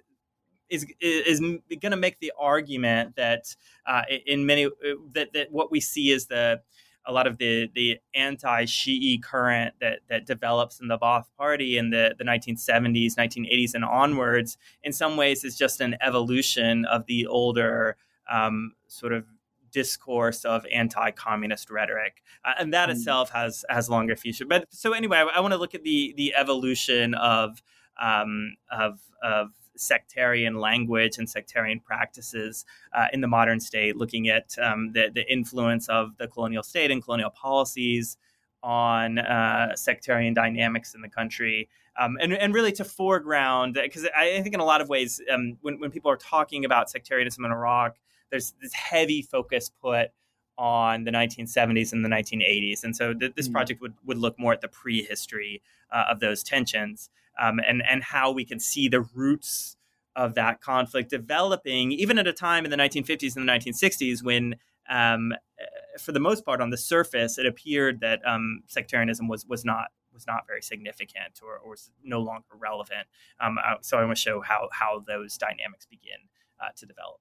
is 0.71 0.87
is 1.01 1.41
going 1.41 1.91
to 1.91 1.97
make 1.97 2.19
the 2.21 2.33
argument 2.39 3.17
that 3.17 3.55
uh, 3.87 4.03
in 4.27 4.47
many 4.47 4.67
uh, 4.67 4.71
that 5.13 5.33
that 5.33 5.53
what 5.53 5.71
we 5.71 5.81
see 5.81 6.11
is 6.11 6.27
the 6.27 6.61
a 7.07 7.13
lot 7.13 7.27
of 7.27 7.39
the 7.39 7.71
the 7.75 7.99
anti-Shi'i 8.15 9.23
current 9.23 9.75
that 9.81 10.01
that 10.09 10.27
develops 10.27 10.81
in 10.81 10.89
the 10.89 10.99
Ba'ath 10.99 11.27
Party 11.37 11.77
in 11.77 11.91
the, 11.91 12.15
the 12.19 12.25
1970s, 12.25 13.15
1980s, 13.15 13.75
and 13.75 13.85
onwards, 13.85 14.57
in 14.83 14.93
some 14.93 15.17
ways, 15.17 15.45
is 15.45 15.57
just 15.57 15.81
an 15.81 15.97
evolution 16.01 16.85
of 16.87 17.07
the 17.07 17.27
older 17.27 17.97
um, 18.31 18.73
sort 18.89 19.13
of 19.13 19.27
discourse 19.75 20.45
of 20.45 20.65
anti-communist 20.73 21.69
rhetoric, 21.71 22.23
uh, 22.45 22.53
and 22.59 22.73
that 22.73 22.89
mm. 22.89 22.93
itself 22.93 23.31
has 23.31 23.65
has 23.69 23.91
longer 23.91 24.17
future. 24.17 24.47
But 24.47 24.67
so 24.71 24.93
anyway, 24.93 25.19
I, 25.19 25.25
I 25.37 25.41
want 25.41 25.53
to 25.53 25.59
look 25.59 25.75
at 25.75 25.83
the 25.83 26.15
the 26.17 26.35
evolution 26.35 27.13
of 27.15 27.63
um, 28.01 28.57
of 28.71 29.01
of 29.23 29.51
sectarian 29.77 30.55
language 30.55 31.19
and 31.19 31.29
sectarian 31.29 31.81
practices 31.81 32.65
uh, 32.93 33.07
in 33.13 33.21
the 33.21 33.27
modern 33.27 33.59
state, 33.59 33.97
looking 33.97 34.29
at 34.29 34.57
um, 34.63 34.93
the, 34.93 35.11
the 35.13 35.31
influence 35.31 35.89
of 35.89 36.17
the 36.19 36.29
colonial 36.29 36.63
state 36.63 36.93
and 36.93 37.03
colonial 37.03 37.31
policies 37.31 38.17
on 38.63 39.19
uh, 39.19 39.75
sectarian 39.75 40.33
dynamics 40.33 40.95
in 40.95 41.01
the 41.03 41.09
country. 41.09 41.69
Um, 41.99 42.17
and, 42.21 42.33
and 42.33 42.55
really 42.55 42.73
to 42.73 42.85
foreground, 42.85 43.75
because 43.75 44.07
I, 44.17 44.37
I, 44.37 44.43
think 44.43 44.55
in 44.55 44.61
a 44.61 44.65
lot 44.65 44.81
of 44.81 44.89
ways, 44.89 45.21
um, 45.31 45.59
when, 45.61 45.79
when 45.79 45.91
people 45.91 46.11
are 46.11 46.17
talking 46.17 46.65
about 46.65 46.91
sectarianism 46.91 47.45
in 47.45 47.53
Iraq, 47.53 47.97
there's 48.31 48.55
this 48.61 48.73
heavy 48.73 49.23
focus 49.23 49.71
put 49.81 50.09
on 50.57 51.05
the 51.05 51.11
1970s 51.11 51.93
and 51.93 52.05
the 52.05 52.09
1980s. 52.09 52.85
And 52.85 52.95
so 52.95 53.13
th- 53.13 53.35
this 53.35 53.47
mm-hmm. 53.47 53.55
project 53.55 53.81
would, 53.81 53.95
would 54.05 54.19
look 54.19 54.39
more 54.39 54.53
at 54.53 54.61
the 54.61 54.69
prehistory 54.69 55.63
uh, 55.93 56.05
of 56.11 56.21
those 56.21 56.43
tensions 56.43 57.11
um, 57.41 57.59
and, 57.59 57.83
and 57.89 58.03
how 58.03 58.31
we 58.31 58.45
can 58.45 58.61
see 58.61 58.89
the 58.89 59.01
roots 59.01 59.77
of 60.17 60.35
that 60.35 60.61
conflict 60.61 61.11
developing, 61.11 61.91
even 61.93 62.19
at 62.19 62.27
a 62.27 62.33
time 62.33 62.65
in 62.65 62.71
the 62.71 62.77
1950s 62.77 63.37
and 63.37 63.49
the 63.49 63.53
1960s 63.53 64.23
when, 64.23 64.55
um, 64.89 65.33
eh, 65.59 65.65
for 65.99 66.13
the 66.13 66.21
most 66.21 66.45
part, 66.45 66.61
on 66.61 66.71
the 66.71 66.77
surface, 66.77 67.37
it 67.37 67.47
appeared 67.47 68.01
that 68.01 68.21
um, 68.25 68.63
sectarianism 68.69 69.27
was, 69.27 69.45
was 69.47 69.65
not 69.65 69.89
was 70.13 70.29
not 70.29 70.47
very 70.47 70.63
significant 70.63 71.41
or, 71.43 71.59
or 71.59 71.71
was 71.71 71.91
no 72.05 72.21
longer 72.21 72.45
relevant. 72.57 73.09
Um, 73.41 73.59
uh, 73.59 73.75
so 73.81 73.99
I 73.99 74.05
want 74.05 74.17
to 74.17 74.23
show 74.23 74.41
how 74.41 74.69
how 74.71 75.03
those 75.05 75.37
dynamics 75.37 75.87
begin 75.87 76.29
uh, 76.61 76.69
to 76.77 76.87
develop. 76.87 77.19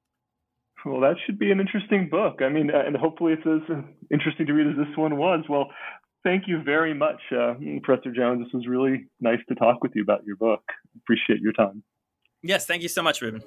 Well, 0.86 1.02
that 1.02 1.16
should 1.26 1.40
be 1.40 1.52
an 1.52 1.60
interesting 1.60 2.10
book. 2.10 2.42
I 2.42 2.50
mean, 2.50 2.70
and 2.70 2.96
hopefully 2.96 3.34
it's 3.34 3.46
as 3.46 3.84
interesting 4.12 4.46
to 4.48 4.54
read 4.54 4.68
as 4.68 4.76
this 4.76 4.98
one 4.98 5.18
was. 5.18 5.46
Well, 5.50 5.72
thank 6.24 6.44
you 6.48 6.62
very 6.64 6.94
much, 6.94 7.22
uh, 7.32 7.54
Professor 7.84 8.12
Jones. 8.12 8.46
This 8.46 8.54
was 8.54 8.68
really 8.68 9.06
nice 9.22 9.40
to 9.50 9.56
talk 9.56 9.82
with 9.82 9.94
you 9.96 10.02
about 10.02 10.26
your 10.26 10.36
book. 10.36 10.64
Appreciate 11.04 11.40
your 11.40 11.54
time. 11.54 11.84
Yes, 12.42 12.66
thank 12.66 12.82
you 12.82 12.90
so 12.90 13.02
much, 13.02 13.22
Ruben. 13.22 13.44